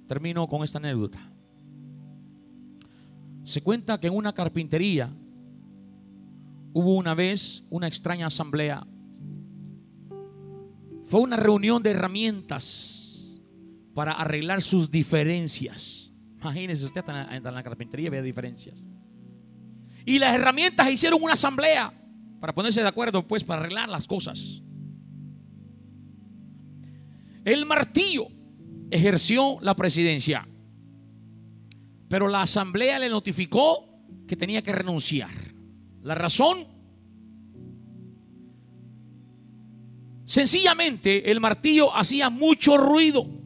Termino 0.06 0.46
con 0.46 0.62
esta 0.62 0.78
anécdota. 0.78 1.18
Se 3.42 3.60
cuenta 3.60 3.98
que 3.98 4.06
en 4.06 4.14
una 4.14 4.32
carpintería 4.32 5.12
Hubo 6.72 6.94
una 6.94 7.16
vez 7.16 7.64
una 7.70 7.88
extraña 7.88 8.28
asamblea. 8.28 8.86
Fue 11.02 11.20
una 11.22 11.36
reunión 11.36 11.82
de 11.82 11.90
herramientas 11.90 13.42
para 13.94 14.12
arreglar 14.12 14.62
sus 14.62 14.92
diferencias. 14.92 16.09
Imagínense 16.40 16.84
usted 16.86 17.04
en 17.08 17.42
la, 17.42 17.62
carpintería 17.62 18.08
había 18.08 18.22
diferencias. 18.22 18.86
Y 20.06 20.18
las 20.18 20.34
herramientas 20.34 20.90
hicieron 20.90 21.22
una 21.22 21.34
asamblea 21.34 21.92
para 22.40 22.54
ponerse 22.54 22.80
de 22.80 22.88
acuerdo, 22.88 23.26
pues, 23.26 23.44
para 23.44 23.60
arreglar 23.60 23.88
las 23.88 24.06
cosas. 24.06 24.62
El 27.44 27.66
martillo 27.66 28.28
ejerció 28.90 29.58
la 29.60 29.76
presidencia, 29.76 30.48
pero 32.08 32.28
la 32.28 32.42
asamblea 32.42 32.98
le 32.98 33.10
notificó 33.10 33.86
que 34.26 34.36
tenía 34.36 34.62
que 34.62 34.72
renunciar. 34.72 35.30
La 36.02 36.14
razón, 36.14 36.66
Sencillamente 40.30 41.32
el 41.32 41.40
martillo 41.40 41.92
hacía 41.92 42.30
mucho 42.30 42.78
ruido 42.78 43.39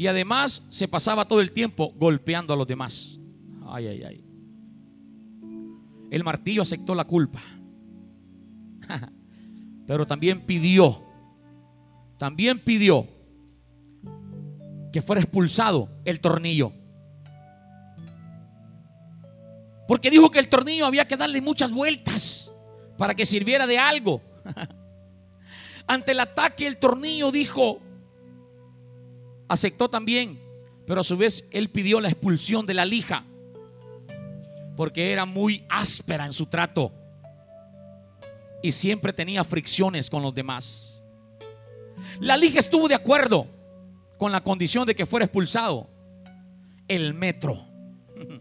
y 0.00 0.06
además 0.06 0.64
se 0.70 0.88
pasaba 0.88 1.28
todo 1.28 1.42
el 1.42 1.52
tiempo 1.52 1.92
golpeando 1.94 2.54
a 2.54 2.56
los 2.56 2.66
demás. 2.66 3.20
Ay, 3.66 3.86
ay, 3.86 4.02
ay. 4.02 4.24
El 6.10 6.24
martillo 6.24 6.62
aceptó 6.62 6.94
la 6.94 7.04
culpa, 7.04 7.42
pero 9.86 10.06
también 10.06 10.46
pidió, 10.46 11.04
también 12.16 12.64
pidió 12.64 13.06
que 14.90 15.02
fuera 15.02 15.20
expulsado 15.20 15.90
el 16.06 16.18
tornillo. 16.18 16.72
Porque 19.86 20.10
dijo 20.10 20.30
que 20.30 20.38
el 20.38 20.48
tornillo 20.48 20.86
había 20.86 21.06
que 21.06 21.18
darle 21.18 21.42
muchas 21.42 21.72
vueltas 21.72 22.54
para 22.96 23.14
que 23.14 23.26
sirviera 23.26 23.66
de 23.66 23.78
algo. 23.78 24.22
Ante 25.86 26.12
el 26.12 26.20
ataque 26.20 26.66
el 26.66 26.78
tornillo 26.78 27.30
dijo, 27.30 27.82
aceptó 29.50 29.90
también, 29.90 30.40
pero 30.86 31.00
a 31.00 31.04
su 31.04 31.16
vez 31.16 31.48
él 31.50 31.70
pidió 31.70 32.00
la 32.00 32.08
expulsión 32.08 32.66
de 32.66 32.74
la 32.74 32.84
lija, 32.84 33.24
porque 34.76 35.12
era 35.12 35.26
muy 35.26 35.64
áspera 35.68 36.24
en 36.24 36.32
su 36.32 36.46
trato 36.46 36.92
y 38.62 38.70
siempre 38.70 39.12
tenía 39.12 39.42
fricciones 39.42 40.08
con 40.08 40.22
los 40.22 40.32
demás. 40.32 41.02
La 42.20 42.36
lija 42.36 42.60
estuvo 42.60 42.88
de 42.88 42.94
acuerdo 42.94 43.46
con 44.18 44.30
la 44.30 44.40
condición 44.40 44.86
de 44.86 44.94
que 44.94 45.04
fuera 45.04 45.26
expulsado 45.26 45.88
el 46.86 47.12
metro. 47.12 47.58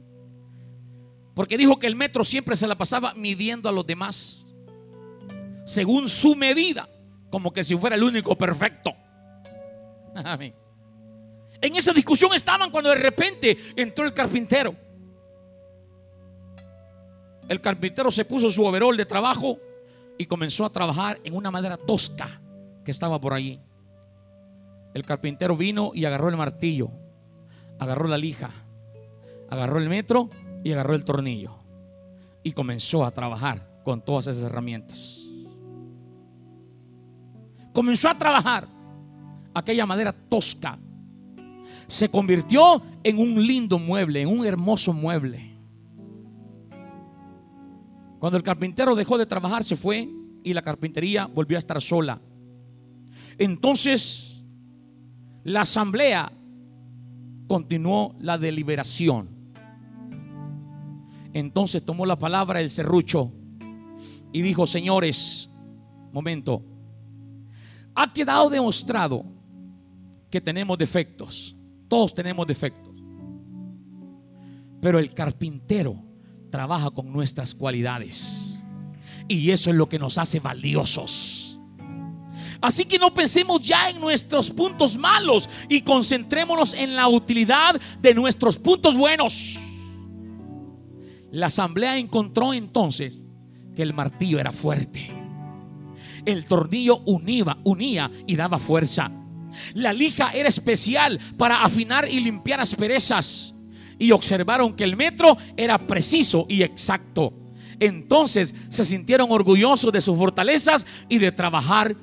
Porque 1.33 1.57
dijo 1.57 1.79
que 1.79 1.87
el 1.87 1.95
metro 1.95 2.23
siempre 2.23 2.55
se 2.55 2.67
la 2.67 2.77
pasaba 2.77 3.13
midiendo 3.15 3.67
a 3.67 3.71
los 3.71 3.87
demás 3.87 4.45
según 5.65 6.09
su 6.09 6.35
medida 6.35 6.89
como 7.29 7.51
que 7.51 7.63
si 7.63 7.75
fuera 7.75 7.95
el 7.95 8.03
único 8.03 8.37
perfecto. 8.37 8.91
Amén. 10.15 10.53
En 11.61 11.75
esa 11.75 11.91
discusión 11.93 12.33
estaban 12.33 12.71
cuando 12.71 12.89
de 12.89 12.95
repente 12.95 13.57
entró 13.75 14.05
el 14.05 14.13
carpintero. 14.13 14.75
El 17.47 17.59
carpintero 17.61 18.11
se 18.11 18.25
puso 18.25 18.51
su 18.51 18.63
overol 18.63 18.95
de 18.95 19.05
trabajo 19.05 19.57
y 20.17 20.25
comenzó 20.25 20.65
a 20.65 20.71
trabajar 20.71 21.19
en 21.23 21.35
una 21.35 21.51
madera 21.51 21.77
tosca 21.77 22.39
que 22.85 22.91
estaba 22.91 23.19
por 23.19 23.33
allí. 23.33 23.59
El 24.93 25.03
carpintero 25.03 25.57
vino 25.57 25.91
y 25.93 26.05
agarró 26.05 26.29
el 26.29 26.37
martillo, 26.37 26.91
agarró 27.79 28.07
la 28.07 28.17
lija, 28.17 28.51
agarró 29.49 29.79
el 29.79 29.89
metro 29.89 30.29
y 30.63 30.71
agarró 30.73 30.93
el 30.95 31.03
tornillo. 31.03 31.55
Y 32.43 32.53
comenzó 32.53 33.05
a 33.05 33.11
trabajar 33.11 33.81
con 33.83 34.01
todas 34.01 34.27
esas 34.27 34.43
herramientas 34.43 35.19
comenzó 37.79 38.09
a 38.09 38.17
trabajar, 38.17 38.67
aquella 39.53 39.85
madera 39.85 40.11
tosca 40.11 40.77
se 41.89 42.07
convirtió 42.09 42.81
en 43.03 43.17
un 43.17 43.45
lindo 43.45 43.79
mueble, 43.79 44.21
en 44.21 44.29
un 44.29 44.45
hermoso 44.45 44.93
mueble. 44.93 45.57
Cuando 48.19 48.37
el 48.37 48.43
carpintero 48.43 48.95
dejó 48.95 49.17
de 49.17 49.25
trabajar, 49.25 49.63
se 49.63 49.75
fue 49.75 50.07
y 50.43 50.53
la 50.53 50.61
carpintería 50.61 51.25
volvió 51.25 51.57
a 51.57 51.59
estar 51.59 51.81
sola. 51.81 52.21
Entonces, 53.39 54.43
la 55.43 55.61
asamblea 55.61 56.31
continuó 57.47 58.15
la 58.19 58.37
deliberación. 58.37 59.27
Entonces 61.33 61.83
tomó 61.83 62.05
la 62.05 62.19
palabra 62.19 62.61
el 62.61 62.69
serrucho 62.69 63.31
y 64.31 64.43
dijo, 64.43 64.67
señores, 64.67 65.49
momento, 66.11 66.61
ha 67.95 68.13
quedado 68.13 68.51
demostrado 68.51 69.25
que 70.29 70.39
tenemos 70.39 70.77
defectos. 70.77 71.55
Todos 71.89 72.13
tenemos 72.13 72.47
defectos. 72.47 72.93
Pero 74.81 74.99
el 74.99 75.13
carpintero 75.13 76.01
trabaja 76.49 76.89
con 76.91 77.11
nuestras 77.11 77.53
cualidades. 77.53 78.61
Y 79.27 79.51
eso 79.51 79.69
es 79.69 79.75
lo 79.75 79.89
que 79.89 79.99
nos 79.99 80.17
hace 80.17 80.39
valiosos. 80.39 81.59
Así 82.61 82.85
que 82.85 82.97
no 82.97 83.13
pensemos 83.13 83.61
ya 83.61 83.89
en 83.89 83.99
nuestros 83.99 84.49
puntos 84.51 84.97
malos 84.97 85.49
y 85.67 85.81
concentrémonos 85.81 86.73
en 86.73 86.95
la 86.95 87.07
utilidad 87.09 87.79
de 88.01 88.13
nuestros 88.13 88.57
puntos 88.57 88.95
buenos. 88.95 89.57
La 91.31 91.47
asamblea 91.47 91.97
encontró 91.97 92.53
entonces 92.53 93.19
que 93.75 93.83
el 93.83 93.93
martillo 93.93 94.39
era 94.39 94.51
fuerte 94.51 95.19
el 96.25 96.45
tornillo 96.45 97.01
unía, 97.05 97.57
unía 97.63 98.11
y 98.27 98.35
daba 98.35 98.59
fuerza. 98.59 99.11
La 99.73 99.93
lija 99.93 100.31
era 100.31 100.49
especial 100.49 101.19
para 101.37 101.63
afinar 101.63 102.07
y 102.09 102.19
limpiar 102.19 102.59
asperezas. 102.59 103.53
Y 103.97 104.11
observaron 104.11 104.75
que 104.75 104.83
el 104.83 104.95
metro 104.95 105.37
era 105.57 105.77
preciso 105.77 106.45
y 106.47 106.63
exacto. 106.63 107.33
Entonces 107.79 108.53
se 108.69 108.85
sintieron 108.85 109.31
orgullosos 109.31 109.91
de 109.91 110.01
sus 110.01 110.17
fortalezas 110.17 110.85
y 111.07 111.17
de 111.17 111.31
trabajar 111.31 111.95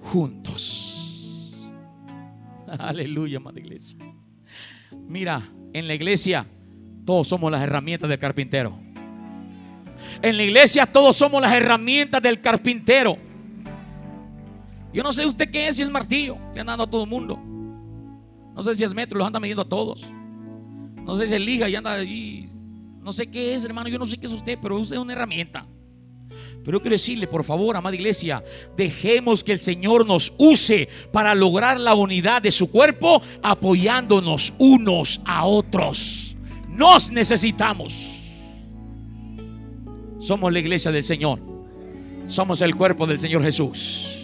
juntos. 0.00 1.54
Aleluya, 2.78 3.40
madre 3.40 3.60
iglesia. 3.60 3.98
Mira, 5.06 5.48
en 5.72 5.86
la 5.86 5.94
iglesia 5.94 6.46
todos 7.04 7.28
somos 7.28 7.50
las 7.50 7.62
herramientas 7.62 8.08
del 8.08 8.18
carpintero. 8.18 8.78
En 10.22 10.36
la 10.36 10.44
iglesia 10.44 10.86
todos 10.86 11.16
somos 11.16 11.42
las 11.42 11.52
herramientas 11.52 12.22
del 12.22 12.40
carpintero. 12.40 13.18
Yo 14.92 15.02
no 15.02 15.12
sé 15.12 15.26
usted 15.26 15.50
qué 15.50 15.68
es, 15.68 15.76
si 15.76 15.82
es 15.82 15.90
martillo, 15.90 16.38
le 16.54 16.60
han 16.60 16.68
a 16.68 16.86
todo 16.86 17.04
el 17.04 17.10
mundo. 17.10 17.38
No 18.54 18.62
sé 18.62 18.74
si 18.74 18.84
es 18.84 18.94
metro, 18.94 19.18
los 19.18 19.26
anda 19.26 19.38
midiendo 19.38 19.62
a 19.62 19.68
todos. 19.68 20.06
No 21.04 21.14
sé 21.14 21.26
si 21.28 21.34
es 21.34 21.40
liga 21.40 21.68
y 21.68 21.76
anda 21.76 21.92
allí. 21.92 22.48
No 23.00 23.12
sé 23.12 23.26
qué 23.28 23.54
es, 23.54 23.64
hermano, 23.64 23.88
yo 23.88 23.98
no 23.98 24.06
sé 24.06 24.18
qué 24.18 24.26
es 24.26 24.32
usted, 24.32 24.58
pero 24.60 24.78
usted 24.78 24.96
es 24.96 25.02
una 25.02 25.12
herramienta. 25.12 25.66
Pero 26.64 26.78
yo 26.78 26.82
quiero 26.82 26.94
decirle, 26.94 27.26
por 27.26 27.44
favor, 27.44 27.76
amada 27.76 27.94
iglesia, 27.94 28.42
dejemos 28.76 29.44
que 29.44 29.52
el 29.52 29.60
Señor 29.60 30.04
nos 30.04 30.34
use 30.36 30.88
para 31.12 31.34
lograr 31.34 31.78
la 31.78 31.94
unidad 31.94 32.42
de 32.42 32.50
su 32.50 32.70
cuerpo, 32.70 33.22
apoyándonos 33.42 34.52
unos 34.58 35.20
a 35.24 35.46
otros. 35.46 36.36
Nos 36.68 37.10
necesitamos. 37.10 38.08
Somos 40.18 40.52
la 40.52 40.58
iglesia 40.58 40.90
del 40.90 41.04
Señor. 41.04 41.40
Somos 42.26 42.60
el 42.60 42.74
cuerpo 42.74 43.06
del 43.06 43.18
Señor 43.18 43.42
Jesús. 43.42 44.17